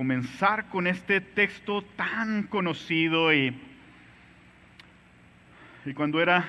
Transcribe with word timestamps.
comenzar 0.00 0.64
con 0.70 0.86
este 0.86 1.20
texto 1.20 1.82
tan 1.82 2.44
conocido 2.44 3.34
y, 3.34 3.54
y 5.84 5.92
cuando 5.92 6.22
era 6.22 6.48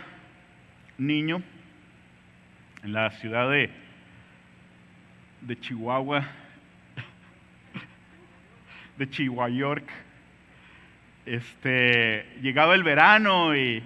niño 0.97 1.41
en 2.81 2.93
la 2.93 3.11
ciudad 3.11 3.51
de, 3.51 3.69
de 5.41 5.59
Chihuahua, 5.59 6.25
de 8.97 9.09
Chihuahua, 9.09 9.81
este, 11.25 12.25
llegaba 12.41 12.73
el 12.73 12.83
verano 12.83 13.53
y 13.53 13.83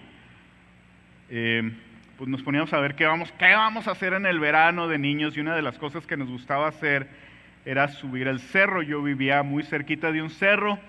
eh, 1.31 1.71
pues 2.19 2.29
nos 2.29 2.43
poníamos 2.43 2.71
a 2.71 2.79
ver 2.81 2.93
qué 2.93 3.05
vamos, 3.05 3.31
qué 3.39 3.55
vamos 3.55 3.87
a 3.87 3.93
hacer 3.93 4.13
en 4.13 4.27
el 4.27 4.39
verano 4.39 4.87
de 4.87 4.99
niños 4.99 5.35
y 5.35 5.39
una 5.39 5.55
de 5.55 5.63
las 5.63 5.79
cosas 5.79 6.05
que 6.05 6.17
nos 6.17 6.29
gustaba 6.29 6.67
hacer 6.67 7.25
era 7.65 7.87
subir 7.89 8.27
el 8.27 8.39
cerro. 8.39 8.81
Yo 8.81 9.01
vivía 9.01 9.43
muy 9.43 9.63
cerquita 9.63 10.11
de 10.11 10.21
un 10.21 10.29
cerro, 10.29 10.79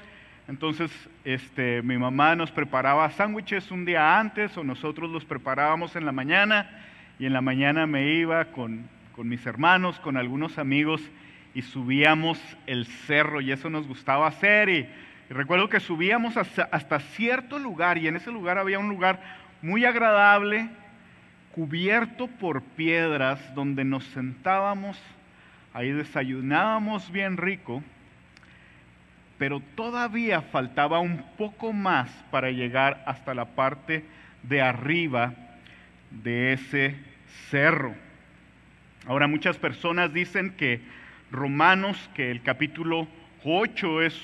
entonces 0.49 0.91
este, 1.25 1.83
mi 1.83 1.99
mamá 1.99 2.37
nos 2.37 2.51
preparaba 2.51 3.11
sándwiches 3.11 3.71
un 3.71 3.85
día 3.85 4.21
antes 4.21 4.57
o 4.57 4.63
nosotros 4.63 5.11
los 5.11 5.25
preparábamos 5.25 5.97
en 5.97 6.07
la 6.07 6.13
mañana. 6.13 6.71
Y 7.19 7.27
en 7.27 7.33
la 7.33 7.41
mañana 7.41 7.87
me 7.87 8.13
iba 8.13 8.45
con, 8.47 8.85
con 9.15 9.29
mis 9.29 9.45
hermanos, 9.47 9.99
con 10.01 10.17
algunos 10.17 10.59
amigos 10.59 11.01
y 11.55 11.63
subíamos 11.63 12.39
el 12.67 12.85
cerro 12.85 13.41
y 13.41 13.51
eso 13.51 13.71
nos 13.71 13.89
gustaba 13.89 14.27
hacer. 14.27 14.69
Y, 14.69 14.87
y 15.29 15.35
recuerdo 15.35 15.69
que 15.69 15.81
subíamos 15.81 16.37
hasta, 16.37 16.69
hasta 16.71 17.01
cierto 17.01 17.59
lugar 17.59 17.99
y 17.99 18.07
en 18.07 18.17
ese 18.17 18.31
lugar 18.31 18.59
había 18.59 18.79
un 18.79 18.89
lugar 18.89 19.19
muy 19.63 19.85
agradable, 19.85 20.69
cubierto 21.55 22.29
por 22.29 22.63
piedras, 22.63 23.41
donde 23.55 23.85
nos 23.85 24.05
sentábamos, 24.05 24.99
ahí 25.77 25.93
desayunábamos 25.93 27.13
bien 27.13 27.37
rico, 27.37 27.83
pero 29.37 29.61
todavía 29.75 30.41
faltaba 30.41 31.01
un 31.01 31.23
poco 31.37 31.75
más 31.75 32.09
para 32.31 32.51
llegar 32.51 33.03
hasta 33.05 33.35
la 33.35 33.45
parte 33.45 34.03
de 34.43 34.63
arriba 34.63 35.35
de 36.11 36.55
ese 36.55 36.95
cerro. 37.51 37.95
Ahora 39.07 39.27
muchas 39.27 39.59
personas 39.59 40.15
dicen 40.15 40.55
que 40.57 40.81
Romanos, 41.31 41.99
que 42.15 42.31
el 42.31 42.41
capítulo 42.41 43.07
8 43.45 44.01
es 44.01 44.15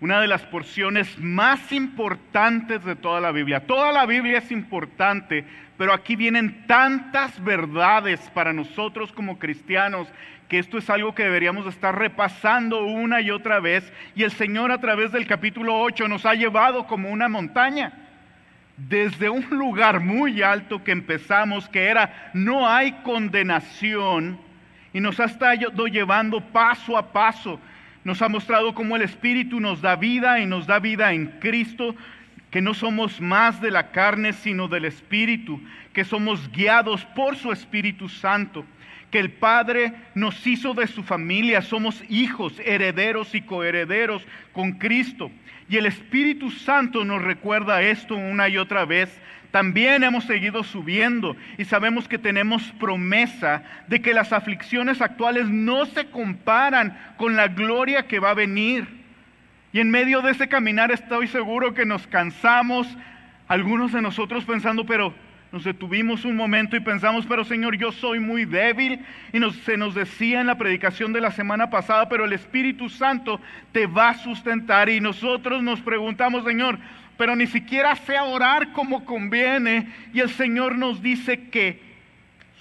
una 0.00 0.20
de 0.20 0.26
las 0.26 0.42
porciones 0.42 1.18
más 1.18 1.72
importantes 1.72 2.84
de 2.84 2.94
toda 2.94 3.22
la 3.22 3.32
Biblia. 3.32 3.60
Toda 3.60 3.90
la 3.90 4.04
Biblia 4.04 4.36
es 4.36 4.52
importante, 4.52 5.46
pero 5.78 5.94
aquí 5.94 6.14
vienen 6.14 6.66
tantas 6.66 7.42
verdades 7.42 8.20
para 8.34 8.52
nosotros 8.52 9.12
como 9.12 9.38
cristianos 9.38 10.08
que 10.48 10.58
esto 10.58 10.78
es 10.78 10.88
algo 10.90 11.14
que 11.14 11.24
deberíamos 11.24 11.66
estar 11.66 11.98
repasando 11.98 12.84
una 12.84 13.20
y 13.20 13.30
otra 13.30 13.60
vez. 13.60 13.90
Y 14.14 14.22
el 14.22 14.32
Señor 14.32 14.70
a 14.72 14.80
través 14.80 15.12
del 15.12 15.26
capítulo 15.26 15.80
8 15.80 16.08
nos 16.08 16.26
ha 16.26 16.34
llevado 16.34 16.86
como 16.86 17.10
una 17.10 17.28
montaña. 17.28 17.92
Desde 18.76 19.28
un 19.28 19.46
lugar 19.50 20.00
muy 20.00 20.42
alto 20.42 20.82
que 20.82 20.92
empezamos, 20.92 21.68
que 21.68 21.84
era 21.84 22.30
no 22.34 22.68
hay 22.68 22.92
condenación, 23.04 24.38
y 24.92 25.00
nos 25.00 25.18
ha 25.20 25.24
estado 25.24 25.86
llevando 25.86 26.40
paso 26.40 26.96
a 26.96 27.12
paso 27.12 27.58
nos 28.04 28.20
ha 28.20 28.28
mostrado 28.28 28.74
cómo 28.74 28.96
el 28.96 29.02
Espíritu 29.02 29.60
nos 29.60 29.80
da 29.80 29.96
vida 29.96 30.38
y 30.38 30.46
nos 30.46 30.66
da 30.66 30.78
vida 30.78 31.12
en 31.14 31.26
Cristo, 31.40 31.96
que 32.50 32.60
no 32.60 32.74
somos 32.74 33.20
más 33.20 33.60
de 33.60 33.70
la 33.70 33.90
carne, 33.90 34.34
sino 34.34 34.68
del 34.68 34.84
Espíritu, 34.84 35.60
que 35.94 36.04
somos 36.04 36.50
guiados 36.52 37.04
por 37.16 37.36
su 37.36 37.50
Espíritu 37.50 38.10
Santo, 38.10 38.64
que 39.14 39.20
el 39.20 39.30
Padre 39.30 39.92
nos 40.16 40.44
hizo 40.44 40.74
de 40.74 40.88
su 40.88 41.04
familia, 41.04 41.62
somos 41.62 42.02
hijos, 42.08 42.52
herederos 42.64 43.32
y 43.36 43.42
coherederos 43.42 44.24
con 44.52 44.72
Cristo. 44.72 45.30
Y 45.68 45.76
el 45.76 45.86
Espíritu 45.86 46.50
Santo 46.50 47.04
nos 47.04 47.22
recuerda 47.22 47.80
esto 47.80 48.16
una 48.16 48.48
y 48.48 48.58
otra 48.58 48.84
vez 48.84 49.08
también 49.52 50.02
hemos 50.02 50.24
seguido 50.24 50.64
subiendo 50.64 51.36
y 51.56 51.64
sabemos 51.64 52.08
que 52.08 52.18
tenemos 52.18 52.64
promesa 52.80 53.62
de 53.86 54.02
que 54.02 54.14
las 54.14 54.32
aflicciones 54.32 55.00
actuales 55.00 55.46
no 55.46 55.86
se 55.86 56.06
comparan 56.06 56.98
con 57.16 57.36
la 57.36 57.46
gloria 57.46 58.08
que 58.08 58.18
va 58.18 58.30
a 58.30 58.34
venir. 58.34 58.84
Y 59.72 59.78
en 59.78 59.92
medio 59.92 60.22
de 60.22 60.32
ese 60.32 60.48
caminar 60.48 60.90
estoy 60.90 61.28
seguro 61.28 61.72
que 61.72 61.86
nos 61.86 62.04
cansamos, 62.08 62.88
algunos 63.46 63.92
de 63.92 64.02
nosotros 64.02 64.42
pensando, 64.44 64.84
pero 64.84 65.14
nos 65.54 65.62
detuvimos 65.62 66.24
un 66.24 66.34
momento 66.34 66.74
y 66.74 66.80
pensamos, 66.80 67.26
pero 67.26 67.44
Señor, 67.44 67.76
yo 67.76 67.92
soy 67.92 68.18
muy 68.18 68.44
débil. 68.44 68.98
Y 69.32 69.38
se 69.64 69.76
nos 69.76 69.94
decía 69.94 70.40
en 70.40 70.48
la 70.48 70.58
predicación 70.58 71.12
de 71.12 71.20
la 71.20 71.30
semana 71.30 71.70
pasada, 71.70 72.08
pero 72.08 72.24
el 72.24 72.32
Espíritu 72.32 72.88
Santo 72.88 73.40
te 73.70 73.86
va 73.86 74.08
a 74.08 74.18
sustentar. 74.18 74.88
Y 74.88 75.00
nosotros 75.00 75.62
nos 75.62 75.80
preguntamos, 75.80 76.44
Señor, 76.44 76.76
pero 77.16 77.36
ni 77.36 77.46
siquiera 77.46 77.94
sé 77.94 78.18
orar 78.18 78.72
como 78.72 79.04
conviene. 79.04 79.86
Y 80.12 80.18
el 80.18 80.30
Señor 80.30 80.76
nos 80.76 81.00
dice 81.00 81.48
que 81.50 81.80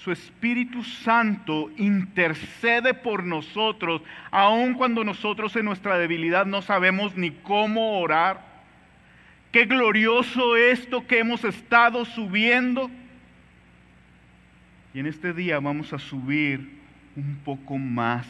su 0.04 0.12
Espíritu 0.12 0.84
Santo 0.84 1.72
intercede 1.78 2.94
por 2.94 3.24
nosotros, 3.24 4.04
aun 4.30 4.76
cuando 4.76 5.04
nosotros 5.04 5.56
en 5.56 5.66
nuestra 5.66 5.98
debilidad 5.98 6.46
no 6.46 6.62
sabemos 6.62 7.18
ni 7.18 7.32
cómo 7.32 8.00
orar. 8.00 8.53
Qué 9.54 9.66
glorioso 9.66 10.58
esto 10.58 11.06
que 11.06 11.20
hemos 11.20 11.44
estado 11.44 12.06
subiendo. 12.06 12.90
Y 14.96 15.00
en 15.00 15.06
este 15.06 15.32
día 15.32 15.60
vamos 15.60 15.94
a 15.94 16.00
subir 16.00 16.68
un 17.16 17.38
poco 17.46 17.78
más. 17.78 18.26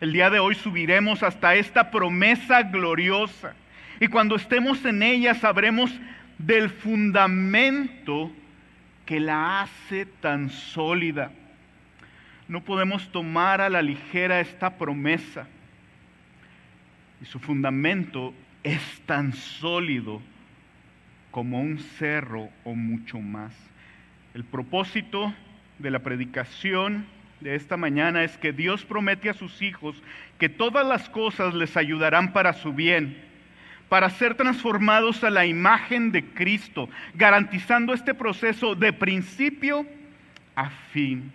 El 0.00 0.14
día 0.14 0.30
de 0.30 0.38
hoy 0.38 0.54
subiremos 0.54 1.22
hasta 1.22 1.54
esta 1.54 1.90
promesa 1.90 2.62
gloriosa 2.62 3.52
y 4.00 4.08
cuando 4.08 4.36
estemos 4.36 4.82
en 4.86 5.02
ella 5.02 5.34
sabremos 5.34 5.90
del 6.38 6.70
fundamento 6.70 8.32
que 9.04 9.20
la 9.20 9.60
hace 9.60 10.06
tan 10.06 10.48
sólida. 10.48 11.30
No 12.48 12.62
podemos 12.62 13.06
tomar 13.12 13.60
a 13.60 13.68
la 13.68 13.82
ligera 13.82 14.40
esta 14.40 14.78
promesa. 14.78 15.46
Y 17.20 17.26
su 17.26 17.38
fundamento 17.38 18.32
es 18.64 18.80
tan 19.04 19.34
sólido 19.34 20.22
como 21.38 21.60
un 21.60 21.78
cerro 22.00 22.48
o 22.64 22.74
mucho 22.74 23.20
más. 23.20 23.52
El 24.34 24.42
propósito 24.42 25.32
de 25.78 25.92
la 25.92 26.00
predicación 26.00 27.06
de 27.38 27.54
esta 27.54 27.76
mañana 27.76 28.24
es 28.24 28.36
que 28.38 28.52
Dios 28.52 28.84
promete 28.84 29.30
a 29.30 29.34
sus 29.34 29.62
hijos 29.62 29.94
que 30.40 30.48
todas 30.48 30.84
las 30.84 31.08
cosas 31.08 31.54
les 31.54 31.76
ayudarán 31.76 32.32
para 32.32 32.54
su 32.54 32.72
bien 32.72 33.16
para 33.88 34.10
ser 34.10 34.34
transformados 34.34 35.22
a 35.22 35.30
la 35.30 35.46
imagen 35.46 36.10
de 36.10 36.24
Cristo, 36.24 36.88
garantizando 37.14 37.94
este 37.94 38.14
proceso 38.14 38.74
de 38.74 38.92
principio 38.92 39.86
a 40.56 40.70
fin. 40.92 41.30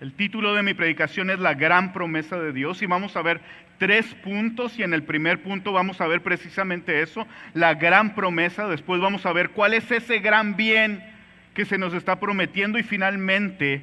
El 0.00 0.12
título 0.12 0.54
de 0.54 0.62
mi 0.62 0.74
predicación 0.74 1.30
es 1.30 1.38
La 1.38 1.54
gran 1.54 1.94
promesa 1.94 2.38
de 2.38 2.52
Dios 2.52 2.82
y 2.82 2.86
vamos 2.86 3.16
a 3.16 3.22
ver 3.22 3.40
tres 3.78 4.06
puntos 4.22 4.78
y 4.78 4.82
en 4.82 4.92
el 4.92 5.02
primer 5.02 5.40
punto 5.40 5.72
vamos 5.72 6.02
a 6.02 6.06
ver 6.06 6.20
precisamente 6.20 7.00
eso, 7.00 7.26
la 7.54 7.74
gran 7.74 8.14
promesa, 8.14 8.68
después 8.68 9.00
vamos 9.00 9.24
a 9.24 9.32
ver 9.32 9.50
cuál 9.50 9.72
es 9.72 9.90
ese 9.90 10.18
gran 10.18 10.54
bien 10.54 11.02
que 11.54 11.64
se 11.64 11.78
nos 11.78 11.94
está 11.94 12.20
prometiendo 12.20 12.78
y 12.78 12.82
finalmente 12.82 13.82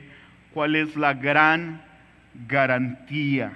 cuál 0.53 0.75
es 0.75 0.95
la 0.95 1.15
gran 1.15 1.81
garantía. 2.47 3.51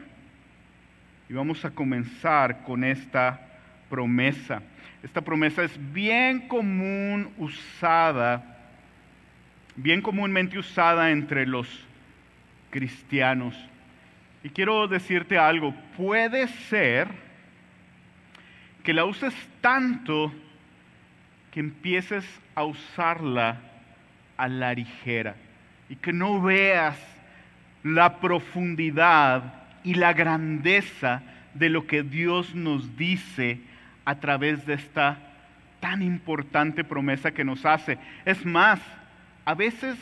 Y 1.30 1.34
vamos 1.34 1.64
a 1.64 1.70
comenzar 1.70 2.64
con 2.64 2.84
esta 2.84 3.40
promesa. 3.88 4.64
Esta 5.04 5.22
promesa 5.22 5.64
es 5.64 5.94
bien 5.94 6.48
común 6.48 7.30
usada, 7.38 8.44
bien 9.76 10.02
comúnmente 10.02 10.58
usada 10.58 11.12
entre 11.12 11.46
los 11.46 11.87
cristianos. 12.70 13.56
Y 14.44 14.50
quiero 14.50 14.88
decirte 14.88 15.38
algo, 15.38 15.74
puede 15.96 16.48
ser 16.70 17.08
que 18.84 18.94
la 18.94 19.06
uses 19.06 19.34
tanto 19.62 20.32
que 21.52 21.60
empieces 21.60 22.24
a 22.56 22.64
usarla 22.64 23.58
a 24.38 24.48
la 24.48 24.74
ligera 24.74 25.36
y 25.90 25.96
que 25.96 26.14
no 26.14 26.42
veas 26.42 26.96
la 27.84 28.18
profundidad 28.20 29.54
y 29.84 29.96
la 29.96 30.14
grandeza 30.14 31.22
de 31.54 31.70
lo 31.70 31.88
que 31.88 32.04
Dios 32.04 32.54
nos 32.54 32.98
dice 32.98 33.60
a 34.06 34.16
través 34.16 34.66
de 34.66 34.76
esta 34.76 35.18
tan 35.80 36.02
importante 36.02 36.84
promesa 36.84 37.32
que 37.32 37.44
nos 37.44 37.66
hace. 37.66 37.98
Es 38.26 38.46
más, 38.46 38.80
a 39.46 39.54
veces 39.54 39.98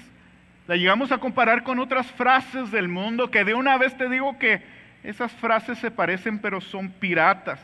la 0.67 0.75
llegamos 0.75 1.12
a 1.12 1.19
comparar 1.19 1.63
con 1.63 1.79
otras 1.79 2.07
frases 2.12 2.71
del 2.71 2.88
mundo 2.88 3.29
que 3.29 3.44
de 3.44 3.53
una 3.53 3.77
vez 3.77 3.95
te 3.97 4.09
digo 4.09 4.38
que 4.39 4.62
esas 5.03 5.31
frases 5.33 5.77
se 5.77 5.91
parecen 5.91 6.39
pero 6.39 6.62
son 6.62 6.89
piratas. 6.89 7.59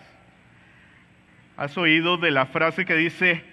¿Has 1.57 1.77
oído 1.77 2.18
de 2.18 2.31
la 2.31 2.45
frase 2.45 2.86
que 2.86 2.95
dice, 2.95 3.44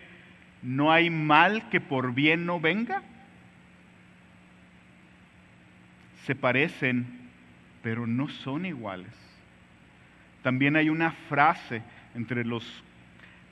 no 0.62 0.92
hay 0.92 1.10
mal 1.10 1.68
que 1.70 1.80
por 1.80 2.12
bien 2.14 2.46
no 2.46 2.60
venga? 2.60 3.02
Se 6.26 6.34
parecen, 6.34 7.06
pero 7.82 8.06
no 8.06 8.28
son 8.28 8.66
iguales. 8.66 9.08
también 10.42 10.76
hay 10.76 10.88
una 10.88 11.12
frase 11.28 11.82
entre 12.14 12.44
los 12.44 12.64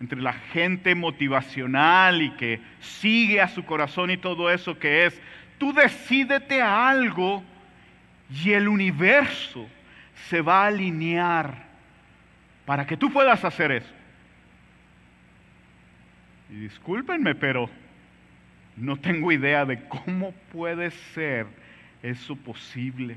entre 0.00 0.20
la 0.20 0.34
gente 0.34 0.94
motivacional 0.94 2.20
y 2.20 2.30
que 2.32 2.60
sigue 2.80 3.40
a 3.40 3.48
su 3.48 3.64
corazón 3.64 4.10
y 4.10 4.18
todo 4.18 4.50
eso 4.50 4.78
que 4.78 5.06
es, 5.06 5.18
tú 5.58 5.72
decídete 5.72 6.60
a 6.60 6.88
algo 6.88 7.42
y 8.30 8.52
el 8.52 8.68
universo 8.68 9.66
se 10.28 10.40
va 10.40 10.64
a 10.64 10.66
alinear 10.68 11.54
para 12.64 12.86
que 12.86 12.96
tú 12.96 13.12
puedas 13.12 13.44
hacer 13.44 13.72
eso. 13.72 13.92
Y 16.50 16.54
discúlpenme, 16.54 17.34
pero 17.34 17.68
no 18.76 18.96
tengo 18.96 19.32
idea 19.32 19.64
de 19.64 19.80
cómo 19.88 20.32
puede 20.52 20.90
ser 21.14 21.46
eso 22.02 22.36
posible. 22.36 23.16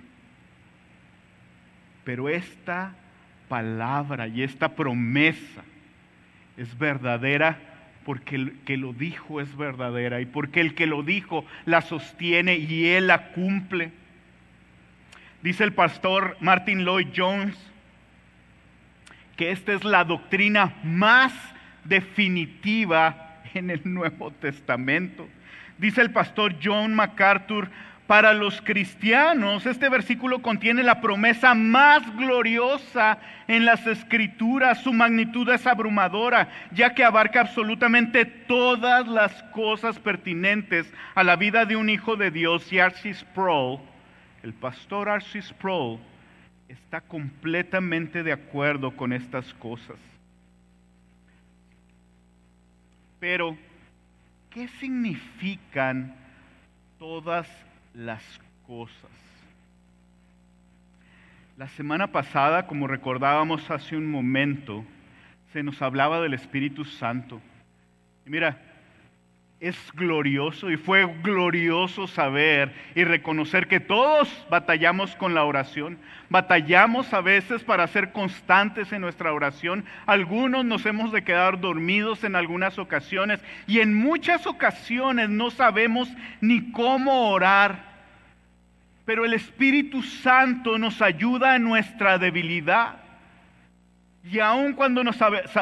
Pero 2.03 2.29
esta 2.29 2.93
palabra 3.47 4.27
y 4.27 4.43
esta 4.43 4.69
promesa 4.69 5.63
es 6.57 6.77
verdadera 6.77 7.57
porque 8.09 8.37
el 8.37 8.53
que 8.65 8.75
lo 8.75 8.91
dijo 8.91 9.39
es 9.39 9.55
verdadera 9.55 10.19
y 10.19 10.25
porque 10.25 10.61
el 10.61 10.73
que 10.73 10.87
lo 10.87 11.03
dijo 11.03 11.45
la 11.67 11.81
sostiene 11.81 12.55
y 12.57 12.87
él 12.87 13.05
la 13.05 13.27
cumple. 13.27 13.91
Dice 15.43 15.63
el 15.63 15.73
pastor 15.73 16.35
Martin 16.39 16.85
Lloyd 16.85 17.09
Jones 17.15 17.55
que 19.37 19.51
esta 19.51 19.73
es 19.73 19.83
la 19.83 20.05
doctrina 20.05 20.73
más 20.83 21.33
definitiva 21.83 23.35
en 23.53 23.69
el 23.69 23.81
Nuevo 23.83 24.31
Testamento. 24.31 25.29
Dice 25.77 26.01
el 26.01 26.09
pastor 26.09 26.55
John 26.63 26.95
MacArthur, 26.95 27.69
para 28.09 28.33
los 28.33 28.59
cristianos, 28.63 29.67
este 29.67 29.87
versículo 29.87 30.41
contiene 30.41 30.81
la 30.81 30.99
promesa 30.99 31.53
más 31.53 32.01
gloriosa 32.17 33.19
en 33.47 33.65
las 33.65 33.85
escrituras. 33.85 34.81
Su 34.81 34.93
magnitud 34.93 35.47
es 35.49 35.67
abrumadora, 35.67 36.49
ya 36.71 36.95
que 36.95 37.03
abarca 37.03 37.41
absolutamente 37.41 38.25
todas 38.25 39.07
las 39.07 39.43
cosas 39.53 39.99
pertinentes 39.99 40.91
a 41.13 41.23
la 41.23 41.35
vida 41.35 41.65
de 41.67 41.75
un 41.75 41.87
hijo 41.87 42.15
de 42.15 42.31
Dios. 42.31 42.73
Y 42.73 42.79
Arcis 42.79 43.19
Sproul, 43.19 43.77
el 44.41 44.53
pastor 44.53 45.07
Arcis 45.07 45.45
Sproul, 45.45 45.99
está 46.67 47.01
completamente 47.01 48.23
de 48.23 48.31
acuerdo 48.31 48.89
con 48.89 49.13
estas 49.13 49.53
cosas. 49.53 49.97
Pero, 53.19 53.55
¿qué 54.49 54.67
significan 54.79 56.15
todas 56.97 57.47
las 57.99 58.23
cosas. 58.65 59.11
La 61.57 61.67
semana 61.67 62.07
pasada, 62.07 62.65
como 62.65 62.87
recordábamos 62.87 63.69
hace 63.69 63.97
un 63.97 64.09
momento, 64.09 64.85
se 65.51 65.63
nos 65.63 65.81
hablaba 65.81 66.21
del 66.21 66.33
Espíritu 66.33 66.85
Santo. 66.85 67.41
Y 68.25 68.29
mira, 68.29 68.57
es 69.59 69.75
glorioso 69.93 70.71
y 70.71 70.77
fue 70.77 71.05
glorioso 71.21 72.07
saber 72.07 72.71
y 72.95 73.03
reconocer 73.03 73.67
que 73.67 73.81
todos 73.81 74.29
batallamos 74.49 75.13
con 75.17 75.33
la 75.35 75.43
oración. 75.43 75.97
Batallamos 76.29 77.13
a 77.13 77.19
veces 77.19 77.65
para 77.65 77.85
ser 77.87 78.13
constantes 78.13 78.93
en 78.93 79.01
nuestra 79.01 79.33
oración. 79.33 79.83
Algunos 80.05 80.63
nos 80.63 80.85
hemos 80.85 81.11
de 81.11 81.23
quedar 81.23 81.59
dormidos 81.59 82.23
en 82.23 82.37
algunas 82.37 82.79
ocasiones 82.79 83.41
y 83.67 83.81
en 83.81 83.93
muchas 83.93 84.47
ocasiones 84.47 85.29
no 85.29 85.51
sabemos 85.51 86.07
ni 86.39 86.71
cómo 86.71 87.31
orar. 87.31 87.88
Pero 89.09 89.25
el 89.25 89.33
Espíritu 89.33 90.03
Santo 90.03 90.77
nos 90.77 91.01
ayuda 91.01 91.55
en 91.55 91.63
nuestra 91.63 92.19
debilidad. 92.19 92.97
Y 94.23 94.37
aun 94.37 94.73
cuando 94.73 95.03
no, 95.03 95.09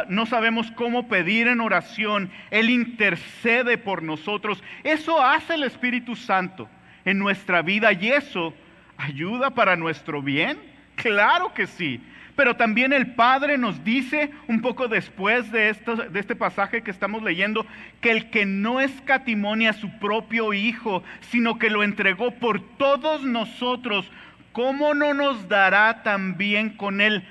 no, 0.09 0.25
sabemos 0.25 0.69
cómo 0.71 1.07
pedir 1.07 1.47
en 1.47 1.61
oración, 1.61 2.29
Él 2.51 2.69
intercede 2.69 3.77
por 3.77 4.03
nosotros. 4.03 4.61
Eso 4.83 5.23
hace 5.23 5.53
el 5.53 5.63
Espíritu 5.63 6.17
Santo 6.17 6.67
en 7.05 7.19
nuestra 7.19 7.61
vida 7.61 7.94
y 7.94 8.09
eso 8.09 8.53
ayuda 8.97 9.51
para 9.51 9.77
nuestro 9.77 10.21
bien. 10.21 10.57
Claro 10.97 11.53
que 11.53 11.67
sí. 11.67 12.01
Pero 12.38 12.56
también 12.56 12.94
el 12.94 13.07
Padre 13.16 13.57
nos 13.57 13.84
dice 13.84 14.31
un 14.48 14.62
poco 14.62 14.88
después 14.88 15.51
de, 15.51 15.68
esto, 15.69 15.98
de 15.98 16.19
este 16.19 16.38
pasaje 16.38 16.81
que 16.81 16.92
estamos 16.92 17.22
leyendo, 17.22 17.66
que 18.00 18.12
el 18.12 18.30
que 18.30 18.45
no 18.45 18.80
escatimonia 18.80 19.72
a 19.72 19.74
su 19.74 19.89
propio 20.00 20.54
Hijo, 20.54 21.04
sino 21.30 21.60
que 21.60 21.69
lo 21.69 21.84
entregó 21.84 22.31
por 22.31 22.62
todos 22.78 23.24
nosotros, 23.24 24.10
¿cómo 24.54 24.94
no 24.94 25.13
nos 25.13 25.50
dará 25.50 26.04
también 26.04 26.69
con 26.69 27.01
Él 27.01 27.24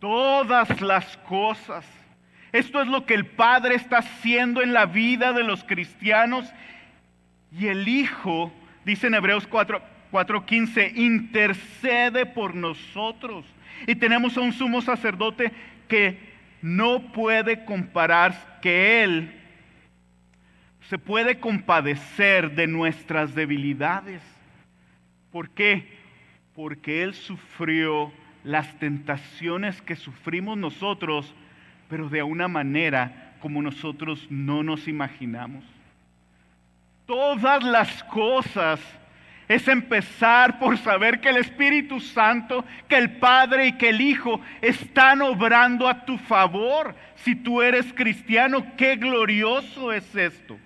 todas 0.00 0.80
las 0.80 1.16
cosas. 1.28 1.84
Esto 2.52 2.80
es 2.80 2.88
lo 2.88 3.06
que 3.06 3.14
el 3.14 3.26
Padre 3.26 3.74
está 3.74 3.98
haciendo 3.98 4.62
en 4.62 4.72
la 4.72 4.86
vida 4.86 5.32
de 5.32 5.42
los 5.42 5.64
cristianos 5.64 6.46
y 7.58 7.66
el 7.66 7.88
Hijo, 7.88 8.52
dice 8.84 9.08
en 9.08 9.14
Hebreos 9.14 9.48
4:15, 9.48 10.92
intercede 10.96 12.24
por 12.24 12.54
nosotros. 12.54 13.44
Y 13.86 13.94
tenemos 13.96 14.36
a 14.36 14.40
un 14.40 14.52
sumo 14.52 14.80
sacerdote 14.82 15.52
que 15.88 16.18
no 16.62 17.12
puede 17.12 17.64
comparar, 17.64 18.58
que 18.62 19.02
Él 19.02 19.30
se 20.88 20.98
puede 20.98 21.38
compadecer 21.40 22.54
de 22.54 22.66
nuestras 22.66 23.34
debilidades. 23.34 24.22
¿Por 25.32 25.50
qué? 25.50 25.84
Porque 26.54 27.02
Él 27.02 27.14
sufrió 27.14 28.12
las 28.44 28.78
tentaciones 28.78 29.80
que 29.82 29.96
sufrimos 29.96 30.56
nosotros, 30.56 31.32
pero 31.88 32.08
de 32.08 32.22
una 32.22 32.48
manera 32.48 33.34
como 33.40 33.60
nosotros 33.62 34.26
no 34.30 34.62
nos 34.62 34.88
imaginamos. 34.88 35.64
Todas 37.06 37.62
las 37.62 38.02
cosas 38.04 38.80
es 39.48 39.68
empezar 39.68 40.58
por 40.58 40.76
saber 40.78 41.20
que 41.20 41.28
el 41.28 41.36
Espíritu 41.36 42.00
Santo, 42.00 42.64
que 42.88 42.96
el 42.96 43.18
Padre 43.18 43.68
y 43.68 43.72
que 43.72 43.90
el 43.90 44.00
Hijo 44.00 44.40
están 44.60 45.22
obrando 45.22 45.88
a 45.88 46.04
tu 46.04 46.18
favor. 46.18 46.94
Si 47.16 47.34
tú 47.34 47.62
eres 47.62 47.92
cristiano, 47.92 48.66
qué 48.76 48.96
glorioso 48.96 49.92
es 49.92 50.14
esto. 50.14 50.58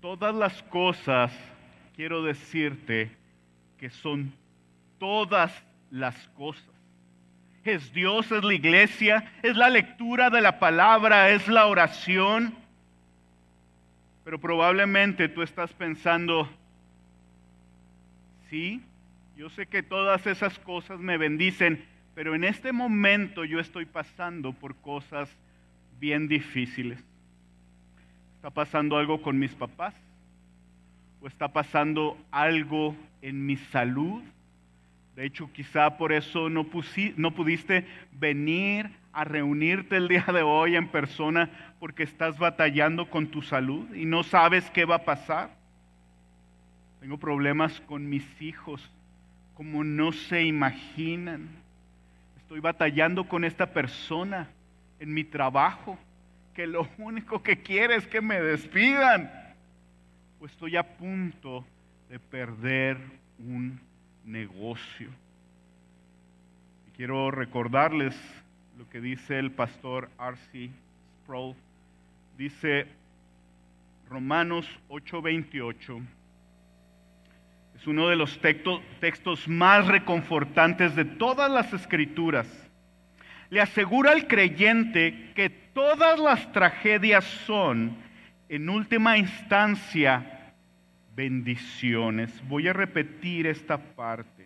Todas 0.00 0.34
las 0.34 0.62
cosas, 0.64 1.32
quiero 1.96 2.22
decirte, 2.22 3.10
que 3.78 3.90
son 3.90 4.32
todas 4.98 5.52
las 5.90 6.14
cosas. 6.36 6.62
Es 7.64 7.92
Dios, 7.92 8.30
es 8.30 8.44
la 8.44 8.54
iglesia, 8.54 9.30
es 9.42 9.56
la 9.56 9.68
lectura 9.68 10.30
de 10.30 10.40
la 10.40 10.58
palabra, 10.58 11.30
es 11.30 11.48
la 11.48 11.66
oración. 11.66 12.54
Pero 14.28 14.38
probablemente 14.38 15.30
tú 15.30 15.40
estás 15.40 15.72
pensando, 15.72 16.46
sí, 18.50 18.82
yo 19.38 19.48
sé 19.48 19.66
que 19.66 19.82
todas 19.82 20.26
esas 20.26 20.58
cosas 20.58 21.00
me 21.00 21.16
bendicen, 21.16 21.82
pero 22.14 22.34
en 22.34 22.44
este 22.44 22.72
momento 22.72 23.46
yo 23.46 23.58
estoy 23.58 23.86
pasando 23.86 24.52
por 24.52 24.76
cosas 24.82 25.30
bien 25.98 26.28
difíciles. 26.28 27.02
Está 28.36 28.50
pasando 28.50 28.98
algo 28.98 29.22
con 29.22 29.38
mis 29.38 29.52
papás, 29.52 29.94
o 31.22 31.26
está 31.26 31.48
pasando 31.48 32.18
algo 32.30 32.94
en 33.22 33.46
mi 33.46 33.56
salud, 33.56 34.22
de 35.16 35.24
hecho, 35.24 35.50
quizá 35.54 35.96
por 35.96 36.12
eso 36.12 36.50
no, 36.50 36.66
no 37.16 37.34
pudiste 37.34 37.86
venir 38.12 38.90
a 39.12 39.24
reunirte 39.24 39.96
el 39.96 40.08
día 40.08 40.24
de 40.32 40.42
hoy 40.42 40.76
en 40.76 40.88
persona 40.88 41.50
porque 41.80 42.02
estás 42.02 42.38
batallando 42.38 43.10
con 43.10 43.28
tu 43.28 43.42
salud 43.42 43.94
y 43.94 44.04
no 44.04 44.22
sabes 44.22 44.68
qué 44.70 44.84
va 44.84 44.96
a 44.96 45.04
pasar. 45.04 45.50
Tengo 47.00 47.18
problemas 47.18 47.80
con 47.80 48.08
mis 48.08 48.24
hijos 48.40 48.88
como 49.54 49.84
no 49.84 50.12
se 50.12 50.44
imaginan. 50.44 51.48
Estoy 52.36 52.60
batallando 52.60 53.28
con 53.28 53.44
esta 53.44 53.66
persona 53.66 54.48
en 55.00 55.12
mi 55.12 55.24
trabajo 55.24 55.98
que 56.54 56.66
lo 56.66 56.88
único 56.98 57.42
que 57.42 57.62
quiere 57.62 57.96
es 57.96 58.06
que 58.06 58.20
me 58.20 58.40
despidan. 58.40 59.30
O 60.40 60.46
estoy 60.46 60.76
a 60.76 60.82
punto 60.82 61.64
de 62.08 62.18
perder 62.18 62.98
un 63.38 63.80
negocio. 64.24 65.10
Quiero 66.96 67.30
recordarles 67.30 68.14
lo 68.78 68.88
que 68.88 69.00
dice 69.00 69.40
el 69.40 69.50
pastor 69.50 70.08
R.C. 70.20 70.70
Sproul. 71.24 71.56
Dice 72.36 72.86
Romanos 74.08 74.66
8:28. 74.88 76.00
Es 77.76 77.86
uno 77.88 78.08
de 78.08 78.14
los 78.14 78.40
textos, 78.40 78.80
textos 79.00 79.48
más 79.48 79.86
reconfortantes 79.88 80.94
de 80.94 81.04
todas 81.04 81.50
las 81.50 81.72
escrituras. 81.72 82.46
Le 83.50 83.60
asegura 83.60 84.12
al 84.12 84.28
creyente 84.28 85.32
que 85.34 85.50
todas 85.50 86.20
las 86.20 86.52
tragedias 86.52 87.24
son, 87.46 87.96
en 88.48 88.68
última 88.68 89.18
instancia, 89.18 90.52
bendiciones. 91.16 92.30
Voy 92.48 92.68
a 92.68 92.72
repetir 92.72 93.48
esta 93.48 93.76
parte. 93.76 94.37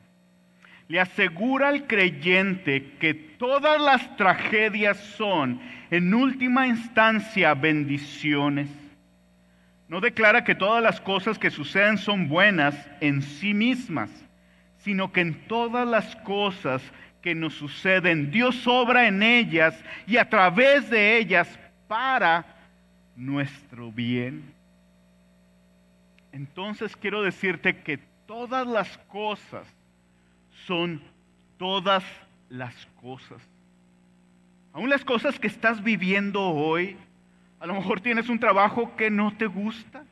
Le 0.92 1.00
asegura 1.00 1.70
al 1.70 1.86
creyente 1.86 2.84
que 3.00 3.14
todas 3.14 3.80
las 3.80 4.14
tragedias 4.18 4.98
son, 5.16 5.58
en 5.90 6.12
última 6.12 6.66
instancia, 6.66 7.54
bendiciones. 7.54 8.68
No 9.88 10.02
declara 10.02 10.44
que 10.44 10.54
todas 10.54 10.82
las 10.82 11.00
cosas 11.00 11.38
que 11.38 11.50
suceden 11.50 11.96
son 11.96 12.28
buenas 12.28 12.74
en 13.00 13.22
sí 13.22 13.54
mismas, 13.54 14.10
sino 14.80 15.12
que 15.12 15.22
en 15.22 15.32
todas 15.48 15.88
las 15.88 16.14
cosas 16.16 16.82
que 17.22 17.34
nos 17.34 17.54
suceden, 17.54 18.30
Dios 18.30 18.66
obra 18.66 19.08
en 19.08 19.22
ellas 19.22 19.74
y 20.06 20.18
a 20.18 20.28
través 20.28 20.90
de 20.90 21.16
ellas 21.16 21.48
para 21.88 22.44
nuestro 23.16 23.90
bien. 23.90 24.44
Entonces 26.32 26.94
quiero 26.94 27.22
decirte 27.22 27.78
que 27.78 27.98
todas 28.26 28.66
las 28.66 28.98
cosas 29.08 29.66
son 30.66 31.02
todas 31.58 32.04
las 32.48 32.74
cosas. 33.00 33.40
Aún 34.72 34.88
las 34.88 35.04
cosas 35.04 35.38
que 35.38 35.48
estás 35.48 35.82
viviendo 35.82 36.42
hoy, 36.42 36.96
a 37.60 37.66
lo 37.66 37.74
mejor 37.74 38.00
tienes 38.00 38.28
un 38.28 38.38
trabajo 38.38 38.96
que 38.96 39.10
no 39.10 39.36
te 39.36 39.46
gusta. 39.46 40.04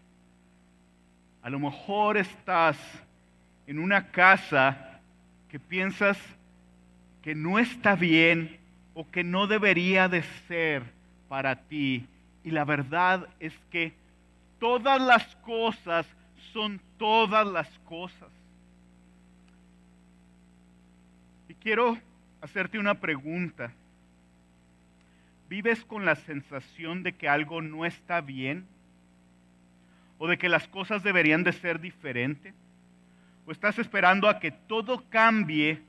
A 1.42 1.50
lo 1.50 1.58
mejor 1.58 2.16
estás 2.16 2.76
en 3.66 3.78
una 3.78 4.08
casa 4.08 5.00
que 5.48 5.58
piensas 5.58 6.18
que 7.22 7.34
no 7.34 7.58
está 7.58 7.94
bien 7.94 8.58
o 8.94 9.10
que 9.10 9.24
no 9.24 9.46
debería 9.46 10.08
de 10.08 10.22
ser 10.48 10.82
para 11.28 11.56
ti. 11.56 12.04
Y 12.44 12.50
la 12.50 12.64
verdad 12.64 13.26
es 13.38 13.52
que 13.70 13.92
todas 14.58 15.00
las 15.00 15.24
cosas 15.36 16.06
son 16.52 16.80
todas 16.98 17.46
las 17.46 17.68
cosas. 17.80 18.28
Y 21.48 21.49
quiero 21.60 21.98
hacerte 22.40 22.78
una 22.78 22.94
pregunta. 22.94 23.72
¿Vives 25.48 25.84
con 25.84 26.04
la 26.04 26.16
sensación 26.16 27.02
de 27.02 27.12
que 27.12 27.28
algo 27.28 27.60
no 27.60 27.84
está 27.84 28.20
bien? 28.20 28.64
¿O 30.18 30.28
de 30.28 30.38
que 30.38 30.48
las 30.48 30.66
cosas 30.68 31.02
deberían 31.02 31.44
de 31.44 31.52
ser 31.52 31.80
diferentes? 31.80 32.54
¿O 33.46 33.52
estás 33.52 33.78
esperando 33.78 34.28
a 34.28 34.38
que 34.38 34.50
todo 34.50 35.04
cambie 35.10 35.80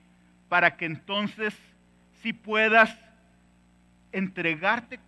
para 0.49 0.75
que 0.77 0.85
entonces 0.85 1.53
si 2.21 2.33
puedas 2.33 2.95
entregarte 4.11 4.99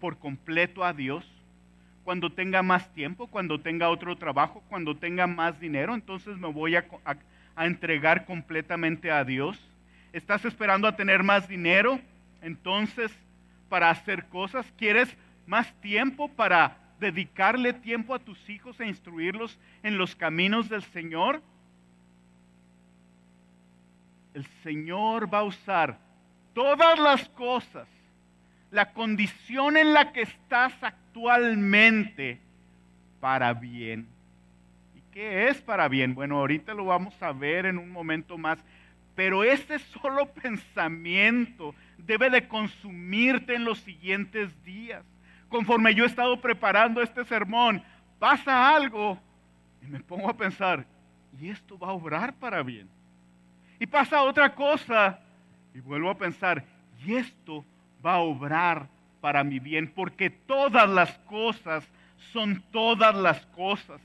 por 0.00 0.18
completo 0.18 0.84
a 0.84 0.92
Dios? 0.92 1.24
Cuando 2.04 2.30
tenga 2.30 2.62
más 2.62 2.92
tiempo, 2.94 3.28
cuando 3.28 3.60
tenga 3.60 3.88
otro 3.88 4.16
trabajo, 4.16 4.62
cuando 4.68 4.96
tenga 4.96 5.26
más 5.26 5.60
dinero, 5.60 5.94
entonces 5.94 6.36
me 6.36 6.48
voy 6.48 6.74
a 6.76 6.84
entregar 7.64 8.24
completamente 8.26 9.10
a 9.10 9.24
Dios. 9.24 9.58
¿Estás 10.12 10.44
esperando 10.44 10.86
a 10.86 10.96
tener 10.96 11.22
más 11.22 11.48
dinero? 11.48 11.98
Entonces, 12.42 13.10
para 13.68 13.90
hacer 13.90 14.26
cosas, 14.26 14.66
¿quieres 14.76 15.08
más 15.46 15.72
tiempo 15.80 16.28
para 16.28 16.76
dedicarle 17.00 17.72
tiempo 17.72 18.14
a 18.14 18.18
tus 18.18 18.48
hijos 18.50 18.78
e 18.80 18.86
instruirlos 18.86 19.58
en 19.82 19.96
los 19.96 20.14
caminos 20.14 20.68
del 20.68 20.82
Señor? 20.82 21.40
El 24.34 24.46
Señor 24.62 25.32
va 25.32 25.38
a 25.38 25.44
usar 25.44 25.98
todas 26.54 26.98
las 26.98 27.28
cosas, 27.30 27.88
la 28.70 28.92
condición 28.92 29.76
en 29.76 29.94
la 29.94 30.12
que 30.12 30.22
estás 30.22 30.72
actualmente 30.82 32.38
para 33.20 33.54
bien. 33.54 34.06
¿Y 34.94 35.12
qué 35.12 35.48
es 35.48 35.60
para 35.60 35.88
bien? 35.88 36.14
Bueno, 36.14 36.38
ahorita 36.38 36.74
lo 36.74 36.86
vamos 36.86 37.14
a 37.22 37.32
ver 37.32 37.66
en 37.66 37.78
un 37.78 37.90
momento 37.90 38.36
más. 38.36 38.58
Pero 39.14 39.44
ese 39.44 39.78
solo 39.78 40.26
pensamiento 40.42 41.74
debe 41.98 42.30
de 42.30 42.48
consumirte 42.48 43.54
en 43.54 43.64
los 43.64 43.78
siguientes 43.80 44.50
días. 44.64 45.04
Conforme 45.48 45.94
yo 45.94 46.04
he 46.04 46.06
estado 46.06 46.40
preparando 46.40 47.02
este 47.02 47.24
sermón, 47.24 47.82
pasa 48.18 48.74
algo 48.74 49.18
y 49.82 49.86
me 49.86 50.00
pongo 50.00 50.30
a 50.30 50.36
pensar, 50.36 50.86
y 51.40 51.50
esto 51.50 51.78
va 51.78 51.88
a 51.88 51.92
obrar 51.92 52.32
para 52.34 52.62
bien. 52.62 52.88
Y 53.78 53.86
pasa 53.86 54.22
otra 54.22 54.54
cosa 54.54 55.18
y 55.74 55.80
vuelvo 55.80 56.10
a 56.10 56.16
pensar, 56.16 56.64
y 57.04 57.14
esto 57.14 57.64
va 58.04 58.14
a 58.14 58.20
obrar 58.20 58.86
para 59.20 59.44
mi 59.44 59.58
bien, 59.58 59.92
porque 59.94 60.30
todas 60.30 60.88
las 60.88 61.10
cosas 61.26 61.84
son 62.32 62.62
todas 62.72 63.14
las 63.14 63.40
cosas. 63.46 64.00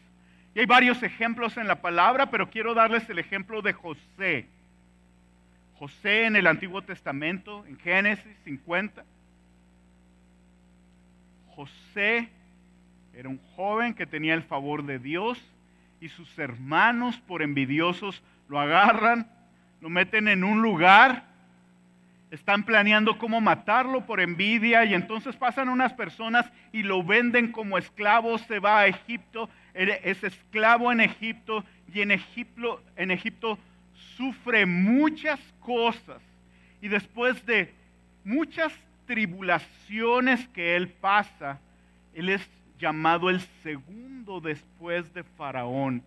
Y 0.54 0.60
hay 0.60 0.66
varios 0.66 1.02
ejemplos 1.04 1.56
en 1.58 1.68
la 1.68 1.76
palabra, 1.76 2.30
pero 2.30 2.50
quiero 2.50 2.74
darles 2.74 3.10
el 3.10 3.20
ejemplo 3.20 3.62
de 3.62 3.74
José. 3.74 4.48
José 5.80 6.26
en 6.26 6.36
el 6.36 6.48
Antiguo 6.48 6.82
Testamento, 6.82 7.64
en 7.68 7.78
Génesis 7.78 8.36
50. 8.46 9.04
José 11.56 12.30
era 13.14 13.30
un 13.30 13.40
joven 13.56 13.94
que 13.94 14.08
tenía 14.08 14.34
el 14.34 14.44
favor 14.44 14.86
de 14.86 14.98
Dios 14.98 15.40
y 16.02 16.10
sus 16.10 16.38
hermanos 16.40 17.18
por 17.28 17.44
envidiosos 17.44 18.22
lo 18.50 18.60
agarran, 18.60 19.28
lo 19.82 19.90
meten 19.90 20.28
en 20.28 20.44
un 20.44 20.62
lugar, 20.64 21.24
están 22.32 22.64
planeando 22.64 23.18
cómo 23.20 23.40
matarlo 23.40 24.06
por 24.06 24.20
envidia 24.20 24.84
y 24.86 24.96
entonces 24.96 25.36
pasan 25.36 25.70
unas 25.70 25.94
personas 25.94 26.46
y 26.74 26.84
lo 26.84 27.04
venden 27.04 27.52
como 27.52 27.78
esclavo, 27.78 28.38
se 28.40 28.60
va 28.60 28.80
a 28.80 28.88
Egipto, 28.88 29.50
es 29.74 30.24
esclavo 30.24 30.92
en 30.92 31.02
Egipto 31.02 31.64
y 31.94 32.02
en 32.02 32.12
Egipto, 32.12 32.82
en 32.96 33.12
Egipto 33.12 33.60
sufre 34.18 34.66
muchas 34.66 35.40
cosas 35.62 36.22
y 36.82 36.88
después 36.88 37.46
de 37.46 37.72
muchas 38.26 38.74
tribulaciones 39.06 40.46
que 40.50 40.76
él 40.76 40.90
pasa, 40.90 41.60
él 42.14 42.30
es 42.30 42.42
llamado 42.80 43.30
el 43.30 43.40
segundo 43.64 44.42
después 44.42 45.14
de 45.14 45.24
Faraón. 45.24 46.04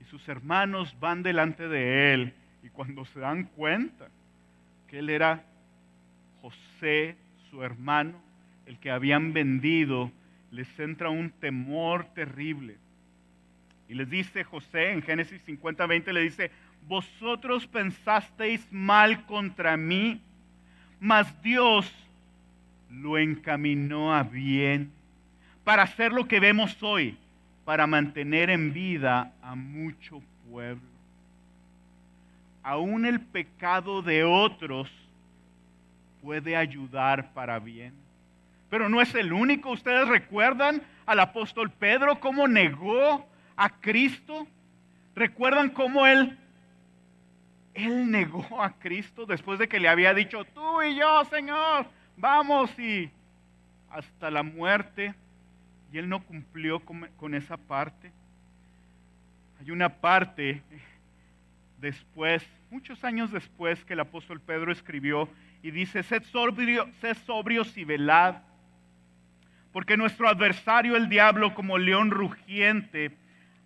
Y 0.00 0.04
sus 0.04 0.26
hermanos 0.28 0.94
van 1.00 1.22
delante 1.22 1.68
de 1.68 2.14
él 2.14 2.32
y 2.62 2.68
cuando 2.68 3.04
se 3.06 3.20
dan 3.20 3.44
cuenta 3.44 4.08
que 4.88 5.00
él 5.00 5.10
era 5.10 5.42
José, 6.40 7.16
su 7.50 7.62
hermano, 7.62 8.14
el 8.66 8.78
que 8.78 8.90
habían 8.90 9.32
vendido, 9.32 10.10
les 10.50 10.68
entra 10.78 11.10
un 11.10 11.30
temor 11.30 12.06
terrible. 12.14 12.76
Y 13.88 13.94
les 13.94 14.08
dice 14.08 14.44
José 14.44 14.92
en 14.92 15.02
Génesis 15.02 15.40
50, 15.44 15.86
20, 15.86 16.12
le 16.12 16.22
dice, 16.22 16.50
vosotros 16.88 17.66
pensasteis 17.66 18.60
mal 18.70 19.24
contra 19.26 19.76
mí, 19.76 20.20
mas 21.00 21.42
Dios 21.42 21.90
lo 22.90 23.18
encaminó 23.18 24.14
a 24.14 24.22
bien 24.22 24.90
para 25.64 25.82
hacer 25.82 26.12
lo 26.12 26.28
que 26.28 26.40
vemos 26.40 26.82
hoy, 26.82 27.16
para 27.64 27.86
mantener 27.86 28.50
en 28.50 28.72
vida 28.72 29.32
a 29.42 29.54
mucho 29.54 30.22
pueblo. 30.50 30.82
Aún 32.62 33.04
el 33.04 33.20
pecado 33.20 34.02
de 34.02 34.24
otros 34.24 34.90
puede 36.22 36.56
ayudar 36.56 37.32
para 37.32 37.58
bien. 37.58 37.92
Pero 38.70 38.88
no 38.88 39.00
es 39.00 39.14
el 39.14 39.32
único. 39.32 39.70
Ustedes 39.70 40.08
recuerdan 40.08 40.82
al 41.06 41.20
apóstol 41.20 41.70
Pedro 41.70 42.18
cómo 42.20 42.48
negó 42.48 43.26
a 43.56 43.68
Cristo. 43.68 44.46
¿Recuerdan 45.14 45.70
cómo 45.70 46.06
él, 46.06 46.36
él 47.74 48.10
negó 48.10 48.62
a 48.62 48.72
Cristo 48.72 49.26
después 49.26 49.58
de 49.58 49.68
que 49.68 49.80
le 49.80 49.88
había 49.88 50.14
dicho, 50.14 50.44
tú 50.44 50.82
y 50.82 50.96
yo, 50.96 51.24
Señor, 51.26 51.86
vamos 52.16 52.76
y 52.78 53.10
hasta 53.90 54.30
la 54.30 54.42
muerte? 54.42 55.14
Y 55.92 55.98
él 55.98 56.08
no 56.08 56.22
cumplió 56.22 56.80
con, 56.80 57.08
con 57.16 57.34
esa 57.34 57.56
parte. 57.56 58.10
Hay 59.60 59.70
una 59.70 59.88
parte 59.88 60.62
después, 61.78 62.42
muchos 62.70 63.04
años 63.04 63.30
después, 63.30 63.84
que 63.84 63.92
el 63.92 64.00
apóstol 64.00 64.40
Pedro 64.40 64.72
escribió 64.72 65.28
y 65.62 65.70
dice, 65.70 66.02
sed, 66.02 66.22
sobrio, 66.24 66.88
sed 67.00 67.16
sobrios 67.24 67.76
y 67.76 67.84
velad, 67.84 68.36
porque 69.72 69.96
nuestro 69.96 70.28
adversario 70.28 70.96
el 70.96 71.08
diablo 71.08 71.54
como 71.54 71.78
león 71.78 72.10
rugiente, 72.10 73.12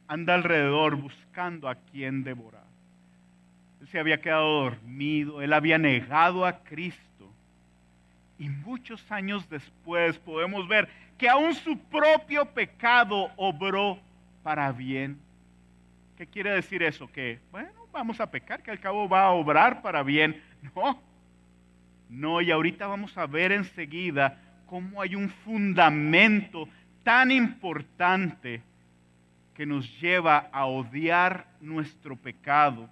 anda 0.08 0.34
alrededor 0.34 0.96
buscando 0.96 1.68
a 1.68 1.74
quien 1.74 2.24
devorar. 2.24 2.64
Él 3.80 3.88
se 3.88 4.00
había 4.00 4.20
quedado 4.20 4.62
dormido, 4.62 5.42
él 5.42 5.52
había 5.52 5.78
negado 5.78 6.44
a 6.44 6.64
Cristo. 6.64 7.30
Y 8.38 8.48
muchos 8.48 9.00
años 9.12 9.48
después 9.50 10.16
podemos 10.18 10.66
ver 10.66 10.88
que 11.18 11.28
aún 11.28 11.54
su 11.54 11.78
propio 11.78 12.46
pecado 12.46 13.30
obró 13.36 13.98
para 14.42 14.72
bien. 14.72 15.18
¿Qué 16.16 16.26
quiere 16.26 16.50
decir 16.50 16.82
eso? 16.82 17.10
Que, 17.12 17.38
bueno, 17.52 17.70
vamos 17.92 18.20
a 18.20 18.30
pecar, 18.30 18.62
que 18.62 18.70
al 18.70 18.80
cabo 18.80 19.08
va 19.08 19.26
a 19.26 19.30
obrar 19.30 19.82
para 19.82 20.02
bien. 20.02 20.40
No, 20.74 21.00
no, 22.08 22.40
y 22.40 22.50
ahorita 22.50 22.86
vamos 22.86 23.16
a 23.18 23.26
ver 23.26 23.52
enseguida 23.52 24.40
cómo 24.66 25.02
hay 25.02 25.14
un 25.14 25.28
fundamento 25.28 26.68
tan 27.02 27.30
importante 27.30 28.62
que 29.58 29.66
nos 29.66 29.90
lleva 30.00 30.48
a 30.52 30.66
odiar 30.66 31.44
nuestro 31.60 32.14
pecado, 32.14 32.88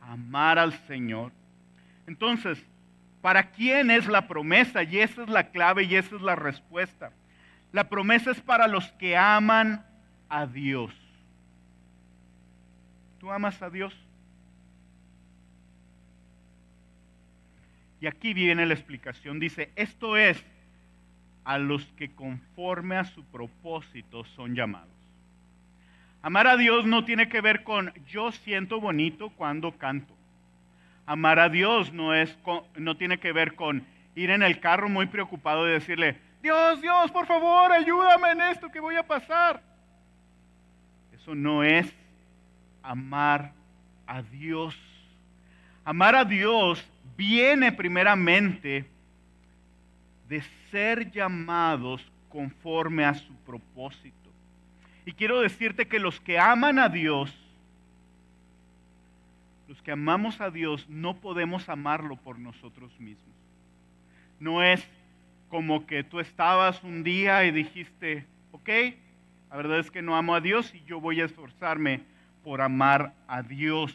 amar 0.00 0.58
al 0.58 0.72
Señor. 0.86 1.30
Entonces, 2.06 2.56
¿para 3.20 3.50
quién 3.50 3.90
es 3.90 4.06
la 4.06 4.26
promesa? 4.26 4.82
Y 4.82 4.98
esa 4.98 5.24
es 5.24 5.28
la 5.28 5.50
clave 5.50 5.84
y 5.84 5.94
esa 5.94 6.16
es 6.16 6.22
la 6.22 6.34
respuesta. 6.34 7.12
La 7.70 7.90
promesa 7.90 8.30
es 8.30 8.40
para 8.40 8.66
los 8.66 8.90
que 8.92 9.14
aman 9.14 9.84
a 10.30 10.46
Dios. 10.46 10.90
¿Tú 13.20 13.30
amas 13.30 13.60
a 13.60 13.68
Dios? 13.68 13.94
Y 18.00 18.06
aquí 18.06 18.32
viene 18.32 18.64
la 18.64 18.72
explicación. 18.72 19.38
Dice, 19.38 19.70
esto 19.76 20.16
es 20.16 20.42
a 21.44 21.58
los 21.58 21.84
que 21.98 22.14
conforme 22.14 22.96
a 22.96 23.04
su 23.04 23.22
propósito 23.26 24.24
son 24.24 24.54
llamados. 24.54 24.95
Amar 26.26 26.48
a 26.48 26.56
Dios 26.56 26.84
no 26.86 27.04
tiene 27.04 27.28
que 27.28 27.40
ver 27.40 27.62
con 27.62 27.92
yo 28.08 28.32
siento 28.32 28.80
bonito 28.80 29.30
cuando 29.36 29.70
canto. 29.70 30.12
Amar 31.06 31.38
a 31.38 31.48
Dios 31.48 31.92
no, 31.92 32.14
es, 32.14 32.36
no 32.74 32.96
tiene 32.96 33.18
que 33.18 33.30
ver 33.30 33.54
con 33.54 33.84
ir 34.16 34.30
en 34.30 34.42
el 34.42 34.58
carro 34.58 34.88
muy 34.88 35.06
preocupado 35.06 35.68
y 35.68 35.70
decirle, 35.70 36.16
Dios, 36.42 36.82
Dios, 36.82 37.12
por 37.12 37.28
favor, 37.28 37.70
ayúdame 37.70 38.32
en 38.32 38.40
esto 38.40 38.68
que 38.68 38.80
voy 38.80 38.96
a 38.96 39.04
pasar. 39.04 39.62
Eso 41.14 41.32
no 41.36 41.62
es 41.62 41.86
amar 42.82 43.52
a 44.04 44.20
Dios. 44.20 44.76
Amar 45.84 46.16
a 46.16 46.24
Dios 46.24 46.84
viene 47.16 47.70
primeramente 47.70 48.84
de 50.28 50.42
ser 50.72 51.08
llamados 51.12 52.04
conforme 52.28 53.04
a 53.04 53.14
su 53.14 53.32
propósito. 53.44 54.15
Y 55.06 55.12
quiero 55.12 55.40
decirte 55.40 55.86
que 55.86 56.00
los 56.00 56.18
que 56.18 56.36
aman 56.36 56.80
a 56.80 56.88
Dios, 56.88 57.32
los 59.68 59.80
que 59.80 59.92
amamos 59.92 60.40
a 60.40 60.50
Dios, 60.50 60.84
no 60.88 61.14
podemos 61.14 61.68
amarlo 61.68 62.16
por 62.16 62.40
nosotros 62.40 62.90
mismos. 62.98 63.34
No 64.40 64.64
es 64.64 64.84
como 65.48 65.86
que 65.86 66.02
tú 66.02 66.18
estabas 66.18 66.82
un 66.82 67.04
día 67.04 67.44
y 67.44 67.52
dijiste, 67.52 68.26
ok, 68.50 68.68
la 69.50 69.56
verdad 69.56 69.78
es 69.78 69.92
que 69.92 70.02
no 70.02 70.16
amo 70.16 70.34
a 70.34 70.40
Dios 70.40 70.74
y 70.74 70.82
yo 70.86 71.00
voy 71.00 71.20
a 71.20 71.26
esforzarme 71.26 72.00
por 72.42 72.60
amar 72.60 73.12
a 73.28 73.42
Dios. 73.42 73.94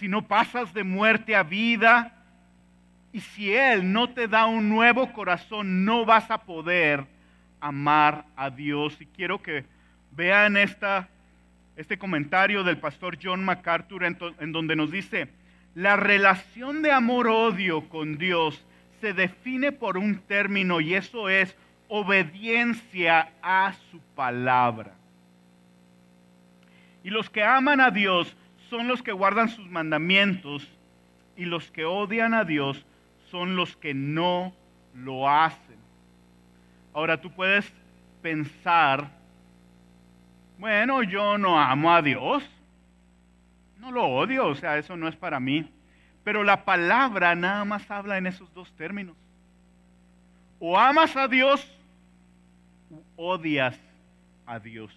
Si 0.00 0.08
no 0.08 0.26
pasas 0.26 0.74
de 0.74 0.82
muerte 0.82 1.36
a 1.36 1.44
vida 1.44 2.12
y 3.12 3.20
si 3.20 3.54
Él 3.54 3.92
no 3.92 4.10
te 4.10 4.26
da 4.26 4.46
un 4.46 4.68
nuevo 4.68 5.12
corazón, 5.12 5.84
no 5.84 6.04
vas 6.04 6.28
a 6.32 6.38
poder 6.38 7.06
amar 7.60 8.24
a 8.36 8.50
Dios. 8.50 8.96
Y 9.00 9.06
quiero 9.06 9.42
que 9.42 9.64
vean 10.12 10.56
esta, 10.56 11.08
este 11.76 11.98
comentario 11.98 12.64
del 12.64 12.78
pastor 12.78 13.18
John 13.22 13.44
MacArthur 13.44 14.04
en, 14.04 14.18
en 14.40 14.52
donde 14.52 14.76
nos 14.76 14.90
dice, 14.90 15.28
la 15.74 15.96
relación 15.96 16.82
de 16.82 16.92
amor-odio 16.92 17.88
con 17.88 18.18
Dios 18.18 18.62
se 19.00 19.12
define 19.12 19.72
por 19.72 19.96
un 19.96 20.18
término 20.18 20.80
y 20.80 20.94
eso 20.94 21.28
es 21.28 21.54
obediencia 21.88 23.30
a 23.42 23.74
su 23.90 24.00
palabra. 24.14 24.92
Y 27.04 27.10
los 27.10 27.30
que 27.30 27.42
aman 27.42 27.80
a 27.80 27.90
Dios 27.90 28.34
son 28.68 28.88
los 28.88 29.02
que 29.02 29.12
guardan 29.12 29.48
sus 29.48 29.66
mandamientos 29.70 30.66
y 31.36 31.44
los 31.44 31.70
que 31.70 31.84
odian 31.84 32.34
a 32.34 32.44
Dios 32.44 32.84
son 33.30 33.56
los 33.56 33.76
que 33.76 33.94
no 33.94 34.52
lo 34.94 35.28
hacen. 35.28 35.67
Ahora 36.98 37.20
tú 37.20 37.30
puedes 37.30 37.64
pensar, 38.22 39.08
bueno, 40.58 41.04
yo 41.04 41.38
no 41.38 41.56
amo 41.56 41.94
a 41.94 42.02
Dios, 42.02 42.42
no 43.78 43.92
lo 43.92 44.04
odio, 44.04 44.48
o 44.48 44.56
sea, 44.56 44.78
eso 44.78 44.96
no 44.96 45.06
es 45.06 45.14
para 45.14 45.38
mí. 45.38 45.70
Pero 46.24 46.42
la 46.42 46.64
palabra 46.64 47.36
nada 47.36 47.64
más 47.64 47.88
habla 47.88 48.18
en 48.18 48.26
esos 48.26 48.52
dos 48.52 48.72
términos. 48.72 49.16
O 50.58 50.76
amas 50.76 51.14
a 51.14 51.28
Dios 51.28 51.64
o 52.90 53.28
odias 53.28 53.78
a 54.44 54.58
Dios. 54.58 54.90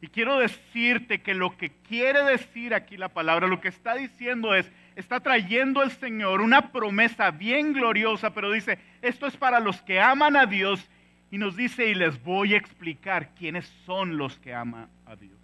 Y 0.00 0.06
quiero 0.06 0.38
decirte 0.38 1.22
que 1.22 1.34
lo 1.34 1.56
que 1.56 1.70
quiere 1.88 2.22
decir 2.22 2.72
aquí 2.72 2.96
la 2.96 3.08
palabra, 3.08 3.48
lo 3.48 3.60
que 3.60 3.66
está 3.66 3.96
diciendo 3.96 4.54
es, 4.54 4.70
está 4.98 5.20
trayendo 5.20 5.82
el 5.84 5.92
Señor 5.92 6.40
una 6.40 6.72
promesa 6.72 7.30
bien 7.30 7.72
gloriosa, 7.72 8.30
pero 8.34 8.50
dice, 8.50 8.80
esto 9.00 9.28
es 9.28 9.36
para 9.36 9.60
los 9.60 9.80
que 9.82 10.00
aman 10.00 10.36
a 10.36 10.44
Dios 10.44 10.84
y 11.30 11.38
nos 11.38 11.56
dice, 11.56 11.88
y 11.88 11.94
les 11.94 12.20
voy 12.24 12.54
a 12.54 12.56
explicar 12.56 13.28
quiénes 13.38 13.64
son 13.86 14.16
los 14.16 14.36
que 14.38 14.52
aman 14.52 14.88
a 15.06 15.14
Dios. 15.14 15.38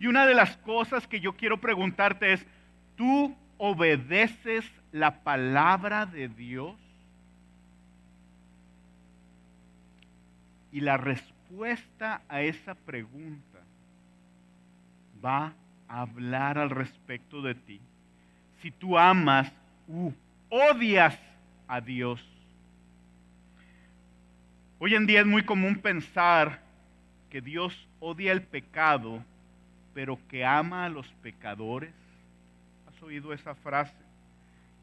Y 0.00 0.06
una 0.06 0.24
de 0.24 0.34
las 0.34 0.56
cosas 0.58 1.06
que 1.06 1.20
yo 1.20 1.34
quiero 1.34 1.60
preguntarte 1.60 2.32
es, 2.32 2.46
¿tú 2.96 3.36
obedeces 3.58 4.64
la 4.92 5.22
palabra 5.22 6.06
de 6.06 6.28
Dios? 6.28 6.74
Y 10.72 10.80
la 10.80 10.96
respuesta 10.96 12.22
a 12.30 12.40
esa 12.40 12.74
pregunta 12.74 13.60
va 15.22 15.52
a 15.86 16.00
hablar 16.00 16.56
al 16.56 16.70
respecto 16.70 17.42
de 17.42 17.54
ti. 17.54 17.80
Si 18.64 18.70
tú 18.70 18.96
amas 18.96 19.52
odias 20.48 21.14
a 21.68 21.82
Dios. 21.82 22.18
Hoy 24.78 24.94
en 24.94 25.04
día 25.04 25.20
es 25.20 25.26
muy 25.26 25.42
común 25.42 25.76
pensar 25.76 26.62
que 27.28 27.42
Dios 27.42 27.76
odia 28.00 28.32
el 28.32 28.40
pecado, 28.40 29.22
pero 29.92 30.18
que 30.30 30.46
ama 30.46 30.86
a 30.86 30.88
los 30.88 31.06
pecadores. 31.22 31.92
¿Has 32.88 33.02
oído 33.02 33.34
esa 33.34 33.54
frase? 33.54 33.92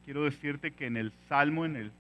Quiero 0.06 0.26
decirte 0.26 0.70
que 0.70 0.86
en 0.86 0.96
el 0.96 1.12
Salmo, 1.28 1.65
en 1.65 1.76
el 1.76 1.91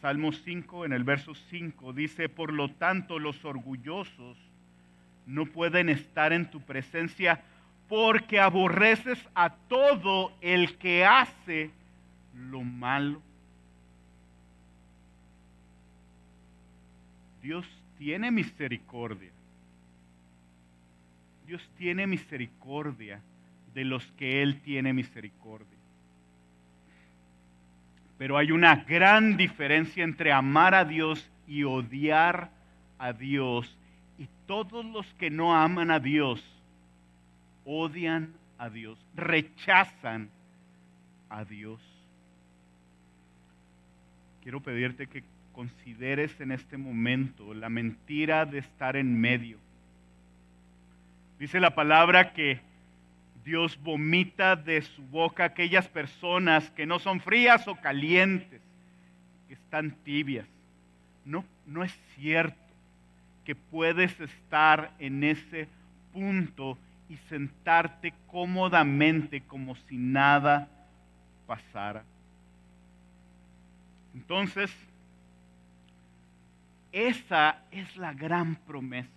Salmo 0.00 0.30
5, 0.30 0.84
en 0.84 0.92
el 0.92 1.02
verso 1.02 1.34
5, 1.34 1.92
dice, 1.92 2.28
por 2.28 2.52
lo 2.52 2.68
tanto 2.68 3.18
los 3.18 3.44
orgullosos 3.44 4.36
no 5.26 5.46
pueden 5.46 5.88
estar 5.88 6.32
en 6.32 6.48
tu 6.48 6.60
presencia 6.60 7.42
porque 7.90 8.38
aborreces 8.38 9.18
a 9.34 9.50
todo 9.50 10.32
el 10.40 10.76
que 10.78 11.04
hace 11.04 11.70
lo 12.34 12.62
malo. 12.62 13.20
Dios 17.42 17.66
tiene 17.98 18.30
misericordia. 18.30 19.30
Dios 21.48 21.60
tiene 21.78 22.06
misericordia 22.06 23.20
de 23.74 23.84
los 23.84 24.06
que 24.12 24.40
Él 24.40 24.60
tiene 24.60 24.92
misericordia. 24.92 25.66
Pero 28.18 28.38
hay 28.38 28.52
una 28.52 28.76
gran 28.76 29.36
diferencia 29.36 30.04
entre 30.04 30.30
amar 30.30 30.76
a 30.76 30.84
Dios 30.84 31.28
y 31.48 31.64
odiar 31.64 32.50
a 33.00 33.12
Dios. 33.12 33.68
Y 34.16 34.28
todos 34.46 34.84
los 34.84 35.06
que 35.14 35.28
no 35.28 35.56
aman 35.56 35.90
a 35.90 35.98
Dios 35.98 36.40
odian 37.70 38.32
a 38.58 38.68
Dios, 38.68 38.98
rechazan 39.14 40.28
a 41.28 41.44
Dios. 41.44 41.80
Quiero 44.42 44.60
pedirte 44.60 45.06
que 45.06 45.22
consideres 45.52 46.40
en 46.40 46.50
este 46.50 46.76
momento 46.76 47.54
la 47.54 47.68
mentira 47.68 48.44
de 48.44 48.58
estar 48.58 48.96
en 48.96 49.20
medio. 49.20 49.58
Dice 51.38 51.60
la 51.60 51.74
palabra 51.74 52.32
que 52.32 52.60
Dios 53.44 53.78
vomita 53.82 54.56
de 54.56 54.82
su 54.82 55.02
boca 55.02 55.44
aquellas 55.44 55.86
personas 55.88 56.68
que 56.70 56.86
no 56.86 56.98
son 56.98 57.20
frías 57.20 57.66
o 57.68 57.76
calientes, 57.76 58.60
que 59.48 59.54
están 59.54 59.92
tibias. 60.04 60.46
No, 61.24 61.44
no 61.66 61.84
es 61.84 61.92
cierto 62.16 62.56
que 63.44 63.54
puedes 63.54 64.18
estar 64.20 64.90
en 64.98 65.24
ese 65.24 65.68
punto 66.12 66.76
y 67.10 67.16
sentarte 67.28 68.14
cómodamente 68.28 69.40
como 69.40 69.74
si 69.74 69.96
nada 69.96 70.68
pasara. 71.44 72.04
Entonces, 74.14 74.70
esa 76.92 77.58
es 77.72 77.96
la 77.96 78.12
gran 78.12 78.54
promesa. 78.54 79.10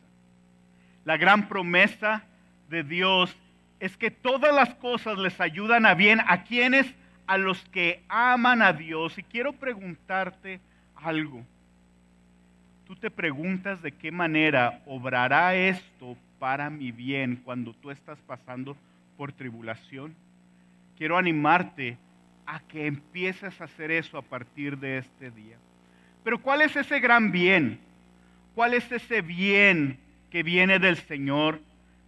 La 1.06 1.18
gran 1.18 1.48
promesa 1.48 2.24
de 2.68 2.84
Dios 2.84 3.32
es 3.80 3.96
que 3.96 4.10
todas 4.10 4.56
las 4.56 4.74
cosas 4.76 5.20
les 5.20 5.40
ayudan 5.40 5.86
a 5.86 5.94
bien 5.94 6.20
a 6.28 6.46
quienes, 6.46 6.92
a 7.28 7.38
los 7.38 7.60
que 7.66 8.02
aman 8.10 8.64
a 8.64 8.74
Dios. 8.74 9.20
Y 9.20 9.24
quiero 9.24 9.54
preguntarte 9.54 10.60
algo. 10.96 11.44
Tú 12.88 12.96
te 12.96 13.12
preguntas 13.12 13.84
de 13.84 13.92
qué 13.92 14.12
manera 14.12 14.82
obrará 14.88 15.54
esto 15.54 16.18
para 16.44 16.70
mi 16.70 16.92
bien 16.92 17.38
cuando 17.38 17.72
tú 17.72 17.90
estás 17.90 18.20
pasando 18.28 18.76
por 19.16 19.32
tribulación. 19.32 20.14
Quiero 20.98 21.18
animarte 21.18 21.96
a 22.46 22.60
que 22.60 22.86
empieces 22.86 23.62
a 23.62 23.64
hacer 23.64 23.92
eso 23.92 24.18
a 24.18 24.22
partir 24.22 24.78
de 24.78 24.98
este 24.98 25.32
día. 25.32 25.56
Pero 26.22 26.42
¿cuál 26.42 26.60
es 26.60 26.76
ese 26.76 27.00
gran 27.00 27.32
bien? 27.32 27.80
¿Cuál 28.56 28.74
es 28.74 28.92
ese 28.92 29.22
bien 29.22 29.98
que 30.32 30.44
viene 30.44 30.80
del 30.80 30.98
Señor? 30.98 31.62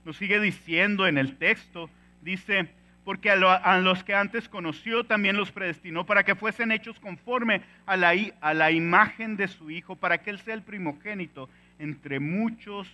nos 0.04 0.18
sigue 0.18 0.42
diciendo 0.42 1.08
en 1.08 1.18
el 1.18 1.38
texto, 1.38 1.90
dice, 2.22 2.68
porque 3.06 3.32
a, 3.32 3.78
los 3.78 4.04
que 4.04 4.16
antes 4.16 4.50
conoció 4.50 5.06
también 5.06 5.38
los 5.38 5.52
predestinó 5.52 6.06
para 6.06 6.26
que 6.26 6.36
fuesen 6.36 6.74
hechos 6.74 7.00
conforme 7.00 7.62
a 7.86 7.96
la, 7.96 8.14
a 8.42 8.54
la 8.54 8.70
imagen 8.72 9.38
de 9.38 9.48
su 9.48 9.72
Hijo, 9.72 9.96
para 9.96 10.18
que 10.18 10.30
Él 10.30 10.40
sea 10.40 10.56
el 10.56 10.62
primogénito 10.62 11.50
entre 11.80 12.20
muchos 12.20 12.86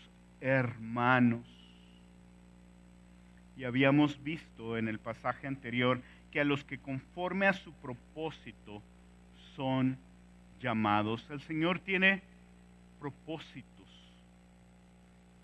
hermanos. 0.41 1.45
Y 3.55 3.63
habíamos 3.63 4.21
visto 4.23 4.77
en 4.77 4.87
el 4.87 4.99
pasaje 4.99 5.47
anterior 5.47 6.01
que 6.31 6.41
a 6.41 6.45
los 6.45 6.63
que 6.63 6.77
conforme 6.77 7.47
a 7.47 7.53
su 7.53 7.71
propósito 7.73 8.81
son 9.55 9.97
llamados. 10.61 11.25
El 11.29 11.41
Señor 11.41 11.79
tiene 11.79 12.21
propósitos. 12.99 13.65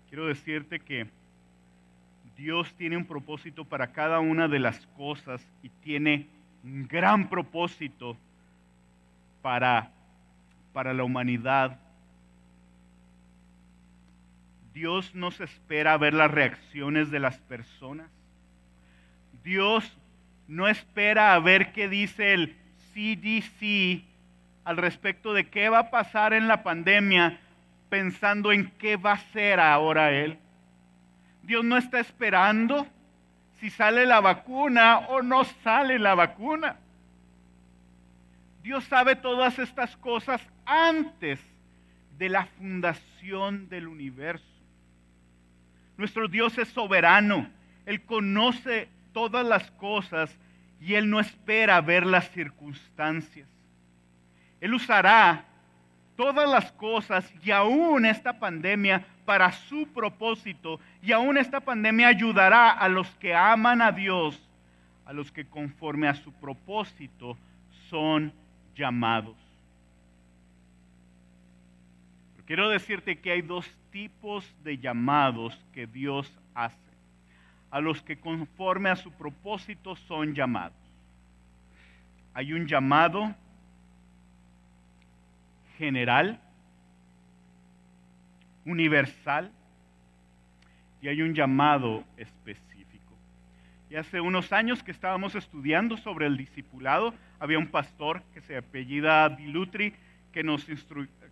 Quiero 0.08 0.26
decirte 0.26 0.80
que 0.80 1.06
Dios 2.36 2.72
tiene 2.74 2.96
un 2.96 3.04
propósito 3.04 3.64
para 3.64 3.92
cada 3.92 4.20
una 4.20 4.48
de 4.48 4.58
las 4.58 4.78
cosas 4.96 5.42
y 5.62 5.68
tiene 5.68 6.26
un 6.64 6.86
gran 6.86 7.28
propósito 7.28 8.16
para, 9.42 9.90
para 10.72 10.94
la 10.94 11.04
humanidad. 11.04 11.78
Dios 14.78 15.12
no 15.12 15.32
se 15.32 15.42
espera 15.42 15.96
ver 15.96 16.14
las 16.14 16.30
reacciones 16.30 17.10
de 17.10 17.18
las 17.18 17.36
personas. 17.36 18.08
Dios 19.42 19.84
no 20.46 20.68
espera 20.68 21.34
a 21.34 21.40
ver 21.40 21.72
qué 21.72 21.88
dice 21.88 22.32
el 22.32 22.54
CDC 22.94 24.04
al 24.64 24.76
respecto 24.76 25.34
de 25.34 25.48
qué 25.48 25.68
va 25.68 25.80
a 25.80 25.90
pasar 25.90 26.32
en 26.32 26.46
la 26.46 26.62
pandemia, 26.62 27.40
pensando 27.88 28.52
en 28.52 28.70
qué 28.78 28.94
va 28.94 29.10
a 29.10 29.14
hacer 29.14 29.58
ahora 29.58 30.12
Él. 30.12 30.38
Dios 31.42 31.64
no 31.64 31.76
está 31.76 31.98
esperando 31.98 32.86
si 33.58 33.70
sale 33.70 34.06
la 34.06 34.20
vacuna 34.20 34.98
o 35.08 35.22
no 35.22 35.42
sale 35.64 35.98
la 35.98 36.14
vacuna. 36.14 36.76
Dios 38.62 38.84
sabe 38.84 39.16
todas 39.16 39.58
estas 39.58 39.96
cosas 39.96 40.40
antes 40.64 41.40
de 42.16 42.28
la 42.28 42.46
fundación 42.46 43.68
del 43.68 43.88
universo. 43.88 44.57
Nuestro 45.98 46.28
Dios 46.28 46.56
es 46.56 46.68
soberano. 46.68 47.46
Él 47.84 48.00
conoce 48.02 48.88
todas 49.12 49.44
las 49.44 49.68
cosas 49.72 50.30
y 50.80 50.94
Él 50.94 51.10
no 51.10 51.18
espera 51.18 51.80
ver 51.80 52.06
las 52.06 52.30
circunstancias. 52.30 53.48
Él 54.60 54.74
usará 54.74 55.44
todas 56.16 56.48
las 56.48 56.70
cosas 56.72 57.28
y 57.44 57.50
aún 57.50 58.06
esta 58.06 58.38
pandemia 58.38 59.04
para 59.24 59.52
su 59.52 59.86
propósito 59.92 60.80
y 61.02 61.12
aún 61.12 61.36
esta 61.36 61.60
pandemia 61.60 62.08
ayudará 62.08 62.70
a 62.70 62.88
los 62.88 63.08
que 63.16 63.34
aman 63.34 63.82
a 63.82 63.90
Dios, 63.90 64.40
a 65.04 65.12
los 65.12 65.32
que 65.32 65.46
conforme 65.46 66.08
a 66.08 66.14
su 66.14 66.32
propósito 66.32 67.36
son 67.90 68.32
llamados. 68.76 69.47
Quiero 72.48 72.70
decirte 72.70 73.18
que 73.18 73.30
hay 73.30 73.42
dos 73.42 73.70
tipos 73.92 74.42
de 74.64 74.78
llamados 74.78 75.54
que 75.74 75.86
Dios 75.86 76.32
hace. 76.54 76.76
A 77.70 77.78
los 77.78 78.00
que 78.00 78.18
conforme 78.18 78.88
a 78.88 78.96
su 78.96 79.12
propósito 79.12 79.94
son 79.96 80.34
llamados. 80.34 80.78
Hay 82.32 82.54
un 82.54 82.66
llamado 82.66 83.34
general, 85.76 86.40
universal, 88.64 89.52
y 91.02 91.08
hay 91.08 91.20
un 91.20 91.34
llamado 91.34 92.02
específico. 92.16 93.14
Y 93.90 93.96
hace 93.96 94.22
unos 94.22 94.54
años 94.54 94.82
que 94.82 94.90
estábamos 94.90 95.34
estudiando 95.34 95.98
sobre 95.98 96.24
el 96.24 96.38
discipulado, 96.38 97.12
había 97.40 97.58
un 97.58 97.68
pastor 97.68 98.22
que 98.32 98.40
se 98.40 98.56
apellida 98.56 99.28
Dilutri 99.28 99.92
que 100.32 100.42
nos, 100.42 100.66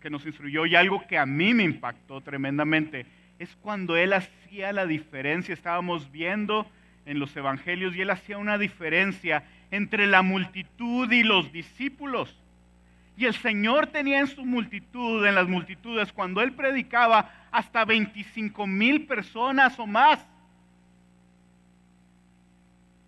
que 0.06 0.10
nos 0.10 0.24
instruyó 0.24 0.66
y 0.66 0.76
algo 0.76 1.04
que 1.08 1.18
a 1.18 1.26
mí 1.26 1.52
me 1.52 1.64
impactó 1.64 2.20
tremendamente 2.20 3.06
es 3.40 3.48
cuando 3.60 3.96
él 3.96 4.12
hacía 4.12 4.72
la 4.72 4.86
diferencia, 4.86 5.52
estábamos 5.52 6.12
viendo 6.12 6.64
en 7.06 7.18
los 7.18 7.36
evangelios 7.36 7.92
y 7.96 8.02
él 8.02 8.10
hacía 8.10 8.38
una 8.38 8.56
diferencia 8.56 9.42
entre 9.72 10.06
la 10.06 10.22
multitud 10.22 11.10
y 11.10 11.24
los 11.24 11.50
discípulos. 11.50 12.32
Y 13.16 13.24
el 13.24 13.34
Señor 13.34 13.88
tenía 13.88 14.20
en 14.20 14.28
su 14.28 14.44
multitud, 14.44 15.26
en 15.26 15.34
las 15.34 15.48
multitudes, 15.48 16.12
cuando 16.12 16.40
Él 16.40 16.52
predicaba, 16.52 17.28
hasta 17.50 17.84
25 17.84 18.64
mil 18.64 19.06
personas 19.08 19.76
o 19.76 19.88
más. 19.88 20.24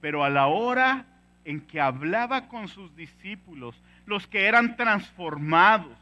Pero 0.01 0.25
a 0.25 0.31
la 0.31 0.49
hora 0.49 1.05
en 1.45 1.61
que 1.61 1.81
hablaba 1.81 2.49
con 2.49 2.67
sus 2.67 2.97
discípulos, 2.97 3.77
los 4.05 4.27
que 4.27 4.47
eran 4.47 4.77
transformados, 4.77 5.97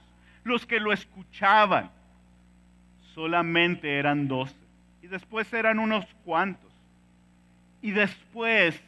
los 0.46 0.64
que 0.64 0.80
lo 0.80 0.92
escuchaban, 0.92 1.90
solamente 3.14 3.98
eran 3.98 4.28
doce. 4.28 4.54
Y 5.02 5.08
después 5.08 5.52
eran 5.52 5.78
unos 5.78 6.06
cuantos. 6.24 6.70
Y 7.82 7.90
después 7.90 8.80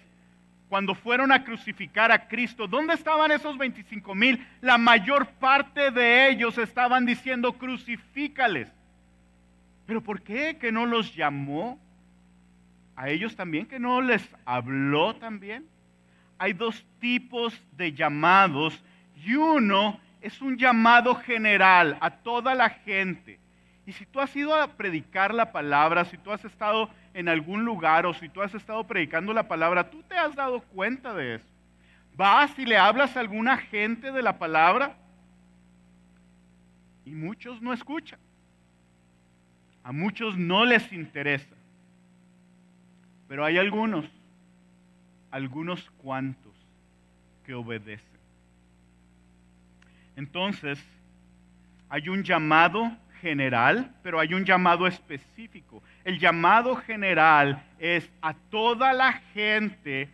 cuando 0.69 0.95
fueron 0.95 1.33
a 1.33 1.45
crucificar 1.45 2.13
a 2.13 2.29
Cristo, 2.29 2.69
¿dónde 2.69 2.95
estaban 2.95 3.33
esos 3.33 3.57
25 3.57 4.15
mil? 4.15 4.47
La 4.61 4.77
mayor 4.77 5.27
parte 5.27 5.91
de 5.91 6.29
ellos 6.29 6.59
estaban 6.59 7.07
diciendo 7.07 7.55
crucifícales. 7.55 8.69
¿Pero 9.87 10.03
por 10.03 10.21
qué? 10.21 10.59
¿Que 10.61 10.71
no 10.71 10.85
los 10.85 11.15
llamó? 11.15 11.79
¿A 12.97 13.09
ellos 13.09 13.35
también? 13.35 13.67
¿Que 13.67 13.79
no 13.79 14.03
les 14.03 14.23
habló 14.45 15.15
también? 15.17 15.65
Hay 16.39 16.53
dos 16.53 16.85
tipos 17.01 17.59
de 17.77 17.93
llamados 17.93 18.79
y 19.25 19.35
uno 19.35 19.99
es 20.21 20.41
un 20.41 20.57
llamado 20.57 21.15
general 21.15 21.97
a 22.01 22.11
toda 22.11 22.55
la 22.55 22.71
gente. 22.71 23.39
Y 23.87 23.93
si 23.93 24.05
tú 24.05 24.21
has 24.21 24.35
ido 24.37 24.55
a 24.55 24.67
predicar 24.69 25.33
la 25.33 25.53
palabra, 25.53 26.05
si 26.05 26.19
tú 26.19 26.33
has 26.33 26.45
estado 26.45 26.91
en 27.15 27.29
algún 27.29 27.65
lugar 27.65 28.05
o 28.07 28.15
si 28.15 28.29
tú 28.29 28.43
has 28.43 28.55
estado 28.55 28.85
predicando 28.85 29.33
la 29.33 29.49
palabra, 29.49 29.91
tú 29.91 30.03
te 30.03 30.17
has 30.17 30.35
dado 30.35 30.61
cuenta 30.61 31.15
de 31.15 31.37
eso. 31.37 31.45
Vas 32.15 32.59
y 32.59 32.67
le 32.67 32.77
hablas 32.77 33.17
a 33.17 33.21
alguna 33.21 33.57
gente 33.57 34.13
de 34.13 34.23
la 34.23 34.39
palabra 34.39 34.95
y 37.05 37.13
muchos 37.13 37.63
no 37.63 37.73
escuchan. 37.73 38.19
A 39.85 39.93
muchos 39.93 40.37
no 40.37 40.67
les 40.67 40.93
interesa. 40.93 41.57
Pero 43.29 43.45
hay 43.45 43.57
algunos, 43.57 44.05
algunos 45.31 45.89
cuantos 46.03 46.53
que 47.47 47.55
obedecen. 47.55 48.18
Entonces, 50.19 50.81
hay 51.89 52.09
un 52.09 52.25
llamado 52.25 52.91
general, 53.21 53.95
pero 54.03 54.19
hay 54.19 54.35
un 54.35 54.45
llamado 54.45 54.89
específico. 54.89 55.81
El 56.05 56.19
llamado 56.19 56.75
general 56.75 57.63
es 57.79 58.11
a 58.21 58.35
toda 58.35 58.93
la 58.93 59.13
gente 59.33 60.09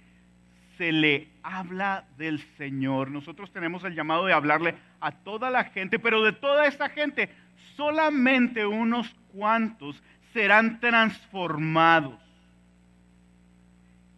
se 0.77 0.93
le 0.93 1.29
habla 1.43 2.05
del 2.19 2.45
Señor. 2.59 3.11
Nosotros 3.11 3.51
tenemos 3.51 3.83
el 3.85 3.95
llamado 3.95 4.27
de 4.27 4.35
hablarle 4.35 4.75
a 5.01 5.11
toda 5.11 5.49
la 5.49 5.65
gente, 5.65 5.99
pero 5.99 6.23
de 6.23 6.33
toda 6.33 6.67
esta 6.67 6.91
gente, 6.91 7.31
solamente 7.75 8.67
unos 8.67 9.09
cuantos 9.33 10.03
serán 10.35 10.81
transformados. 10.81 12.21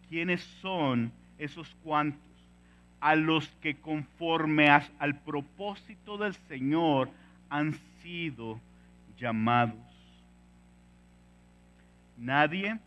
¿Quiénes 0.09 0.43
son 0.61 1.13
esos 1.39 1.69
cuantos? 1.81 2.26
A 2.99 3.15
los 3.15 3.47
que 3.61 3.75
conforme 3.75 4.69
al 4.69 5.15
propósito 5.23 6.17
del 6.17 6.35
Señor 6.47 7.09
han 7.49 7.77
sido 8.01 8.59
llamados. 9.19 9.75
Nadie 12.17 12.77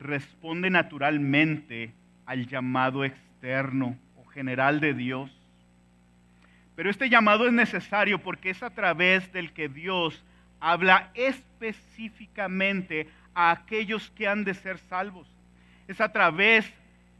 responde 0.00 0.70
naturalmente 0.70 1.92
al 2.26 2.46
llamado 2.46 3.04
externo 3.04 3.96
o 4.16 4.24
general 4.28 4.80
de 4.80 4.94
Dios. 4.94 5.30
Pero 6.74 6.90
este 6.90 7.10
llamado 7.10 7.46
es 7.46 7.52
necesario 7.52 8.18
porque 8.20 8.50
es 8.50 8.62
a 8.62 8.70
través 8.70 9.32
del 9.32 9.52
que 9.52 9.68
Dios 9.68 10.22
habla 10.60 11.10
específicamente 11.14 13.08
a 13.34 13.50
aquellos 13.50 14.10
que 14.10 14.26
han 14.28 14.44
de 14.44 14.54
ser 14.54 14.78
salvos. 14.78 15.28
Es 15.88 16.00
a 16.00 16.10
través 16.12 16.70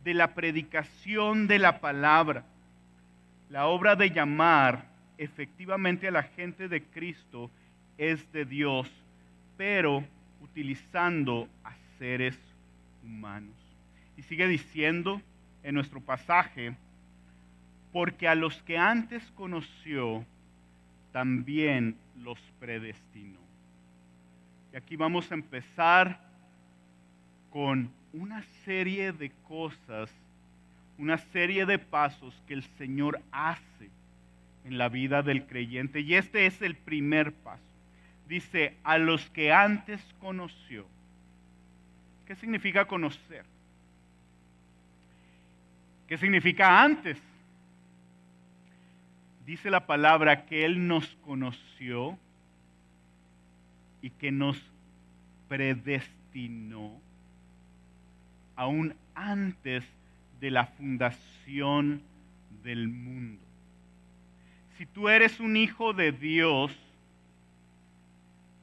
de 0.04 0.14
la 0.14 0.34
predicación 0.34 1.46
de 1.46 1.58
la 1.58 1.80
palabra. 1.80 2.44
La 3.50 3.66
obra 3.66 3.96
de 3.96 4.10
llamar 4.10 4.84
efectivamente 5.18 6.08
a 6.08 6.12
la 6.12 6.22
gente 6.22 6.68
de 6.68 6.82
Cristo 6.82 7.50
es 7.98 8.32
de 8.32 8.44
Dios, 8.44 8.88
pero 9.56 10.02
utilizando 10.40 11.48
a 11.64 11.72
seres 11.98 12.38
humanos. 13.04 13.54
Y 14.16 14.22
sigue 14.22 14.46
diciendo 14.46 15.20
en 15.62 15.74
nuestro 15.74 16.00
pasaje, 16.00 16.74
porque 17.92 18.28
a 18.28 18.34
los 18.34 18.56
que 18.62 18.78
antes 18.78 19.22
conoció, 19.34 20.24
también 21.12 21.96
los 22.22 22.38
predestinó. 22.58 23.40
Y 24.72 24.76
aquí 24.76 24.96
vamos 24.96 25.30
a 25.30 25.34
empezar 25.34 26.20
con 27.50 27.90
una 28.12 28.44
serie 28.64 29.12
de 29.12 29.30
cosas, 29.48 30.10
una 30.98 31.18
serie 31.32 31.66
de 31.66 31.78
pasos 31.78 32.34
que 32.46 32.54
el 32.54 32.64
Señor 32.78 33.20
hace 33.30 33.90
en 34.64 34.78
la 34.78 34.88
vida 34.88 35.22
del 35.22 35.44
creyente. 35.46 36.00
Y 36.00 36.14
este 36.14 36.46
es 36.46 36.60
el 36.62 36.74
primer 36.74 37.32
paso. 37.32 37.62
Dice, 38.28 38.76
a 38.84 38.98
los 38.98 39.28
que 39.30 39.52
antes 39.52 40.00
conoció. 40.20 40.86
¿Qué 42.26 42.36
significa 42.36 42.84
conocer? 42.84 43.44
¿Qué 46.06 46.16
significa 46.18 46.82
antes? 46.82 47.16
Dice 49.46 49.70
la 49.70 49.86
palabra 49.86 50.46
que 50.46 50.64
Él 50.64 50.86
nos 50.86 51.06
conoció 51.24 52.16
y 54.02 54.10
que 54.10 54.30
nos 54.30 54.56
predestinó 55.48 57.00
aún 58.60 58.94
antes 59.14 59.82
de 60.38 60.50
la 60.50 60.66
fundación 60.66 62.02
del 62.62 62.88
mundo. 62.88 63.40
Si 64.76 64.84
tú 64.84 65.08
eres 65.08 65.40
un 65.40 65.56
hijo 65.56 65.94
de 65.94 66.12
Dios, 66.12 66.70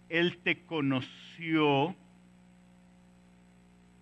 Él 0.08 0.38
te 0.44 0.60
conoció 0.68 1.96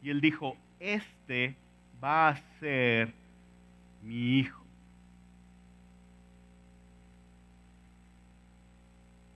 y 0.04 0.10
Él 0.10 0.20
dijo, 0.20 0.58
este 0.82 1.56
va 2.04 2.28
a 2.28 2.42
ser 2.60 3.14
mi 4.04 4.40
hijo. 4.40 4.62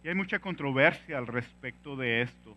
Y 0.04 0.10
hay 0.10 0.16
mucha 0.16 0.40
controversia 0.40 1.20
al 1.20 1.28
respecto 1.28 1.96
de 1.96 2.24
esto 2.24 2.54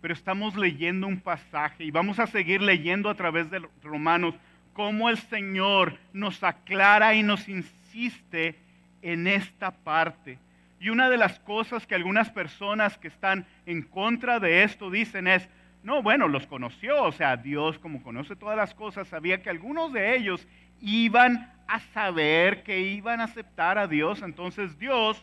pero 0.00 0.14
estamos 0.14 0.56
leyendo 0.56 1.06
un 1.06 1.20
pasaje 1.20 1.84
y 1.84 1.90
vamos 1.90 2.18
a 2.18 2.26
seguir 2.26 2.62
leyendo 2.62 3.10
a 3.10 3.14
través 3.14 3.50
de 3.50 3.62
Romanos 3.82 4.34
cómo 4.72 5.10
el 5.10 5.18
Señor 5.18 5.98
nos 6.12 6.42
aclara 6.42 7.14
y 7.14 7.22
nos 7.22 7.48
insiste 7.48 8.54
en 9.02 9.26
esta 9.26 9.70
parte. 9.70 10.38
Y 10.80 10.88
una 10.88 11.10
de 11.10 11.18
las 11.18 11.38
cosas 11.40 11.86
que 11.86 11.94
algunas 11.94 12.30
personas 12.30 12.96
que 12.96 13.08
están 13.08 13.44
en 13.66 13.82
contra 13.82 14.40
de 14.40 14.62
esto 14.62 14.90
dicen 14.90 15.26
es, 15.26 15.46
no, 15.82 16.02
bueno, 16.02 16.28
los 16.28 16.46
conoció, 16.46 17.02
o 17.02 17.12
sea, 17.12 17.36
Dios 17.36 17.78
como 17.78 18.02
conoce 18.02 18.36
todas 18.36 18.56
las 18.56 18.74
cosas, 18.74 19.08
sabía 19.08 19.42
que 19.42 19.50
algunos 19.50 19.92
de 19.92 20.16
ellos 20.16 20.46
iban 20.80 21.50
a 21.68 21.80
saber 21.92 22.62
que 22.62 22.80
iban 22.80 23.20
a 23.20 23.24
aceptar 23.24 23.78
a 23.78 23.86
Dios, 23.86 24.22
entonces 24.22 24.78
Dios, 24.78 25.22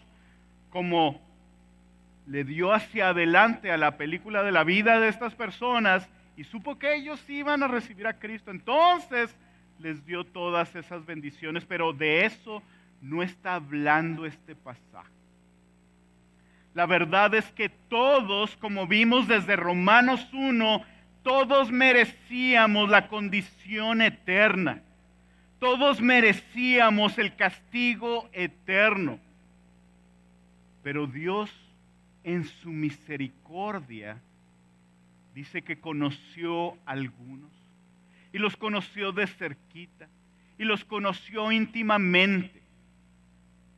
como 0.70 1.20
le 2.28 2.44
dio 2.44 2.74
hacia 2.74 3.10
adelante 3.10 3.72
a 3.72 3.78
la 3.78 3.98
película 3.98 4.44
de 4.44 4.52
la 4.52 4.64
vida 4.64 5.00
de 5.00 5.08
estas 5.08 5.34
personas 5.34 6.08
y 6.36 6.44
supo 6.44 6.78
que 6.78 6.96
ellos 6.96 7.20
iban 7.30 7.64
a 7.64 7.68
recibir 7.68 8.06
a 8.06 8.20
Cristo. 8.20 8.52
Entonces 8.52 9.34
les 9.80 10.06
dio 10.06 10.24
todas 10.24 10.76
esas 10.76 11.06
bendiciones, 11.06 11.64
pero 11.66 11.94
de 11.94 12.26
eso 12.26 12.62
no 13.02 13.24
está 13.24 13.56
hablando 13.56 14.26
este 14.26 14.56
pasaje. 14.56 15.10
La 16.74 16.86
verdad 16.86 17.34
es 17.34 17.46
que 17.52 17.70
todos, 17.70 18.56
como 18.58 18.86
vimos 18.86 19.28
desde 19.28 19.56
Romanos 19.56 20.28
1, 20.34 20.84
todos 21.24 21.72
merecíamos 21.72 22.90
la 22.90 23.08
condición 23.08 24.02
eterna. 24.02 24.82
Todos 25.60 26.02
merecíamos 26.02 27.18
el 27.18 27.36
castigo 27.36 28.30
eterno. 28.32 29.18
Pero 30.84 31.08
Dios 31.08 31.50
en 32.28 32.44
su 32.44 32.74
misericordia, 32.74 34.18
dice 35.34 35.62
que 35.62 35.80
conoció 35.80 36.74
a 36.86 36.92
algunos 36.92 37.50
y 38.34 38.38
los 38.38 38.58
conoció 38.58 39.14
de 39.14 39.28
cerquita 39.28 40.10
y 40.60 40.66
los 40.66 40.84
conoció 40.84 41.54
íntimamente 41.54 42.62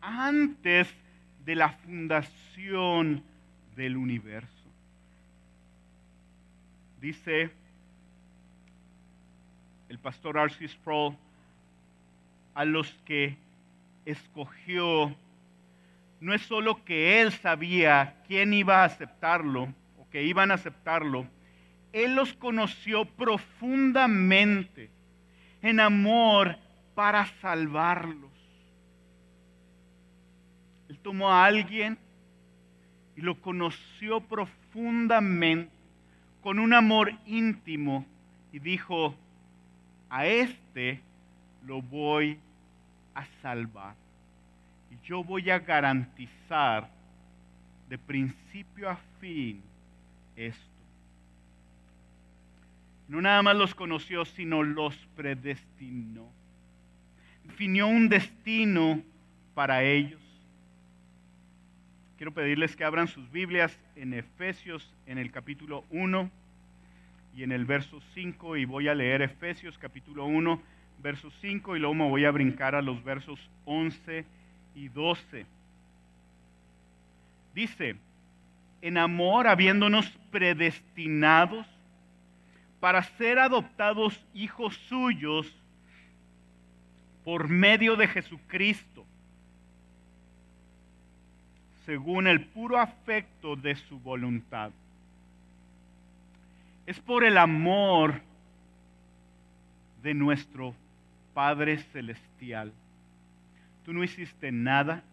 antes 0.02 0.88
de 1.46 1.54
la 1.54 1.70
fundación 1.70 3.22
del 3.76 3.96
universo. 3.96 4.48
Dice 7.00 7.52
el 9.90 10.00
pastor 10.00 10.40
Arcy 10.40 10.68
Sproul, 10.68 11.16
a 12.56 12.66
los 12.66 12.92
que 13.06 13.36
escogió 14.08 15.16
no 16.22 16.34
es 16.34 16.42
solo 16.44 16.84
que 16.84 17.22
él 17.22 17.32
sabía 17.32 18.16
quién 18.28 18.54
iba 18.54 18.82
a 18.82 18.86
aceptarlo 18.86 19.74
o 19.98 20.10
que 20.10 20.24
iban 20.24 20.52
a 20.52 20.56
aceptarlo, 20.56 21.26
él 21.94 22.16
los 22.16 22.34
conoció 22.34 23.06
profundamente 23.06 24.90
en 25.62 25.80
amor 25.80 26.58
para 26.94 27.26
salvarlos. 27.42 28.30
Él 30.90 31.00
tomó 31.00 31.30
a 31.30 31.46
alguien 31.46 31.98
y 33.16 33.22
lo 33.22 33.36
conoció 33.36 34.22
profundamente 34.22 35.72
con 36.42 36.60
un 36.60 36.74
amor 36.74 37.14
íntimo 37.26 38.06
y 38.52 38.60
dijo, 38.60 39.16
a 40.10 40.26
este 40.26 41.02
lo 41.66 41.82
voy 41.82 42.40
a 43.14 43.26
salvar. 43.42 43.96
Yo 45.10 45.24
voy 45.24 45.50
a 45.50 45.58
garantizar 45.58 46.88
de 47.90 47.98
principio 47.98 48.92
a 48.92 48.96
fin 49.20 49.60
esto. 50.36 50.62
No 53.08 53.20
nada 53.20 53.42
más 53.42 53.56
los 53.56 53.74
conoció, 53.74 54.24
sino 54.24 54.62
los 54.62 54.96
predestinó. 55.16 56.28
Definió 57.44 57.88
un 57.88 58.08
destino 58.08 59.02
para 59.56 59.82
ellos. 59.82 60.22
Quiero 62.18 62.32
pedirles 62.32 62.76
que 62.76 62.84
abran 62.84 63.08
sus 63.08 63.32
Biblias 63.32 63.76
en 63.96 64.14
Efesios 64.14 64.88
en 65.08 65.18
el 65.18 65.32
capítulo 65.32 65.86
1 65.90 66.30
y 67.36 67.42
en 67.42 67.52
el 67.52 67.66
verso 67.66 68.00
5 68.14 68.58
y 68.58 68.66
voy 68.66 68.88
a 68.88 68.94
leer 68.94 69.24
Efesios 69.24 69.76
capítulo 69.80 70.26
1, 70.26 70.62
verso 71.02 71.32
5 71.42 71.76
y 71.76 71.80
luego 71.80 71.96
me 71.96 72.08
voy 72.08 72.26
a 72.26 72.32
brincar 72.32 72.76
a 72.76 72.84
los 72.84 73.04
versos 73.04 73.40
11 73.66 74.38
y 74.80 74.88
12. 74.88 75.46
Dice, 77.54 77.98
en 78.82 78.98
amor 78.98 79.48
habiéndonos 79.48 80.10
predestinados 80.32 81.68
para 82.80 83.04
ser 83.18 83.40
adoptados 83.40 84.18
hijos 84.34 84.78
suyos 84.88 85.46
por 87.26 87.50
medio 87.50 87.98
de 87.98 88.08
Jesucristo, 88.08 89.06
según 91.86 92.28
el 92.28 92.46
puro 92.46 92.80
afecto 92.80 93.58
de 93.58 93.76
su 93.76 94.00
voluntad. 94.00 94.72
Es 96.86 96.98
por 97.02 97.26
el 97.26 97.38
amor 97.38 98.22
de 100.02 100.14
nuestro 100.14 100.74
Padre 101.34 101.80
Celestial 101.92 102.72
tú 103.86 103.94
no 103.94 104.04
hiciste 104.04 104.52
nada. 104.52 105.04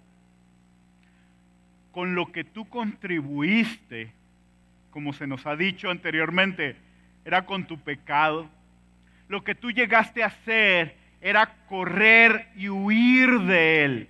Con 1.93 2.15
lo 2.15 2.31
que 2.31 2.45
tú 2.45 2.69
contribuiste, 2.69 4.13
como 4.91 5.13
se 5.13 5.27
nos 5.27 5.47
ha 5.47 5.57
dicho 5.57 5.91
anteriormente, 5.91 6.77
era 7.25 7.47
con 7.47 7.67
tu 7.67 7.79
pecado. 7.79 8.49
Lo 9.29 9.43
que 9.43 9.55
tú 9.55 9.71
llegaste 9.71 10.23
a 10.23 10.29
hacer 10.29 10.95
era 11.21 11.53
correr 11.69 12.49
y 12.57 12.69
huir 12.69 13.41
de 13.41 13.85
él. 13.85 14.09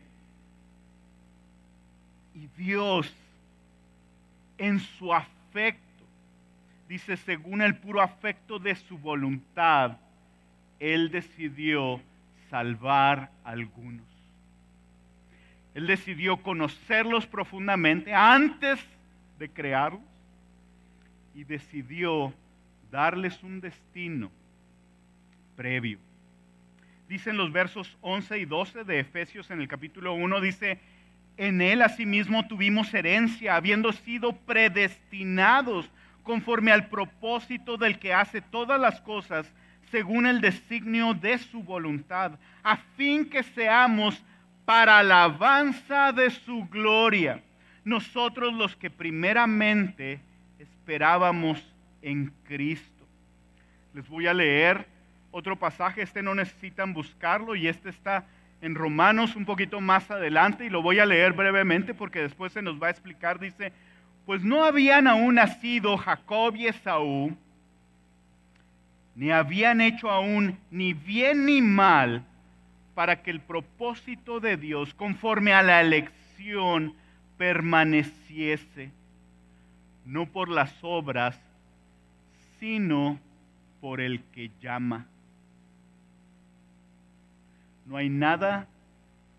Y 2.34 2.46
Dios, 2.62 3.12
en 4.58 4.80
su 4.80 5.14
afecto, 5.14 5.80
dice, 6.88 7.16
según 7.16 7.62
el 7.62 7.74
puro 7.74 8.02
afecto 8.02 8.58
de 8.58 8.74
su 8.74 8.98
voluntad, 8.98 9.96
Él 10.78 11.10
decidió 11.10 12.00
salvar 12.50 13.30
a 13.44 13.50
algunos. 13.50 14.15
Él 15.76 15.86
decidió 15.86 16.38
conocerlos 16.38 17.26
profundamente 17.26 18.14
antes 18.14 18.80
de 19.38 19.50
crearlos 19.50 20.00
y 21.34 21.44
decidió 21.44 22.32
darles 22.90 23.42
un 23.42 23.60
destino 23.60 24.30
previo. 25.54 25.98
Dicen 27.10 27.36
los 27.36 27.52
versos 27.52 27.94
11 28.00 28.38
y 28.38 28.46
12 28.46 28.84
de 28.84 29.00
Efesios 29.00 29.50
en 29.50 29.60
el 29.60 29.68
capítulo 29.68 30.14
1, 30.14 30.40
dice, 30.40 30.78
en 31.36 31.60
él 31.60 31.82
asimismo 31.82 32.48
tuvimos 32.48 32.94
herencia, 32.94 33.54
habiendo 33.54 33.92
sido 33.92 34.32
predestinados 34.32 35.90
conforme 36.22 36.72
al 36.72 36.88
propósito 36.88 37.76
del 37.76 37.98
que 37.98 38.14
hace 38.14 38.40
todas 38.40 38.80
las 38.80 39.02
cosas 39.02 39.46
según 39.90 40.26
el 40.26 40.40
designio 40.40 41.12
de 41.12 41.36
su 41.36 41.62
voluntad, 41.62 42.32
a 42.62 42.78
fin 42.96 43.28
que 43.28 43.42
seamos 43.42 44.18
para 44.66 44.98
alabanza 44.98 46.12
de 46.12 46.28
su 46.30 46.66
gloria. 46.66 47.40
Nosotros 47.84 48.52
los 48.52 48.74
que 48.76 48.90
primeramente 48.90 50.20
esperábamos 50.58 51.62
en 52.02 52.32
Cristo. 52.44 53.06
Les 53.94 54.06
voy 54.08 54.26
a 54.26 54.34
leer 54.34 54.84
otro 55.30 55.56
pasaje, 55.56 56.02
este 56.02 56.22
no 56.22 56.34
necesitan 56.34 56.92
buscarlo 56.92 57.54
y 57.54 57.68
este 57.68 57.88
está 57.88 58.24
en 58.60 58.74
Romanos 58.74 59.36
un 59.36 59.44
poquito 59.44 59.80
más 59.80 60.10
adelante 60.10 60.66
y 60.66 60.70
lo 60.70 60.82
voy 60.82 60.98
a 60.98 61.06
leer 61.06 61.32
brevemente 61.32 61.94
porque 61.94 62.20
después 62.20 62.52
se 62.52 62.62
nos 62.62 62.82
va 62.82 62.88
a 62.88 62.90
explicar. 62.90 63.38
Dice, 63.38 63.72
pues 64.24 64.42
no 64.42 64.64
habían 64.64 65.06
aún 65.06 65.36
nacido 65.36 65.96
Jacob 65.96 66.56
y 66.56 66.66
Esaú, 66.66 67.36
ni 69.14 69.30
habían 69.30 69.80
hecho 69.80 70.10
aún 70.10 70.58
ni 70.70 70.92
bien 70.92 71.46
ni 71.46 71.62
mal 71.62 72.24
para 72.96 73.22
que 73.22 73.30
el 73.30 73.40
propósito 73.40 74.40
de 74.40 74.56
Dios, 74.56 74.94
conforme 74.94 75.52
a 75.52 75.62
la 75.62 75.82
elección, 75.82 76.94
permaneciese, 77.36 78.90
no 80.06 80.24
por 80.24 80.48
las 80.48 80.72
obras, 80.80 81.38
sino 82.58 83.20
por 83.82 84.00
el 84.00 84.22
que 84.32 84.50
llama. 84.62 85.04
No 87.84 87.98
hay 87.98 88.08
nada 88.08 88.66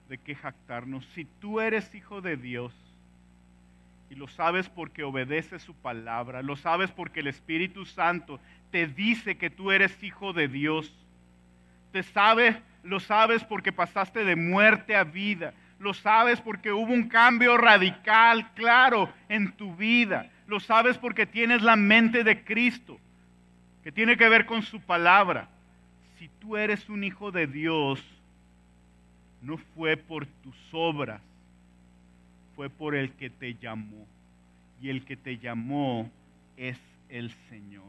de 0.08 0.20
qué 0.20 0.36
jactarnos. 0.36 1.04
Si 1.16 1.26
tú 1.26 1.60
eres 1.60 1.96
hijo 1.96 2.22
de 2.22 2.38
Dios, 2.38 2.72
y 4.12 4.14
lo 4.14 4.28
sabes 4.28 4.70
porque 4.70 5.04
obedeces 5.04 5.64
su 5.64 5.74
palabra, 5.74 6.44
lo 6.44 6.58
sabes 6.58 6.92
porque 6.92 7.22
el 7.22 7.28
Espíritu 7.28 7.88
Santo 7.88 8.40
te 8.70 8.86
dice 8.86 9.36
que 9.36 9.50
tú 9.50 9.72
eres 9.72 10.04
hijo 10.04 10.32
de 10.32 10.48
Dios, 10.48 10.94
te 11.92 12.04
sabe, 12.04 12.62
lo 12.84 13.00
sabes 13.00 13.44
porque 13.44 13.72
pasaste 13.72 14.24
de 14.24 14.36
muerte 14.36 14.96
a 14.96 15.04
vida, 15.04 15.54
lo 15.80 15.94
sabes 15.94 16.40
porque 16.42 16.72
hubo 16.72 16.92
un 16.92 17.08
cambio 17.08 17.58
radical, 17.58 18.52
claro, 18.54 19.12
en 19.30 19.52
tu 19.52 19.76
vida, 19.76 20.30
lo 20.48 20.60
sabes 20.60 20.98
porque 20.98 21.26
tienes 21.26 21.62
la 21.62 21.76
mente 21.76 22.24
de 22.24 22.44
Cristo, 22.44 23.00
que 23.84 23.92
tiene 23.92 24.18
que 24.18 24.30
ver 24.30 24.46
con 24.46 24.64
su 24.64 24.80
palabra. 24.82 25.48
Si 26.18 26.30
tú 26.40 26.58
eres 26.58 26.90
un 26.90 27.04
hijo 27.04 27.32
de 27.32 27.48
Dios, 27.48 28.04
no 29.42 29.58
fue 29.58 29.98
por 29.98 30.26
tus 30.26 30.56
obras, 30.72 31.22
fue 32.56 32.70
por 32.70 32.96
el 32.96 33.12
que 33.12 33.30
te 33.30 33.54
llamó. 33.54 34.08
Y 34.82 34.90
el 34.90 35.06
que 35.06 35.16
te 35.16 35.38
llamó 35.38 36.10
es 36.56 36.78
el 37.10 37.32
Señor. 37.50 37.84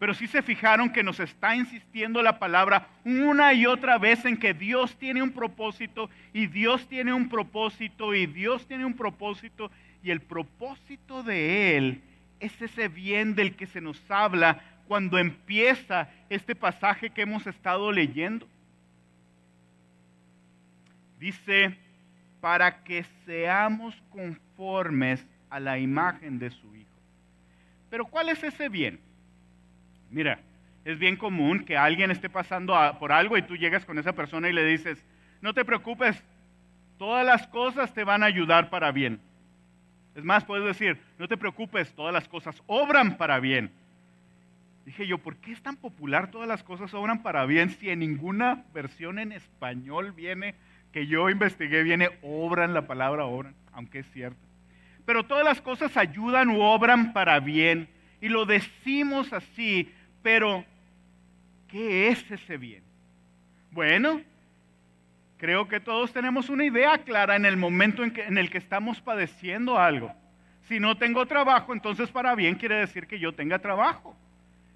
Pero 0.00 0.14
si 0.14 0.26
se 0.26 0.40
fijaron 0.40 0.88
que 0.88 1.02
nos 1.02 1.20
está 1.20 1.54
insistiendo 1.54 2.22
la 2.22 2.38
palabra 2.38 2.88
una 3.04 3.52
y 3.52 3.66
otra 3.66 3.98
vez 3.98 4.24
en 4.24 4.38
que 4.38 4.54
Dios 4.54 4.96
tiene 4.96 5.22
un 5.22 5.30
propósito 5.30 6.08
y 6.32 6.46
Dios 6.46 6.88
tiene 6.88 7.12
un 7.12 7.28
propósito 7.28 8.14
y 8.14 8.24
Dios 8.24 8.66
tiene 8.66 8.86
un 8.86 8.94
propósito 8.94 9.70
y 10.02 10.10
el 10.10 10.22
propósito 10.22 11.22
de 11.22 11.76
Él 11.76 12.00
es 12.40 12.62
ese 12.62 12.88
bien 12.88 13.34
del 13.34 13.54
que 13.54 13.66
se 13.66 13.82
nos 13.82 14.00
habla 14.10 14.62
cuando 14.88 15.18
empieza 15.18 16.08
este 16.30 16.54
pasaje 16.56 17.10
que 17.10 17.20
hemos 17.20 17.46
estado 17.46 17.92
leyendo. 17.92 18.48
Dice, 21.18 21.76
para 22.40 22.82
que 22.84 23.04
seamos 23.26 23.94
conformes 24.08 25.22
a 25.50 25.60
la 25.60 25.78
imagen 25.78 26.38
de 26.38 26.50
su 26.50 26.74
Hijo. 26.74 26.88
Pero 27.90 28.06
¿cuál 28.06 28.30
es 28.30 28.42
ese 28.42 28.70
bien? 28.70 28.98
Mira, 30.10 30.38
es 30.84 30.98
bien 30.98 31.16
común 31.16 31.64
que 31.64 31.76
alguien 31.76 32.10
esté 32.10 32.28
pasando 32.28 32.74
por 32.98 33.12
algo 33.12 33.36
y 33.36 33.42
tú 33.42 33.56
llegas 33.56 33.84
con 33.84 33.98
esa 33.98 34.12
persona 34.12 34.48
y 34.48 34.52
le 34.52 34.64
dices, 34.64 34.98
no 35.40 35.54
te 35.54 35.64
preocupes, 35.64 36.20
todas 36.98 37.24
las 37.24 37.46
cosas 37.46 37.92
te 37.94 38.04
van 38.04 38.22
a 38.22 38.26
ayudar 38.26 38.70
para 38.70 38.92
bien. 38.92 39.20
Es 40.14 40.24
más, 40.24 40.44
puedes 40.44 40.66
decir, 40.66 40.98
no 41.18 41.28
te 41.28 41.36
preocupes, 41.36 41.94
todas 41.94 42.12
las 42.12 42.28
cosas 42.28 42.60
obran 42.66 43.16
para 43.16 43.38
bien. 43.40 43.70
Dije 44.84 45.06
yo, 45.06 45.18
¿por 45.18 45.36
qué 45.36 45.52
es 45.52 45.62
tan 45.62 45.76
popular 45.76 46.30
todas 46.30 46.48
las 46.48 46.62
cosas 46.62 46.92
obran 46.94 47.22
para 47.22 47.46
bien 47.46 47.70
si 47.70 47.90
en 47.90 48.00
ninguna 48.00 48.64
versión 48.74 49.18
en 49.18 49.32
español 49.32 50.12
viene 50.12 50.54
que 50.92 51.06
yo 51.06 51.30
investigué 51.30 51.82
viene 51.82 52.10
obran, 52.22 52.74
la 52.74 52.86
palabra 52.86 53.24
obran, 53.24 53.54
aunque 53.72 54.00
es 54.00 54.10
cierto. 54.10 54.40
Pero 55.06 55.24
todas 55.24 55.44
las 55.44 55.60
cosas 55.60 55.96
ayudan 55.96 56.50
u 56.50 56.60
obran 56.60 57.12
para 57.12 57.38
bien. 57.40 57.88
Y 58.20 58.28
lo 58.28 58.44
decimos 58.44 59.32
así, 59.32 59.90
pero 60.22 60.64
¿qué 61.68 62.08
es 62.08 62.30
ese 62.30 62.56
bien? 62.56 62.82
Bueno, 63.70 64.20
creo 65.38 65.68
que 65.68 65.80
todos 65.80 66.12
tenemos 66.12 66.48
una 66.48 66.64
idea 66.64 66.98
clara 66.98 67.36
en 67.36 67.46
el 67.46 67.56
momento 67.56 68.02
en, 68.02 68.10
que, 68.10 68.22
el 68.22 68.50
que 68.50 68.58
estamos 68.58 69.00
padeciendo 69.00 69.78
algo. 69.78 70.12
Si 70.68 70.80
no 70.80 70.96
tengo 70.96 71.26
trabajo, 71.26 71.72
entonces 71.72 72.10
para 72.10 72.34
bien 72.34 72.56
quiere 72.56 72.76
decir 72.76 73.06
que 73.06 73.18
yo 73.18 73.32
tenga 73.32 73.58
trabajo. 73.58 74.16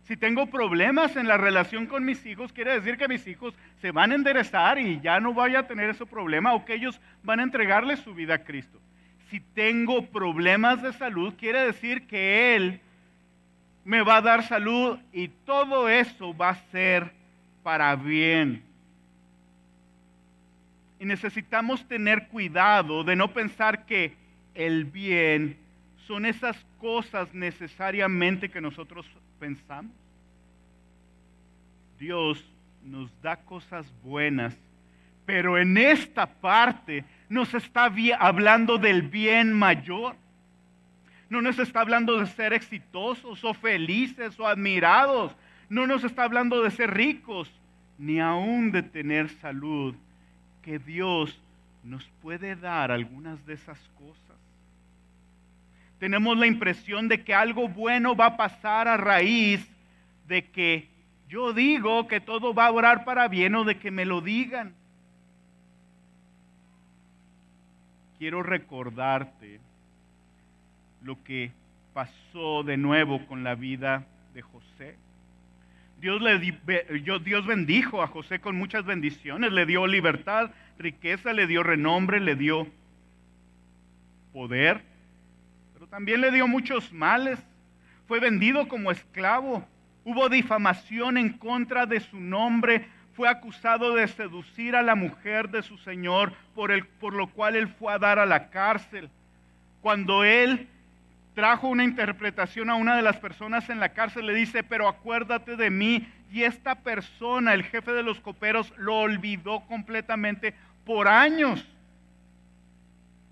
Si 0.07 0.17
tengo 0.17 0.47
problemas 0.47 1.17
en 1.17 1.27
la 1.27 1.39
relación 1.39 1.87
con 1.87 2.05
mis 2.05 2.25
hijos, 2.27 2.53
quiere 2.53 2.75
decir 2.75 2.99
que 2.99 3.09
mis 3.09 3.27
hijos 3.27 3.55
se 3.81 3.91
van 3.91 4.13
a 4.13 4.15
enderezar 4.15 4.79
y 4.79 5.01
ya 5.01 5.19
no 5.19 5.33
vaya 5.33 5.61
a 5.61 5.67
tener 5.67 5.91
ese 5.91 6.05
problema 6.05 6.55
o 6.55 6.65
que 6.65 6.75
ellos 6.75 7.01
van 7.23 7.41
a 7.41 7.43
entregarle 7.43 7.97
su 7.97 8.15
vida 8.15 8.35
a 8.35 8.45
Cristo. 8.45 8.79
Si 9.31 9.41
tengo 9.41 10.07
problemas 10.07 10.83
de 10.83 10.93
salud, 10.93 11.35
quiere 11.39 11.65
decir 11.65 12.07
que 12.07 12.55
Él 12.55 12.81
me 13.85 14.03
va 14.03 14.17
a 14.17 14.23
dar 14.23 14.47
salud 14.47 14.99
y 15.13 15.29
todo 15.29 15.89
eso 15.89 16.35
va 16.37 16.51
a 16.51 16.63
ser 16.71 17.11
para 17.63 17.95
bien. 17.97 18.63
Y 20.99 21.05
necesitamos 21.05 21.87
tener 21.87 22.29
cuidado 22.29 23.05
de 23.05 23.17
no 23.17 23.29
pensar 23.29 23.85
que 23.85 24.15
el 24.55 24.85
bien 24.85 25.57
son 26.07 26.27
esas 26.27 26.57
cosas 26.81 27.33
necesariamente 27.35 28.49
que 28.49 28.61
nosotros 28.61 29.07
pensamos. 29.39 29.93
Dios 31.99 32.43
nos 32.85 33.11
da 33.23 33.37
cosas 33.37 33.87
buenas, 34.03 34.55
pero 35.27 35.59
en 35.59 35.77
esta 35.79 36.27
parte 36.27 37.05
nos 37.29 37.53
está 37.55 37.91
hablando 38.19 38.79
del 38.79 39.03
bien 39.03 39.53
mayor. 39.53 40.17
No 41.31 41.43
nos 41.43 41.59
está 41.59 41.81
hablando 41.81 42.19
de 42.21 42.27
ser 42.27 42.53
exitosos 42.53 43.43
o 43.45 43.55
felices 43.55 44.39
o 44.39 44.47
admirados. 44.47 45.33
No 45.69 45.87
nos 45.87 46.05
está 46.05 46.25
hablando 46.25 46.63
de 46.63 46.71
ser 46.71 46.93
ricos, 46.93 47.51
ni 47.99 48.21
aún 48.21 48.71
de 48.71 48.83
tener 48.83 49.31
salud, 49.41 49.95
que 50.63 50.79
Dios 50.79 51.39
nos 51.83 52.05
puede 52.23 52.57
dar 52.57 52.91
algunas 52.91 53.45
de 53.47 53.55
esas 53.55 53.79
cosas 53.99 54.25
tenemos 56.05 56.37
la 56.37 56.47
impresión 56.47 57.09
de 57.09 57.25
que 57.25 57.33
algo 57.33 57.67
bueno 57.67 58.15
va 58.15 58.27
a 58.27 58.37
pasar 58.37 58.89
a 58.89 58.99
raíz 58.99 59.67
de 60.29 60.45
que 60.45 60.87
yo 61.31 61.55
digo 61.55 62.07
que 62.09 62.21
todo 62.21 62.53
va 62.53 62.67
a 62.67 62.73
orar 62.73 63.07
para 63.07 63.27
bien 63.27 63.55
o 63.55 63.65
de 63.65 63.79
que 63.79 63.91
me 63.91 64.05
lo 64.05 64.21
digan. 64.21 64.75
Quiero 68.19 68.43
recordarte 68.43 69.61
lo 71.05 71.23
que 71.23 71.53
pasó 71.93 72.65
de 72.65 72.77
nuevo 72.77 73.25
con 73.27 73.45
la 73.45 73.55
vida 73.55 74.05
de 74.35 74.43
José. 74.43 74.97
Dios, 76.01 76.21
le, 76.21 76.39
Dios 76.39 77.47
bendijo 77.47 78.03
a 78.03 78.09
José 78.09 78.41
con 78.41 78.57
muchas 78.57 78.85
bendiciones, 78.85 79.53
le 79.53 79.65
dio 79.65 79.87
libertad, 79.87 80.51
riqueza, 80.79 81.33
le 81.33 81.47
dio 81.47 81.63
renombre, 81.63 82.21
le 82.21 82.35
dio 82.35 82.67
poder 84.33 84.83
también 85.95 86.23
le 86.23 86.33
dio 86.33 86.49
muchos 86.49 86.93
males. 86.93 87.39
Fue 88.09 88.19
vendido 88.19 88.67
como 88.67 88.91
esclavo. 88.91 89.65
Hubo 90.05 90.29
difamación 90.29 91.17
en 91.17 91.35
contra 91.35 91.87
de 91.87 92.01
su 92.01 92.19
nombre. 92.19 92.85
Fue 93.15 93.29
acusado 93.29 93.95
de 93.95 94.09
seducir 94.09 94.75
a 94.75 94.83
la 94.83 94.97
mujer 94.97 95.51
de 95.51 95.63
su 95.63 95.79
señor, 95.79 96.33
por, 96.57 96.73
el, 96.73 96.85
por 96.85 97.13
lo 97.13 97.29
cual 97.29 97.55
él 97.55 97.69
fue 97.69 97.93
a 97.93 98.01
dar 98.01 98.19
a 98.19 98.27
la 98.27 98.51
cárcel. 98.51 99.09
Cuando 99.83 100.25
él 100.25 100.67
trajo 101.35 101.69
una 101.69 101.85
interpretación 101.85 102.71
a 102.71 102.77
una 102.77 102.97
de 102.97 103.03
las 103.03 103.17
personas 103.17 103.69
en 103.69 103.81
la 103.81 103.91
cárcel, 103.91 104.27
le 104.27 104.35
dice, 104.35 104.63
pero 104.63 104.89
acuérdate 104.89 105.57
de 105.57 105.71
mí. 105.71 106.07
Y 106.33 106.43
esta 106.43 106.75
persona, 106.75 107.55
el 107.55 107.65
jefe 107.65 107.93
de 107.93 108.03
los 108.03 108.21
coperos, 108.21 108.73
lo 108.77 108.97
olvidó 108.97 109.61
completamente 109.61 110.55
por 110.85 111.09
años. 111.09 111.65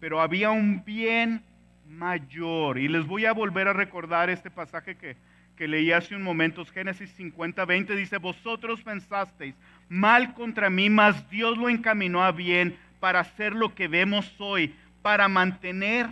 Pero 0.01 0.21
había 0.21 0.51
un 0.51 0.85
bien 0.85 1.43
mayor. 1.89 2.79
Y 2.79 2.89
les 2.89 3.07
voy 3.07 3.27
a 3.27 3.33
volver 3.33 3.69
a 3.69 3.73
recordar 3.73 4.31
este 4.31 4.51
pasaje 4.51 4.97
que, 4.97 5.17
que 5.57 5.69
leí 5.69 5.93
hace 5.93 6.15
un 6.15 6.23
momento, 6.23 6.65
Génesis 6.65 7.13
50, 7.13 7.65
20, 7.65 7.97
dice, 7.97 8.19
vosotros 8.19 8.81
pensasteis 8.83 9.55
mal 9.89 10.33
contra 10.33 10.71
mí, 10.71 10.89
mas 10.89 11.29
Dios 11.29 11.59
lo 11.59 11.69
encaminó 11.69 12.25
a 12.25 12.33
bien 12.33 12.77
para 12.99 13.21
hacer 13.21 13.53
lo 13.53 13.75
que 13.75 13.89
vemos 13.89 14.33
hoy, 14.39 14.75
para 15.03 15.29
mantener 15.29 16.09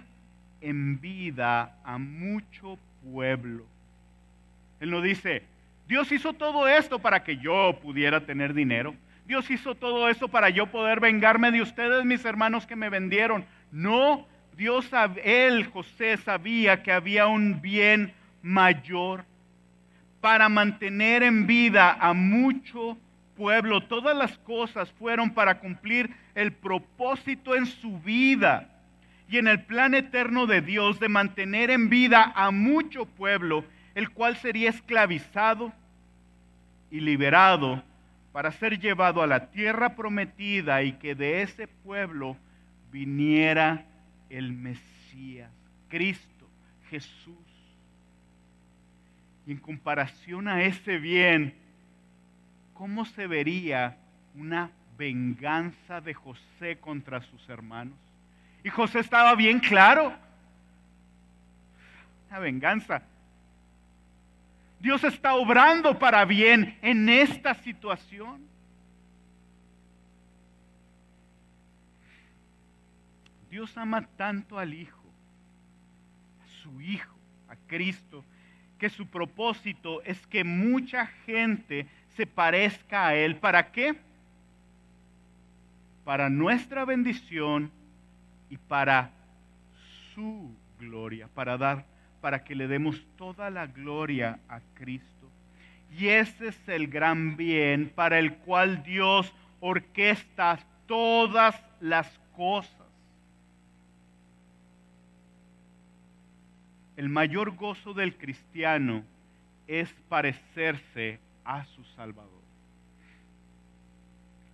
en 0.61 1.00
vida 1.00 1.74
a 1.84 1.98
mucho 1.98 2.78
pueblo. 3.02 3.64
Él 4.80 4.90
no 4.90 5.00
dice, 5.00 5.42
Dios 5.86 6.11
hizo 6.12 6.32
todo 6.32 6.68
esto 6.68 6.98
para 6.98 7.22
que 7.24 7.36
yo 7.36 7.78
pudiera 7.82 8.20
tener 8.20 8.54
dinero. 8.54 8.94
Dios 9.26 9.50
hizo 9.50 9.74
todo 9.74 10.08
esto 10.08 10.28
para 10.28 10.50
yo 10.50 10.66
poder 10.66 11.00
vengarme 11.00 11.50
de 11.50 11.62
ustedes, 11.62 12.04
mis 12.04 12.24
hermanos 12.24 12.66
que 12.66 12.76
me 12.76 12.88
vendieron. 12.88 13.44
No, 13.70 14.26
Dios, 14.56 14.90
él, 15.22 15.66
José, 15.66 16.16
sabía 16.16 16.82
que 16.82 16.92
había 16.92 17.26
un 17.26 17.61
bien 17.61 18.12
mayor. 18.42 19.24
para 20.20 20.48
mantener 20.48 21.22
en 21.22 21.46
vida 21.46 21.96
a 21.98 22.12
mucho 22.12 22.98
pueblo. 23.36 23.80
Todas 23.80 24.16
las 24.16 24.36
cosas 24.38 24.90
fueron 24.92 25.30
para 25.30 25.58
cumplir 25.58 26.11
el 26.34 26.52
propósito 26.52 27.56
en 27.56 27.66
su 27.66 27.98
vida 28.00 28.68
y 29.31 29.39
en 29.39 29.47
el 29.47 29.62
plan 29.62 29.95
eterno 29.95 30.47
de 30.47 30.61
Dios 30.61 30.99
de 30.99 31.09
mantener 31.09 31.70
en 31.70 31.89
vida 31.89 32.33
a 32.35 32.51
mucho 32.51 33.07
pueblo, 33.07 33.64
el 33.95 34.11
cual 34.11 34.37
sería 34.37 34.70
esclavizado 34.70 35.72
y 36.91 36.99
liberado 36.99 37.81
para 38.33 38.51
ser 38.51 38.81
llevado 38.81 39.22
a 39.22 39.28
la 39.28 39.53
tierra 39.53 39.95
prometida 39.95 40.83
y 40.83 40.95
que 40.95 41.14
de 41.14 41.43
ese 41.43 41.68
pueblo 41.68 42.37
viniera 42.91 43.85
el 44.31 44.53
Mesías, 44.53 45.53
Cristo, 45.89 46.49
Jesús. 46.91 47.37
Y 49.47 49.53
en 49.53 49.59
comparación 49.59 50.49
a 50.49 50.64
ese 50.64 50.99
bien, 50.99 51.55
¿cómo 52.74 53.05
se 53.05 53.28
vería 53.28 53.97
una 54.35 54.70
venganza 54.99 56.01
de 56.01 56.14
José 56.14 56.78
contra 56.81 57.22
sus 57.22 57.49
hermanos? 57.49 58.09
Y 58.62 58.68
José 58.68 59.00
estaba 59.00 59.34
bien 59.34 59.58
claro. 59.58 60.12
Una 62.28 62.38
venganza. 62.38 63.02
Dios 64.80 65.04
está 65.04 65.34
obrando 65.34 65.98
para 65.98 66.24
bien 66.24 66.78
en 66.82 67.08
esta 67.08 67.54
situación. 67.54 68.48
Dios 73.50 73.76
ama 73.76 74.06
tanto 74.16 74.58
al 74.58 74.72
Hijo, 74.72 75.02
a 76.42 76.62
su 76.62 76.80
Hijo, 76.80 77.16
a 77.48 77.56
Cristo, 77.66 78.24
que 78.78 78.88
su 78.88 79.06
propósito 79.08 80.02
es 80.02 80.24
que 80.28 80.44
mucha 80.44 81.06
gente 81.26 81.86
se 82.16 82.26
parezca 82.26 83.08
a 83.08 83.14
Él. 83.16 83.36
¿Para 83.36 83.72
qué? 83.72 83.96
Para 86.04 86.30
nuestra 86.30 86.84
bendición 86.84 87.70
y 88.51 88.59
para 88.59 89.11
su 90.14 90.55
gloria, 90.78 91.28
para 91.34 91.57
dar, 91.57 91.84
para 92.20 92.44
que 92.44 92.55
le 92.55 92.66
demos 92.66 93.01
toda 93.16 93.48
la 93.48 93.66
gloria 93.66 94.38
a 94.48 94.61
Cristo. 94.74 95.07
Y 95.96 96.09
ese 96.09 96.48
es 96.48 96.68
el 96.68 96.88
gran 96.88 97.36
bien 97.36 97.90
para 97.94 98.18
el 98.18 98.34
cual 98.34 98.82
Dios 98.82 99.32
orquesta 99.61 100.59
todas 100.86 101.55
las 101.80 102.09
cosas. 102.36 102.74
El 106.96 107.09
mayor 107.09 107.57
gozo 107.57 107.94
del 107.94 108.16
cristiano 108.16 109.03
es 109.66 109.88
parecerse 110.09 111.18
a 111.44 111.64
su 111.64 111.84
Salvador. 111.96 112.42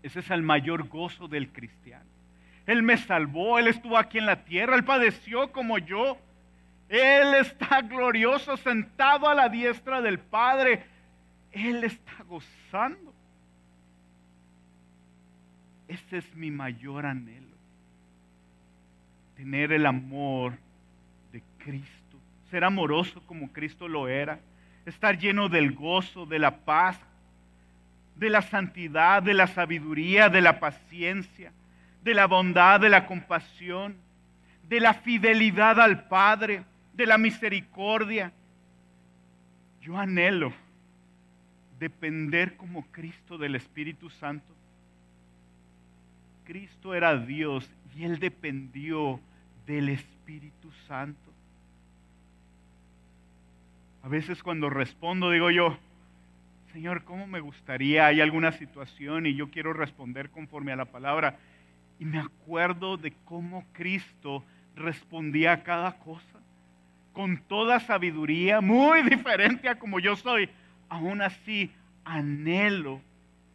Ese 0.02 0.20
es 0.20 0.30
el 0.30 0.42
mayor 0.42 0.86
gozo 0.86 1.26
del 1.26 1.48
cristiano. 1.48 2.15
Él 2.66 2.82
me 2.82 2.98
salvó, 2.98 3.58
Él 3.58 3.68
estuvo 3.68 3.96
aquí 3.96 4.18
en 4.18 4.26
la 4.26 4.44
tierra, 4.44 4.74
Él 4.74 4.84
padeció 4.84 5.52
como 5.52 5.78
yo. 5.78 6.18
Él 6.88 7.34
está 7.34 7.80
glorioso 7.82 8.56
sentado 8.56 9.28
a 9.28 9.34
la 9.34 9.48
diestra 9.48 10.00
del 10.02 10.18
Padre. 10.18 10.84
Él 11.52 11.84
está 11.84 12.22
gozando. 12.28 13.12
Ese 15.88 16.18
es 16.18 16.34
mi 16.34 16.50
mayor 16.50 17.06
anhelo. 17.06 17.46
Tener 19.36 19.72
el 19.72 19.86
amor 19.86 20.54
de 21.32 21.42
Cristo. 21.58 22.18
Ser 22.50 22.64
amoroso 22.64 23.22
como 23.26 23.52
Cristo 23.52 23.86
lo 23.86 24.08
era. 24.08 24.38
Estar 24.86 25.18
lleno 25.18 25.48
del 25.48 25.72
gozo, 25.72 26.26
de 26.26 26.38
la 26.38 26.56
paz, 26.58 26.96
de 28.16 28.30
la 28.30 28.42
santidad, 28.42 29.22
de 29.22 29.34
la 29.34 29.46
sabiduría, 29.48 30.28
de 30.28 30.40
la 30.40 30.58
paciencia 30.60 31.52
de 32.06 32.14
la 32.14 32.26
bondad, 32.28 32.78
de 32.78 32.88
la 32.88 33.04
compasión, 33.04 33.96
de 34.68 34.78
la 34.78 34.94
fidelidad 34.94 35.80
al 35.80 36.06
Padre, 36.06 36.62
de 36.94 37.04
la 37.04 37.18
misericordia. 37.18 38.30
Yo 39.80 39.98
anhelo 39.98 40.52
depender 41.80 42.56
como 42.56 42.86
Cristo 42.92 43.36
del 43.38 43.56
Espíritu 43.56 44.08
Santo. 44.08 44.54
Cristo 46.44 46.94
era 46.94 47.18
Dios 47.18 47.68
y 47.96 48.04
Él 48.04 48.20
dependió 48.20 49.18
del 49.66 49.88
Espíritu 49.88 50.70
Santo. 50.86 51.32
A 54.04 54.08
veces 54.08 54.44
cuando 54.44 54.70
respondo 54.70 55.32
digo 55.32 55.50
yo, 55.50 55.76
Señor, 56.72 57.02
¿cómo 57.02 57.26
me 57.26 57.40
gustaría? 57.40 58.06
Hay 58.06 58.20
alguna 58.20 58.52
situación 58.52 59.26
y 59.26 59.34
yo 59.34 59.50
quiero 59.50 59.72
responder 59.72 60.30
conforme 60.30 60.70
a 60.70 60.76
la 60.76 60.84
palabra. 60.84 61.36
Y 61.98 62.04
me 62.04 62.18
acuerdo 62.18 62.96
de 62.96 63.12
cómo 63.24 63.64
Cristo 63.72 64.44
respondía 64.74 65.52
a 65.52 65.62
cada 65.62 65.98
cosa, 65.98 66.38
con 67.12 67.38
toda 67.38 67.80
sabiduría, 67.80 68.60
muy 68.60 69.02
diferente 69.02 69.68
a 69.68 69.78
como 69.78 69.98
yo 69.98 70.16
soy. 70.16 70.48
Aún 70.88 71.22
así, 71.22 71.70
anhelo, 72.04 73.00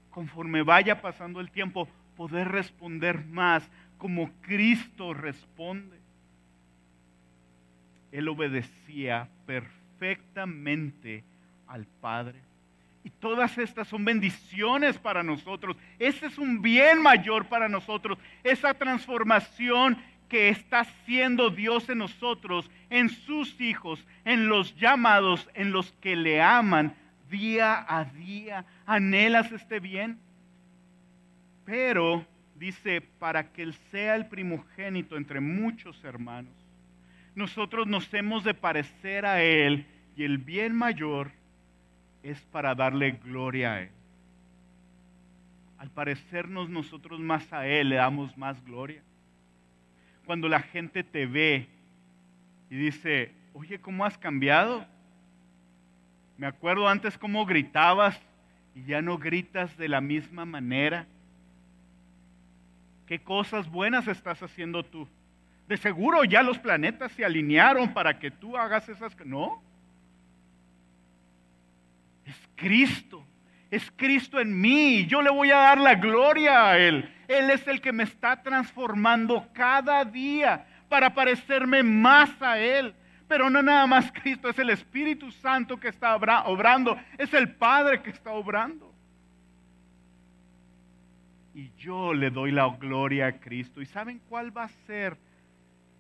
conforme 0.10 0.64
vaya 0.64 1.02
pasando 1.02 1.40
el 1.40 1.52
tiempo, 1.52 1.88
poder 2.18 2.48
responder 2.50 3.24
más 3.26 3.64
como 3.98 4.32
Cristo 4.42 5.14
responde. 5.14 5.98
Él 8.12 8.28
obedecía 8.28 9.28
perfectamente 9.46 11.24
al 11.68 11.86
Padre. 12.02 12.40
Y 13.04 13.10
todas 13.10 13.58
estas 13.58 13.88
son 13.88 14.06
bendiciones 14.06 14.98
para 14.98 15.24
nosotros. 15.24 15.76
Ese 15.98 16.28
es 16.28 16.38
un 16.38 16.62
bien 16.62 17.02
mayor 17.02 17.46
para 17.46 17.68
nosotros. 17.68 18.20
Esa 18.44 18.74
transformación 18.74 19.98
que 20.30 20.50
está 20.50 20.82
haciendo 20.82 21.50
Dios 21.50 21.90
en 21.90 21.98
nosotros, 21.98 22.70
en 22.90 23.10
sus 23.10 23.60
hijos, 23.60 24.00
en 24.24 24.48
los 24.48 24.76
llamados, 24.78 25.50
en 25.56 25.72
los 25.72 25.92
que 25.94 26.16
le 26.16 26.42
aman 26.42 26.94
día 27.30 27.86
a 27.88 28.06
día. 28.06 28.66
¿Anhelas 28.86 29.52
este 29.52 29.80
bien? 29.80 30.20
Pero 31.66 32.24
dice, 32.56 33.02
para 33.02 33.52
que 33.52 33.64
Él 33.64 33.76
sea 33.92 34.16
el 34.16 34.28
primogénito 34.28 35.18
entre 35.18 35.40
muchos 35.40 36.04
hermanos, 36.04 36.54
nosotros 37.34 37.88
nos 37.88 38.14
hemos 38.14 38.44
de 38.44 38.54
parecer 38.54 39.26
a 39.26 39.42
Él 39.42 39.86
y 40.16 40.24
el 40.24 40.38
bien 40.38 40.76
mayor 40.76 41.32
es 42.24 42.40
para 42.52 42.76
darle 42.76 43.12
gloria 43.12 43.74
a 43.74 43.82
Él. 43.82 43.90
Al 45.78 45.90
parecernos 45.90 46.70
nosotros 46.70 47.20
más 47.20 47.52
a 47.52 47.66
Él, 47.66 47.90
le 47.90 47.96
damos 47.96 48.38
más 48.38 48.64
gloria. 48.66 49.02
Cuando 50.26 50.48
la 50.48 50.62
gente 50.62 51.04
te 51.04 51.26
ve 51.26 51.68
y 52.70 52.76
dice, 52.76 53.32
oye, 53.54 53.80
¿cómo 53.80 54.06
has 54.06 54.18
cambiado? 54.18 54.86
Me 56.38 56.48
acuerdo 56.48 56.88
antes 56.88 57.18
cómo 57.18 57.46
gritabas 57.46 58.20
y 58.76 58.84
ya 58.86 59.02
no 59.02 59.18
gritas 59.18 59.76
de 59.78 59.90
la 59.90 60.02
misma 60.02 60.46
manera. 60.46 61.06
¿Qué 63.08 63.20
cosas 63.20 63.70
buenas 63.70 64.08
estás 64.08 64.42
haciendo 64.42 64.84
tú? 64.84 65.08
De 65.68 65.78
seguro 65.78 66.24
ya 66.24 66.44
los 66.44 66.60
planetas 66.60 67.12
se 67.14 67.26
alinearon 67.26 67.94
para 67.94 68.20
que 68.20 68.32
tú 68.32 68.58
hagas 68.58 68.88
esas... 68.88 69.14
No, 69.26 69.62
es 72.26 72.36
Cristo. 72.56 73.26
Es 73.70 73.90
Cristo 73.96 74.40
en 74.40 74.60
mí. 74.60 75.06
Yo 75.08 75.22
le 75.22 75.30
voy 75.30 75.52
a 75.52 75.58
dar 75.58 75.80
la 75.80 75.96
gloria 75.96 76.70
a 76.70 76.78
Él. 76.78 77.10
Él 77.28 77.50
es 77.50 77.66
el 77.68 77.80
que 77.80 77.94
me 77.94 78.04
está 78.04 78.42
transformando 78.42 79.48
cada 79.54 80.04
día 80.04 80.66
para 80.90 81.14
parecerme 81.14 81.82
más 81.82 82.30
a 82.42 82.60
Él. 82.60 82.94
Pero 83.28 83.50
no 83.50 83.62
nada 83.64 83.88
más 83.88 84.12
Cristo, 84.12 84.50
es 84.50 84.60
el 84.60 84.70
Espíritu 84.72 85.32
Santo 85.32 85.80
que 85.80 85.88
está 85.88 86.16
obrando. 86.16 87.00
Es 87.18 87.34
el 87.34 87.50
Padre 87.56 88.02
que 88.02 88.10
está 88.10 88.32
obrando. 88.32 88.92
Y 91.54 91.72
yo 91.78 92.14
le 92.14 92.30
doy 92.30 92.52
la 92.52 92.68
gloria 92.78 93.28
a 93.28 93.32
Cristo. 93.34 93.82
¿Y 93.82 93.86
saben 93.86 94.22
cuál 94.28 94.56
va 94.56 94.66
a 94.66 94.70
ser? 94.86 95.16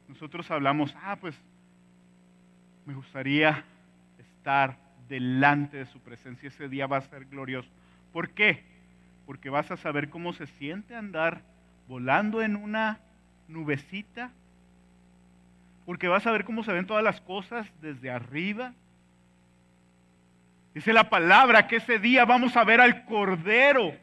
Nosotros 0.10 0.52
hablamos, 0.52 0.94
ah, 1.02 1.16
pues 1.16 1.36
me 2.86 2.94
gustaría 2.94 3.64
estar 4.20 4.76
delante 5.12 5.76
de 5.76 5.86
su 5.88 5.99
presencia. 5.99 6.47
Ese 6.47 6.70
día 6.70 6.88
va 6.88 6.97
a 6.97 7.01
ser 7.01 7.26
glorioso. 7.26 7.68
¿Por 8.14 8.30
qué? 8.30 8.64
Porque 9.26 9.49
vas 9.49 9.70
a 9.70 9.76
saber 9.76 10.09
cómo 10.09 10.32
se 10.32 10.47
siente 10.47 10.95
andar 10.95 11.41
volando 11.89 12.41
en 12.41 12.55
una 12.55 12.97
nubecita. 13.49 14.32
Porque 15.86 16.07
vas 16.07 16.26
a 16.26 16.32
ver 16.32 16.45
cómo 16.45 16.64
se 16.64 16.72
ven 16.72 16.88
todas 16.88 17.03
las 17.03 17.20
cosas 17.20 17.68
desde 17.82 18.09
arriba. 18.09 18.72
Dice 20.74 20.93
la 20.93 21.09
palabra 21.09 21.68
que 21.68 21.76
ese 21.76 21.99
día 21.99 22.24
vamos 22.24 22.55
a 22.55 22.64
ver 22.64 22.80
al 22.80 23.03
Cordero, 23.03 23.93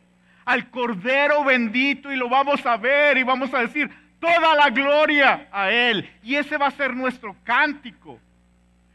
al 0.45 0.69
Cordero 0.69 1.43
bendito 1.43 2.13
y 2.13 2.17
lo 2.17 2.29
vamos 2.29 2.67
a 2.67 2.77
ver 2.77 3.17
y 3.17 3.23
vamos 3.23 3.55
a 3.55 3.61
decir 3.61 3.91
toda 4.21 4.55
la 4.55 4.69
gloria 4.69 5.49
a 5.51 5.71
Él. 5.71 6.07
Y 6.23 6.35
ese 6.35 6.59
va 6.59 6.67
a 6.67 6.73
ser 6.73 6.95
nuestro 6.95 7.35
cántico. 7.45 8.21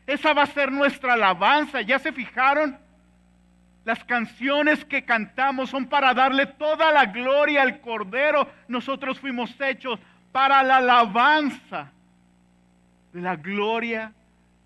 Esa 0.06 0.34
va 0.34 0.43
a 0.43 0.47
ser 0.47 0.72
nuestra 0.72 1.14
alabanza. 1.14 1.82
¿Ya 1.82 1.99
se 1.99 2.12
fijaron? 2.12 2.78
Las 3.86 4.04
canciones 4.04 4.86
que 4.86 5.04
cantamos 5.04 5.70
son 5.70 5.86
para 5.86 6.14
darle 6.14 6.45
toda 6.45 6.91
la 6.91 7.06
gloria 7.06 7.62
al 7.62 7.82
Cordero. 7.82 8.49
Nosotros 8.68 9.20
fuimos 9.20 9.60
hechos 9.60 9.99
para 10.32 10.64
la 10.64 10.78
alabanza 10.78 11.91
de 13.14 13.22
la 13.22 13.36
gloria 13.36 14.12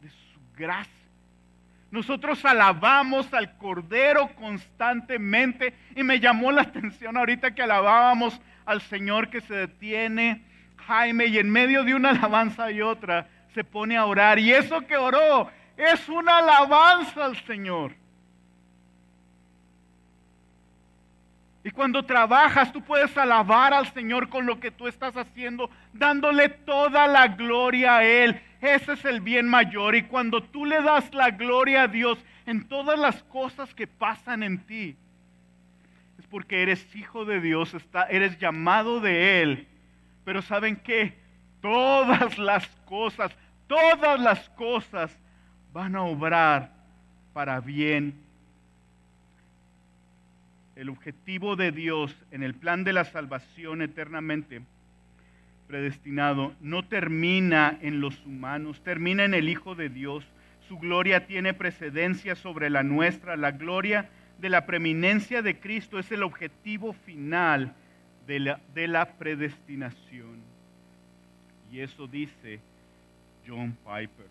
de 0.01 0.09
su 0.09 0.39
gracia. 0.55 0.93
Nosotros 1.89 2.43
alabamos 2.45 3.33
al 3.33 3.57
Cordero 3.57 4.29
constantemente 4.35 5.73
y 5.95 6.03
me 6.03 6.19
llamó 6.19 6.51
la 6.51 6.61
atención 6.63 7.17
ahorita 7.17 7.51
que 7.51 7.63
alabábamos 7.63 8.39
al 8.65 8.81
Señor 8.81 9.29
que 9.29 9.41
se 9.41 9.53
detiene 9.53 10.41
Jaime 10.87 11.25
y 11.25 11.37
en 11.37 11.49
medio 11.49 11.83
de 11.83 11.95
una 11.95 12.11
alabanza 12.11 12.71
y 12.71 12.81
otra 12.81 13.27
se 13.57 13.63
pone 13.63 13.97
a 13.97 14.05
orar 14.05 14.37
y 14.37 14.53
eso 14.53 14.81
que 14.81 14.95
oró 14.95 15.49
es 15.75 16.07
una 16.09 16.37
alabanza 16.37 17.25
al 17.25 17.35
Señor. 17.47 17.91
Y 21.63 21.71
cuando 21.71 22.05
trabajas, 22.05 22.71
tú 22.71 22.83
puedes 22.83 23.17
alabar 23.17 23.73
al 23.73 23.91
Señor 23.93 24.29
con 24.29 24.45
lo 24.45 24.59
que 24.59 24.69
tú 24.69 24.87
estás 24.87 25.17
haciendo, 25.17 25.71
dándole 25.91 26.49
toda 26.49 27.07
la 27.07 27.29
gloria 27.29 27.97
a 27.97 28.03
Él. 28.05 28.39
Ese 28.61 28.93
es 28.93 29.03
el 29.05 29.21
bien 29.21 29.47
mayor. 29.47 29.95
Y 29.95 30.03
cuando 30.03 30.43
tú 30.43 30.63
le 30.63 30.79
das 30.83 31.11
la 31.15 31.31
gloria 31.31 31.81
a 31.81 31.87
Dios 31.87 32.19
en 32.45 32.67
todas 32.67 32.99
las 32.99 33.23
cosas 33.23 33.73
que 33.73 33.87
pasan 33.87 34.43
en 34.43 34.59
ti, 34.59 34.95
es 36.19 36.27
porque 36.27 36.61
eres 36.61 36.95
hijo 36.95 37.25
de 37.25 37.41
Dios, 37.41 37.73
está, 37.73 38.03
eres 38.03 38.37
llamado 38.37 38.99
de 38.99 39.41
Él. 39.41 39.67
Pero 40.25 40.43
¿saben 40.43 40.75
qué? 40.75 41.15
Todas 41.59 42.37
las 42.37 42.67
cosas, 42.85 43.31
todas 43.67 44.19
las 44.19 44.49
cosas 44.49 45.11
van 45.73 45.95
a 45.95 46.03
obrar 46.03 46.71
para 47.33 47.59
bien 47.59 48.13
el 50.75 50.89
objetivo 50.89 51.55
de 51.55 51.71
Dios 51.71 52.15
en 52.31 52.43
el 52.43 52.53
plan 52.53 52.83
de 52.83 52.93
la 52.93 53.05
salvación 53.05 53.81
eternamente 53.81 54.61
predestinado 55.67 56.53
no 56.61 56.83
termina 56.83 57.77
en 57.81 57.99
los 57.99 58.25
humanos, 58.25 58.81
termina 58.83 59.25
en 59.25 59.33
el 59.33 59.49
Hijo 59.49 59.75
de 59.75 59.89
Dios. 59.89 60.23
Su 60.67 60.79
gloria 60.79 61.27
tiene 61.27 61.53
precedencia 61.53 62.35
sobre 62.35 62.69
la 62.69 62.83
nuestra. 62.83 63.35
La 63.35 63.51
gloria 63.51 64.09
de 64.39 64.49
la 64.49 64.65
preeminencia 64.65 65.41
de 65.41 65.59
Cristo 65.59 65.99
es 65.99 66.11
el 66.11 66.23
objetivo 66.23 66.93
final 66.93 67.73
de 68.25 68.39
la, 68.39 68.59
de 68.73 68.87
la 68.87 69.05
predestinación. 69.13 70.41
Y 71.71 71.81
eso 71.81 72.07
dice 72.07 72.59
John 73.47 73.77
Piper. 73.85 74.27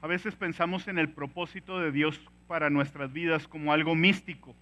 A 0.00 0.06
veces 0.06 0.34
pensamos 0.34 0.88
en 0.88 0.98
el 0.98 1.08
propósito 1.08 1.80
de 1.80 1.92
Dios 1.92 2.18
para 2.46 2.70
nuestras 2.70 3.12
vidas 3.12 3.46
como 3.48 3.72
algo 3.72 3.94
místico, 3.94 4.54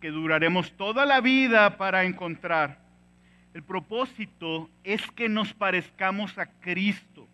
que 0.00 0.10
duraremos 0.10 0.72
toda 0.72 1.06
la 1.06 1.20
vida 1.20 1.76
para 1.76 2.04
encontrar. 2.04 2.78
El 3.54 3.62
propósito 3.62 4.68
es 4.82 5.00
que 5.12 5.28
nos 5.28 5.52
parezcamos 5.54 6.36
a 6.38 6.46
Cristo, 6.46 7.26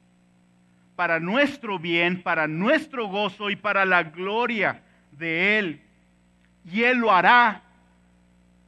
para 0.96 1.18
nuestro 1.18 1.78
bien, 1.78 2.22
para 2.22 2.46
nuestro 2.46 3.08
gozo 3.08 3.48
y 3.48 3.56
para 3.56 3.86
la 3.86 4.02
gloria 4.02 4.82
de 5.12 5.58
Él. 5.58 5.80
Y 6.70 6.82
Él 6.82 6.98
lo 6.98 7.10
hará 7.10 7.62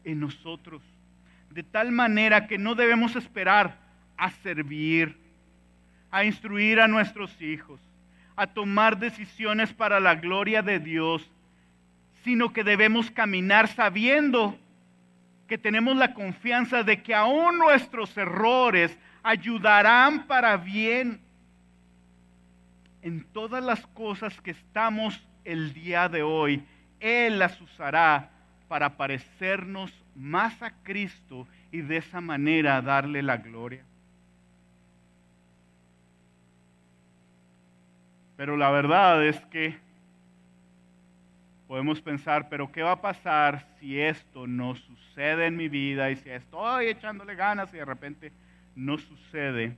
en 0.02 0.18
nosotros, 0.18 0.80
de 1.50 1.62
tal 1.62 1.92
manera 1.92 2.46
que 2.46 2.56
no 2.56 2.74
debemos 2.74 3.14
esperar 3.16 3.81
a 4.22 4.30
servir, 4.30 5.16
a 6.12 6.24
instruir 6.24 6.78
a 6.78 6.86
nuestros 6.86 7.42
hijos, 7.42 7.80
a 8.36 8.46
tomar 8.46 8.96
decisiones 8.96 9.72
para 9.72 9.98
la 9.98 10.14
gloria 10.14 10.62
de 10.62 10.78
Dios, 10.78 11.28
sino 12.22 12.52
que 12.52 12.62
debemos 12.62 13.10
caminar 13.10 13.66
sabiendo 13.66 14.56
que 15.48 15.58
tenemos 15.58 15.96
la 15.96 16.14
confianza 16.14 16.84
de 16.84 17.02
que 17.02 17.16
aún 17.16 17.58
nuestros 17.58 18.16
errores 18.16 18.96
ayudarán 19.24 20.28
para 20.28 20.56
bien 20.56 21.20
en 23.02 23.24
todas 23.24 23.64
las 23.64 23.84
cosas 23.88 24.40
que 24.40 24.52
estamos 24.52 25.20
el 25.44 25.74
día 25.74 26.08
de 26.08 26.22
hoy. 26.22 26.62
Él 27.00 27.40
las 27.40 27.60
usará 27.60 28.30
para 28.68 28.96
parecernos 28.96 29.92
más 30.14 30.62
a 30.62 30.70
Cristo 30.84 31.48
y 31.72 31.80
de 31.80 31.96
esa 31.96 32.20
manera 32.20 32.80
darle 32.80 33.20
la 33.20 33.38
gloria. 33.38 33.82
Pero 38.42 38.56
la 38.56 38.72
verdad 38.72 39.24
es 39.24 39.38
que 39.52 39.76
podemos 41.68 42.00
pensar, 42.00 42.48
pero 42.48 42.72
¿qué 42.72 42.82
va 42.82 42.90
a 42.90 43.00
pasar 43.00 43.64
si 43.78 44.00
esto 44.00 44.48
no 44.48 44.74
sucede 44.74 45.46
en 45.46 45.56
mi 45.56 45.68
vida 45.68 46.10
y 46.10 46.16
si 46.16 46.28
estoy 46.28 46.88
echándole 46.88 47.36
ganas 47.36 47.72
y 47.72 47.76
de 47.76 47.84
repente 47.84 48.32
no 48.74 48.98
sucede? 48.98 49.76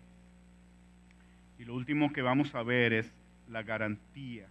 Y 1.58 1.66
lo 1.66 1.74
último 1.74 2.10
que 2.10 2.22
vamos 2.22 2.54
a 2.54 2.62
ver 2.62 2.94
es 2.94 3.06
la 3.50 3.62
garantía. 3.62 4.46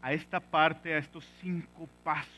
A 0.00 0.14
esta 0.14 0.40
parte, 0.40 0.94
a 0.94 0.98
estos 0.98 1.28
cinco 1.42 1.90
pasos, 2.02 2.32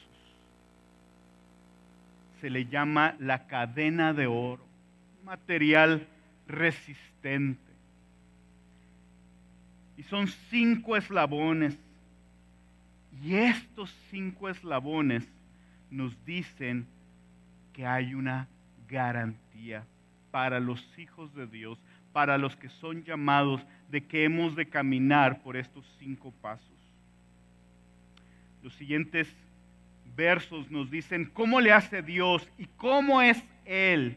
se 2.41 2.51
le 2.51 2.67
llama 2.67 3.15
la 3.21 3.47
cadena 3.47 4.13
de 4.13 4.27
oro, 4.27 4.67
material 5.23 6.05
resistente 6.49 7.70
y 10.01 10.03
son 10.05 10.29
cinco 10.49 10.97
eslabones. 10.97 11.77
Y 13.23 13.35
estos 13.35 13.95
cinco 14.11 14.49
eslabones 14.49 15.25
nos 15.91 16.25
dicen 16.25 16.87
que 17.75 17.85
hay 17.85 18.15
una 18.15 18.49
garantía 18.89 19.85
para 20.31 20.59
los 20.59 20.83
hijos 20.99 21.35
de 21.35 21.47
Dios, 21.47 21.79
para 22.15 22.39
los 22.39 22.57
que 22.57 22.71
son 22.71 23.05
llamados, 23.05 23.61
de 23.91 24.03
que 24.03 24.25
hemos 24.25 24.57
de 24.57 24.65
caminar 24.65 25.43
por 25.43 25.59
estos 25.59 25.85
cinco 25.99 26.33
pasos. 26.41 26.65
Los 28.63 28.73
siguientes 28.77 29.29
versos 30.17 30.71
nos 30.71 30.91
dicen 30.91 31.27
cómo 31.27 31.61
le 31.61 31.73
hace 31.73 32.01
Dios 32.01 32.49
y 32.57 32.65
cómo 32.79 33.21
es 33.21 33.37
Él 33.67 34.17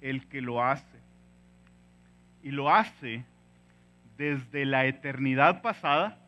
el 0.00 0.26
que 0.28 0.40
lo 0.40 0.64
hace. 0.64 0.98
Y 2.42 2.52
lo 2.52 2.74
hace 2.74 3.22
desde 4.20 4.66
la 4.66 4.84
eternidad 4.84 5.62
pasada, 5.62 6.18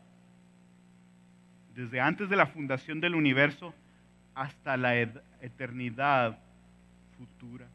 desde 1.75 2.01
antes 2.01 2.27
de 2.27 2.35
la 2.35 2.47
fundación 2.47 2.99
del 2.99 3.13
universo, 3.13 3.71
hasta 4.33 4.77
la 4.77 4.99
eternidad 4.99 6.39
futura. 7.15 7.67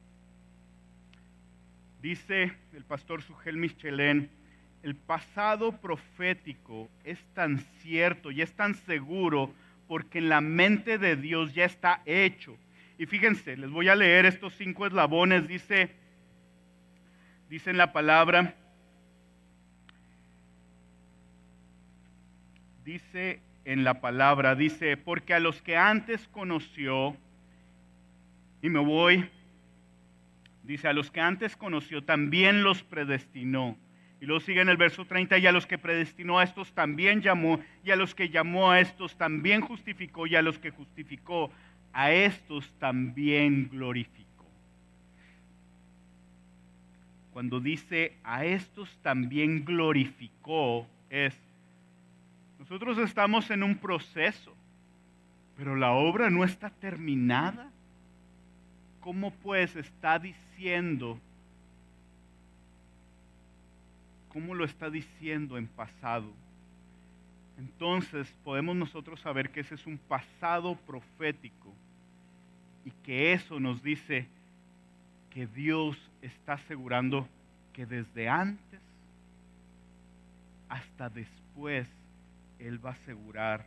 Dice 2.03 2.53
el 2.75 2.83
pastor 2.83 3.23
Sugel 3.23 3.59
Michelén, 3.59 4.29
el 4.83 4.97
pasado 4.97 5.71
profético 5.71 6.89
es 7.05 7.21
tan 7.35 7.61
cierto 7.83 8.33
y 8.33 8.43
es 8.43 8.51
tan 8.55 8.75
seguro 8.75 9.55
porque 9.87 10.19
en 10.19 10.31
la 10.31 10.41
mente 10.41 10.99
de 10.99 11.15
Dios 11.15 11.55
ya 11.55 11.65
está 11.65 12.03
hecho. 12.07 12.57
Y 12.99 13.07
fíjense, 13.07 13.57
les 13.57 13.71
voy 13.71 13.89
a 13.89 13.95
leer 13.95 14.27
estos 14.27 14.53
cinco 14.57 14.85
eslabones, 14.85 15.47
dice, 15.47 15.91
dice 17.49 17.71
en 17.71 17.77
la 17.77 17.93
palabra, 17.93 18.57
dice 22.89 23.41
en 23.67 23.85
la 23.85 24.01
palabra, 24.01 24.55
dice, 24.55 24.97
porque 24.97 25.35
a 25.35 25.41
los 25.41 25.61
que 25.61 25.77
antes 25.77 26.27
conoció, 26.29 27.15
y 28.63 28.71
me 28.71 28.79
voy, 28.79 29.29
dice, 30.63 30.89
a 30.89 30.95
los 30.95 31.11
que 31.11 31.21
antes 31.21 31.55
conoció 31.55 32.03
también 32.03 32.63
los 32.63 32.83
predestinó. 32.83 33.77
Y 34.23 34.25
luego 34.25 34.41
sigue 34.41 34.63
en 34.63 34.71
el 34.71 34.79
verso 34.79 35.05
30, 35.05 35.37
y 35.37 35.47
a 35.47 35.53
los 35.53 35.67
que 35.67 35.77
predestinó 35.77 36.39
a 36.39 36.45
estos 36.45 36.73
también 36.73 37.21
llamó, 37.21 37.61
y 37.85 37.91
a 37.91 37.97
los 37.97 38.15
que 38.15 38.31
llamó 38.31 38.71
a 38.71 38.81
estos 38.81 39.19
también 39.19 39.61
justificó, 39.61 40.27
y 40.27 40.37
a 40.37 40.41
los 40.41 40.59
que 40.59 40.71
justificó 40.71 41.53
a 41.93 42.11
estos 42.11 42.67
también 42.79 43.69
glorificó. 43.69 44.47
Cuando 47.35 47.61
dice 47.61 48.17
a 48.25 48.47
estos 48.47 48.89
también 49.03 49.67
glorificó, 49.67 50.87
es 51.11 51.35
nosotros 52.69 52.99
estamos 52.99 53.51
en 53.51 53.63
un 53.63 53.79
proceso, 53.79 54.55
pero 55.57 55.75
la 55.75 55.93
obra 55.93 56.29
no 56.29 56.45
está 56.45 56.69
terminada. 56.69 57.71
¿Cómo 59.01 59.31
pues 59.31 59.75
está 59.75 60.19
diciendo? 60.19 61.19
¿Cómo 64.29 64.55
lo 64.55 64.67
está 64.67 64.91
diciendo 64.91 65.57
en 65.57 65.67
pasado? 65.67 66.31
Entonces 67.57 68.29
podemos 68.45 68.77
nosotros 68.77 69.19
saber 69.21 69.49
que 69.49 69.61
ese 69.61 69.75
es 69.75 69.87
un 69.87 69.97
pasado 69.97 70.77
profético 70.87 71.73
y 72.85 72.91
que 73.03 73.33
eso 73.33 73.59
nos 73.59 73.83
dice 73.83 74.29
que 75.31 75.47
Dios 75.47 75.97
está 76.21 76.53
asegurando 76.55 77.27
que 77.73 77.87
desde 77.87 78.29
antes 78.29 78.81
hasta 80.69 81.09
después 81.09 81.89
Él 82.59 82.85
va 82.85 82.91
a 82.91 82.93
asegurar 82.95 83.65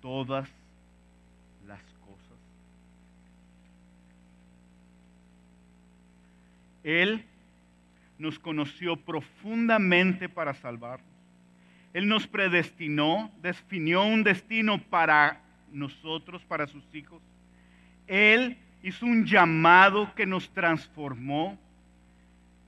todas 0.00 0.48
las 1.66 1.80
cosas. 1.80 2.38
Él 6.82 7.24
nos 8.18 8.38
conoció 8.38 8.96
profundamente 8.96 10.28
para 10.28 10.54
salvarnos. 10.54 11.08
Él 11.92 12.08
nos 12.08 12.26
predestinó, 12.26 13.30
definió 13.40 14.02
un 14.02 14.24
destino 14.24 14.78
para 14.78 15.40
nosotros, 15.72 16.42
para 16.42 16.66
sus 16.66 16.82
hijos. 16.94 17.22
Él 18.06 18.56
hizo 18.82 19.06
un 19.06 19.24
llamado 19.24 20.12
que 20.14 20.26
nos 20.26 20.48
transformó. 20.50 21.58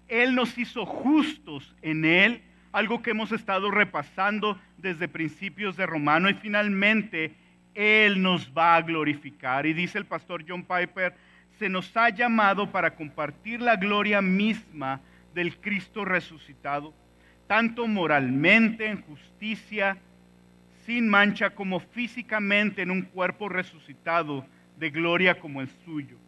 Él 0.08 0.34
nos 0.34 0.56
hizo 0.56 0.86
justos 0.86 1.74
en 1.82 2.04
Él, 2.04 2.40
algo 2.76 3.00
que 3.00 3.12
hemos 3.12 3.32
estado 3.32 3.70
repasando 3.70 4.58
desde 4.76 5.08
principios 5.08 5.78
de 5.78 5.86
Romano 5.86 6.28
y 6.28 6.34
finalmente 6.34 7.32
Él 7.74 8.20
nos 8.20 8.52
va 8.52 8.76
a 8.76 8.82
glorificar. 8.82 9.64
Y 9.64 9.72
dice 9.72 9.96
el 9.96 10.04
pastor 10.04 10.44
John 10.46 10.62
Piper, 10.62 11.14
se 11.58 11.70
nos 11.70 11.96
ha 11.96 12.10
llamado 12.10 12.70
para 12.70 12.90
compartir 12.90 13.62
la 13.62 13.76
gloria 13.76 14.20
misma 14.20 15.00
del 15.32 15.56
Cristo 15.56 16.04
resucitado, 16.04 16.92
tanto 17.46 17.86
moralmente 17.86 18.84
en 18.84 19.00
justicia, 19.00 19.96
sin 20.84 21.08
mancha, 21.08 21.48
como 21.48 21.80
físicamente 21.80 22.82
en 22.82 22.90
un 22.90 23.00
cuerpo 23.00 23.48
resucitado 23.48 24.44
de 24.76 24.90
gloria 24.90 25.40
como 25.40 25.62
el 25.62 25.70
suyo. 25.86 26.18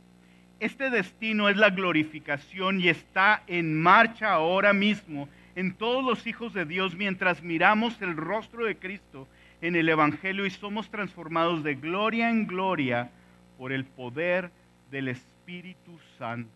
Este 0.60 0.88
destino 0.88 1.50
es 1.50 1.58
la 1.58 1.68
glorificación 1.68 2.80
y 2.80 2.88
está 2.88 3.42
en 3.48 3.78
marcha 3.78 4.32
ahora 4.32 4.72
mismo 4.72 5.28
en 5.58 5.74
todos 5.74 6.04
los 6.04 6.24
hijos 6.28 6.54
de 6.54 6.64
Dios 6.64 6.94
mientras 6.94 7.42
miramos 7.42 8.00
el 8.00 8.16
rostro 8.16 8.64
de 8.64 8.76
Cristo 8.76 9.26
en 9.60 9.74
el 9.74 9.88
Evangelio 9.88 10.46
y 10.46 10.50
somos 10.50 10.88
transformados 10.88 11.64
de 11.64 11.74
gloria 11.74 12.30
en 12.30 12.46
gloria 12.46 13.10
por 13.56 13.72
el 13.72 13.84
poder 13.84 14.52
del 14.92 15.08
Espíritu 15.08 15.98
Santo. 16.16 16.48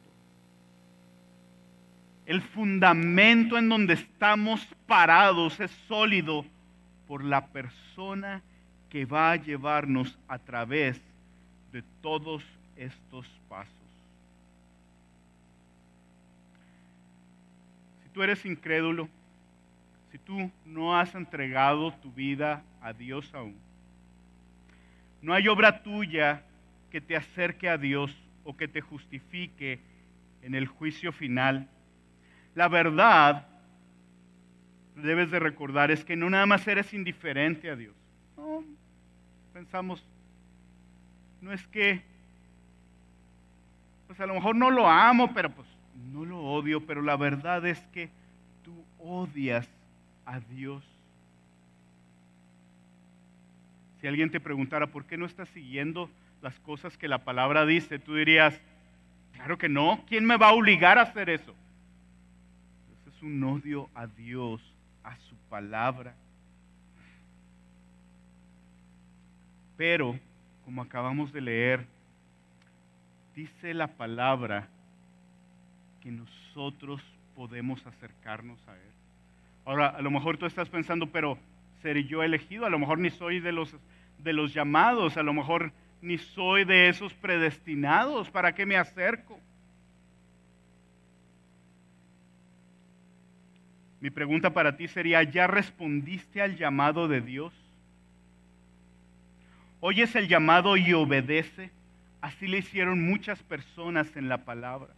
El 2.27 2.43
fundamento 2.43 3.59
en 3.59 3.69
donde 3.69 3.95
estamos 3.95 4.65
parados 4.87 5.59
es 5.59 5.73
sólido 5.89 6.47
por 7.09 7.25
la 7.25 7.45
persona 7.49 8.41
que 8.89 9.05
va 9.05 9.33
a 9.33 9.37
llevarnos 9.37 10.17
a 10.29 10.39
través 10.39 11.01
de 11.73 11.83
todos 12.01 12.45
estos 12.77 13.27
pasos. 13.49 13.73
Si 18.01 18.02
tú 18.13 18.23
eres 18.23 18.45
incrédulo, 18.45 19.09
si 20.11 20.19
tú 20.19 20.51
no 20.67 20.97
has 20.99 21.15
entregado 21.15 21.93
tu 21.95 22.13
vida 22.13 22.63
a 22.81 22.93
Dios 22.93 23.33
aún, 23.35 23.57
no 25.23 25.33
hay 25.35 25.49
obra 25.49 25.83
tuya 25.83 26.43
que 26.91 27.01
te 27.01 27.17
acerque 27.17 27.69
a 27.69 27.79
Dios 27.79 28.15
o 28.45 28.57
que 28.57 28.69
te 28.69 28.81
justifique 28.81 29.79
en 30.43 30.55
el 30.55 30.67
juicio 30.67 31.13
final. 31.13 31.69
La 32.55 32.69
verdad, 32.69 33.47
debes 34.97 35.31
de 35.31 35.39
recordar, 35.39 35.91
es 35.91 36.05
que 36.05 36.17
no 36.17 36.29
nada 36.29 36.45
más 36.47 36.67
eres 36.67 36.93
indiferente 36.93 37.71
a 37.71 37.77
Dios. 37.77 37.95
No, 38.37 38.65
pensamos, 39.53 40.05
no 41.41 41.53
es 41.53 41.67
que, 41.69 42.03
pues 44.07 44.21
a 44.21 44.27
lo 44.27 44.35
mejor 44.35 44.57
no 44.57 44.71
lo 44.71 44.89
amo, 44.89 45.33
pero 45.33 45.51
pues 45.51 45.72
no 46.13 46.25
lo 46.27 46.41
odio, 46.41 46.85
pero 46.87 47.01
la 47.03 47.17
verdad 47.17 47.67
es 47.67 47.79
que 47.93 48.11
tú 48.63 48.85
odias 48.99 49.67
a 50.27 50.41
Dios. 50.41 50.85
Si 54.01 54.07
alguien 54.07 54.31
te 54.31 54.41
preguntara, 54.41 54.87
¿por 54.87 55.05
qué 55.05 55.17
no 55.17 55.27
estás 55.27 55.49
siguiendo 55.51 56.11
las 56.43 56.59
cosas 56.61 56.97
que 56.97 57.09
la 57.09 57.19
palabra 57.19 57.65
dice? 57.65 57.99
Tú 57.99 58.15
dirías, 58.15 58.55
claro 59.35 59.57
que 59.57 59.69
no, 59.69 60.05
¿quién 60.07 60.27
me 60.27 60.37
va 60.37 60.49
a 60.49 60.55
obligar 60.55 60.99
a 60.99 61.03
hacer 61.03 61.31
eso? 61.31 61.55
Ese 63.01 63.17
es 63.17 63.23
un 63.23 63.43
odio 63.45 63.89
a 63.95 64.07
Dios, 64.07 64.61
a 65.05 65.17
su 65.17 65.37
palabra. 65.49 66.15
Pero 69.77 70.19
como 70.65 70.83
acabamos 70.83 71.33
de 71.33 71.41
leer, 71.41 71.87
dice 73.35 73.73
la 73.73 73.87
palabra 73.87 74.69
que 76.03 76.11
nosotros 76.11 77.01
podemos 77.35 77.87
acercarnos 77.87 78.59
a 78.69 78.75
Él. 78.75 78.93
Ahora, 79.65 79.89
a 79.89 80.03
lo 80.03 80.11
mejor 80.11 80.39
tú 80.39 80.47
estás 80.47 80.69
pensando, 80.69 81.07
pero 81.07 81.39
¿seré 81.83 82.05
yo 82.05 82.23
elegido? 82.23 82.67
A 82.67 82.71
lo 82.71 82.79
mejor 82.79 82.99
ni 82.99 83.11
soy 83.11 83.41
de 83.41 83.53
los, 83.53 83.75
de 84.19 84.33
los 84.33 84.53
llamados, 84.53 85.17
a 85.17 85.23
lo 85.23 85.33
mejor 85.33 85.73
ni 86.01 86.19
soy 86.19 86.65
de 86.65 86.89
esos 86.89 87.15
predestinados. 87.15 88.31
¿Para 88.31 88.55
qué 88.55 88.67
me 88.67 88.77
acerco? 88.77 89.39
Mi 94.01 94.11
pregunta 94.11 94.51
para 94.51 94.77
ti 94.77 94.89
sería, 94.89 95.23
¿ya 95.23 95.47
respondiste 95.47 96.43
al 96.43 96.57
llamado 96.57 97.07
de 97.07 97.21
Dios? 97.21 97.53
oyes 99.83 100.15
el 100.15 100.29
llamado 100.29 100.77
y 100.77 100.95
obedece. 100.95 101.71
Así 102.23 102.47
le 102.47 102.59
hicieron 102.59 103.03
muchas 103.03 103.43
personas 103.43 104.17
en 104.17 104.29
la 104.29 104.39
palabra. 104.39 104.89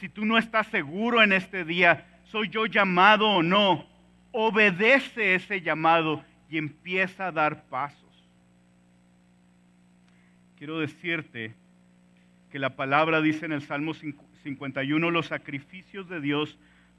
Si 0.00 0.08
tú 0.08 0.24
no 0.24 0.38
estás 0.38 0.66
seguro 0.68 1.22
en 1.22 1.32
este 1.32 1.64
día, 1.64 2.06
¿soy 2.30 2.48
yo 2.48 2.64
llamado 2.64 3.28
o 3.28 3.42
no? 3.42 3.86
Obedece 4.32 5.34
ese 5.34 5.60
llamado 5.60 6.24
y 6.48 6.56
empieza 6.56 7.26
a 7.26 7.32
dar 7.32 7.64
pasos. 7.64 7.98
Quiero 10.56 10.78
decirte 10.78 11.54
que 12.50 12.58
la 12.58 12.70
palabra 12.70 13.20
dice 13.20 13.44
en 13.44 13.52
el 13.52 13.62
Salmo 13.62 13.92
51, 13.94 15.10
los 15.10 15.26
sacrificios 15.26 16.08
de 16.08 16.22
Dios 16.22 16.56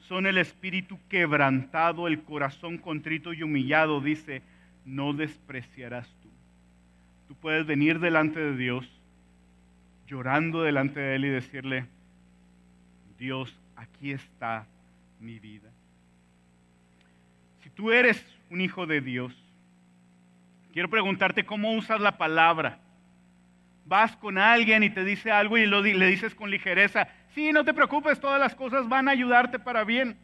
son 0.08 0.28
el 0.28 0.38
espíritu 0.38 1.00
quebrantado, 1.10 2.08
el 2.08 2.22
corazón 2.22 2.78
contrito 2.78 3.34
y 3.34 3.42
humillado. 3.42 4.00
Dice, 4.00 4.44
no 4.86 5.14
despreciarás 5.14 6.08
Tú 7.28 7.36
puedes 7.36 7.66
venir 7.66 8.00
delante 8.00 8.40
de 8.40 8.58
Dios, 8.58 8.86
llorando 10.06 10.64
delante 10.64 11.00
de 11.00 11.16
Él 11.16 11.26
y 11.26 11.30
decirle, 11.30 11.86
Dios, 13.22 13.56
aquí 13.76 14.12
está 14.12 14.66
mi 15.20 15.38
vida. 15.38 15.70
Si 17.62 17.70
tú 17.70 17.92
eres 17.92 18.20
un 18.50 18.62
hijo 18.62 18.88
de 18.88 19.00
Dios, 19.00 19.32
quiero 20.74 20.90
preguntarte 20.90 21.46
cómo 21.46 21.72
usas 21.74 22.02
la 22.02 22.18
palabra. 22.18 22.80
Vas 23.86 24.16
con 24.16 24.40
alguien 24.40 24.82
y 24.82 24.90
te 24.90 25.04
dice 25.06 25.30
algo 25.30 25.56
y 25.60 25.68
le 25.68 26.08
dices 26.08 26.34
con 26.34 26.50
ligereza, 26.50 27.10
sí, 27.36 27.52
no 27.52 27.64
te 27.64 27.76
preocupes, 27.76 28.20
todas 28.20 28.40
las 28.40 28.56
cosas 28.56 28.90
van 28.90 29.08
a 29.08 29.12
ayudarte 29.12 29.60
para 29.60 29.84
bien 29.84 30.18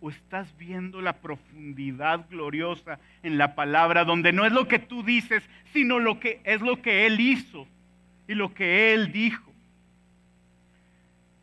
o 0.00 0.08
estás 0.08 0.56
viendo 0.56 1.00
la 1.00 1.14
profundidad 1.14 2.26
gloriosa 2.30 3.00
en 3.24 3.38
la 3.38 3.56
palabra, 3.56 4.04
donde 4.04 4.32
no 4.32 4.44
es 4.44 4.52
lo 4.52 4.68
que 4.68 4.78
tú 4.78 5.02
dices, 5.02 5.42
sino 5.72 5.98
lo 5.98 6.20
que 6.20 6.40
es 6.44 6.60
lo 6.60 6.80
que 6.80 7.06
Él 7.06 7.18
hizo 7.18 7.66
y 8.28 8.34
lo 8.34 8.54
que 8.54 8.94
Él 8.94 9.10
dijo. 9.10 9.51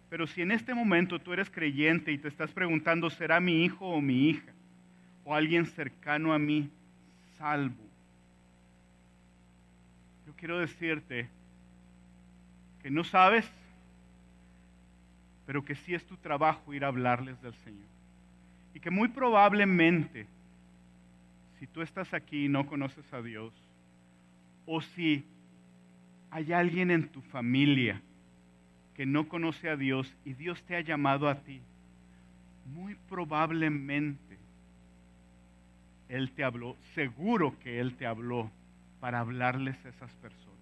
Pero 0.10 0.26
si 0.26 0.41
en 0.41 0.51
este 0.51 0.74
momento 0.74 1.20
tú 1.20 1.34
eres 1.34 1.49
creyente 1.49 2.12
y 2.12 2.18
te 2.18 2.28
estás 2.28 2.51
preguntando, 2.51 3.10
¿será 3.10 3.39
mi 3.39 3.64
hijo 3.64 3.88
o 3.88 4.01
mi 4.01 4.30
hija? 4.30 4.51
O 5.24 5.36
alguien 5.36 5.68
cercano 5.68 6.34
a 6.34 6.39
mí 6.39 6.70
salvo. 7.38 7.84
Yo 10.26 10.34
quiero 10.36 10.57
decirte 10.57 11.30
que 12.82 12.89
no 12.89 13.03
sabes, 13.03 13.45
pero 15.45 15.64
que 15.64 15.76
sí 15.76 15.93
es 15.93 16.03
tu 16.05 16.18
trabajo 16.18 16.74
ir 16.74 16.84
a 16.84 16.88
hablarles 16.88 17.39
del 17.41 17.53
Señor. 17.64 17.88
Y 18.74 18.80
que 18.80 18.89
muy 18.89 19.10
probablemente, 19.10 20.26
si 21.60 21.68
tú 21.68 21.84
estás 21.84 22.14
aquí 22.14 22.45
y 22.45 22.49
no 22.49 22.66
conoces 22.66 23.12
a 23.14 23.22
Dios, 23.22 23.53
o 24.66 24.82
si 24.82 25.24
hay 26.32 26.51
alguien 26.53 26.89
en 26.89 27.07
tu 27.10 27.22
familia 27.22 28.01
que 29.00 29.06
no 29.06 29.30
conoce 29.30 29.70
a 29.70 29.78
Dios 29.78 30.14
y 30.26 30.34
Dios 30.34 30.62
te 30.64 30.76
ha 30.76 30.82
llamado 30.82 31.30
a 31.30 31.36
ti, 31.36 31.62
muy 32.66 32.95
probablemente 33.08 34.38
Él 36.10 36.32
te 36.32 36.43
habló, 36.43 36.76
seguro 36.95 37.58
que 37.60 37.80
Él 37.80 37.95
te 37.95 38.06
habló 38.06 38.52
para 39.00 39.22
hablarles 39.22 39.78
a 39.86 39.88
esas 39.88 40.12
personas. 40.16 40.60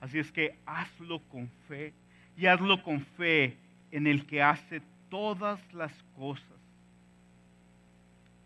Así 0.00 0.20
es 0.20 0.30
que 0.30 0.56
hazlo 0.66 1.18
con 1.24 1.48
fe 1.66 1.94
y 2.36 2.46
hazlo 2.46 2.80
con 2.84 3.04
fe 3.04 3.56
en 3.90 4.06
el 4.06 4.24
que 4.24 4.40
hace 4.40 4.80
todas 5.10 5.58
las 5.72 5.92
cosas. 6.16 6.60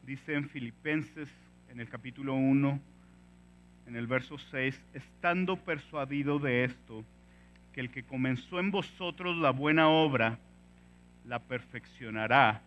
Dice 0.06 0.36
en 0.36 0.48
Filipenses, 0.48 1.28
en 1.68 1.80
el 1.80 1.88
capítulo 1.90 2.32
1, 2.32 2.80
en 3.88 3.94
el 3.94 4.06
verso 4.06 4.38
6, 4.38 4.80
estando 4.94 5.58
persuadido 5.58 6.38
de 6.38 6.64
esto, 6.64 7.04
que 7.72 7.80
el 7.80 7.90
que 7.90 8.02
comenzó 8.02 8.60
en 8.60 8.70
vosotros 8.70 9.36
la 9.36 9.50
buena 9.50 9.88
obra, 9.88 10.38
la 11.26 11.38
perfeccionará 11.38 12.60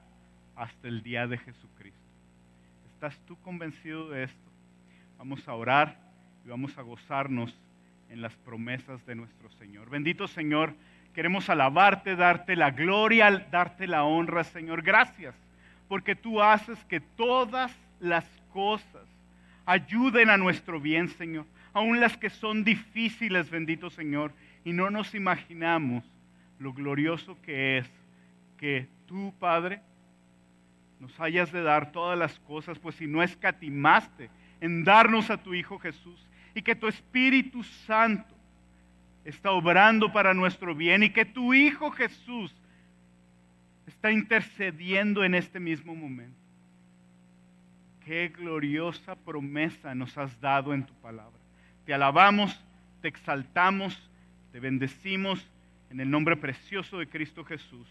hasta 0.55 0.87
el 0.87 1.03
día 1.03 1.27
de 1.27 1.37
Jesucristo. 1.37 1.99
¿Estás 2.93 3.17
tú 3.27 3.37
convencido 3.41 4.09
de 4.09 4.23
esto? 4.23 4.51
Vamos 5.17 5.47
a 5.47 5.53
orar 5.53 5.95
y 6.45 6.49
vamos 6.49 6.77
a 6.77 6.81
gozarnos 6.81 7.53
en 8.09 8.21
las 8.21 8.33
promesas 8.33 9.05
de 9.05 9.15
nuestro 9.15 9.49
Señor. 9.59 9.89
Bendito 9.89 10.27
Señor, 10.27 10.73
queremos 11.13 11.49
alabarte, 11.49 12.15
darte 12.15 12.55
la 12.55 12.71
gloria, 12.71 13.45
darte 13.51 13.87
la 13.87 14.03
honra, 14.03 14.43
Señor. 14.43 14.81
Gracias, 14.81 15.35
porque 15.87 16.15
tú 16.15 16.41
haces 16.41 16.77
que 16.85 16.99
todas 16.99 17.71
las 17.99 18.25
cosas 18.53 19.03
ayuden 19.65 20.29
a 20.29 20.37
nuestro 20.37 20.79
bien, 20.79 21.09
Señor. 21.09 21.45
Aun 21.73 21.99
las 21.99 22.15
que 22.15 22.29
son 22.29 22.63
difíciles, 22.63 23.49
bendito 23.49 23.89
Señor. 23.89 24.31
Y 24.65 24.73
no 24.73 24.89
nos 24.89 25.13
imaginamos 25.15 26.03
lo 26.59 26.73
glorioso 26.73 27.37
que 27.43 27.77
es 27.77 27.87
que 28.57 28.87
tú, 29.07 29.33
Padre, 29.39 29.79
nos 30.99 31.17
hayas 31.19 31.51
de 31.51 31.61
dar 31.61 31.91
todas 31.91 32.17
las 32.17 32.37
cosas, 32.39 32.79
pues 32.79 32.95
si 32.95 33.05
no 33.05 33.21
escatimaste 33.21 34.29
en 34.59 34.83
darnos 34.83 35.29
a 35.29 35.37
tu 35.37 35.53
Hijo 35.53 35.77
Jesús 35.77 36.19
y 36.55 36.63
que 36.63 36.75
tu 36.75 36.87
Espíritu 36.87 37.63
Santo 37.85 38.33
está 39.23 39.51
obrando 39.51 40.11
para 40.11 40.33
nuestro 40.33 40.73
bien 40.73 41.03
y 41.03 41.11
que 41.11 41.25
tu 41.25 41.53
Hijo 41.53 41.91
Jesús 41.91 42.51
está 43.85 44.11
intercediendo 44.11 45.23
en 45.23 45.35
este 45.35 45.59
mismo 45.59 45.93
momento. 45.93 46.39
Qué 48.03 48.29
gloriosa 48.29 49.15
promesa 49.15 49.93
nos 49.93 50.17
has 50.17 50.39
dado 50.41 50.73
en 50.73 50.85
tu 50.85 50.93
palabra. 50.95 51.37
Te 51.85 51.93
alabamos, 51.93 52.59
te 53.01 53.07
exaltamos, 53.07 53.99
te 54.55 54.61
bendecimos 54.61 55.45
en 55.89 55.99
el 55.99 56.09
nombre 56.09 56.37
precioso 56.37 56.97
de 56.97 57.07
Cristo 57.07 57.43
Jesús. 57.43 57.89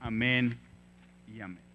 Amén 0.00 0.58
y 1.32 1.40
amén. 1.40 1.69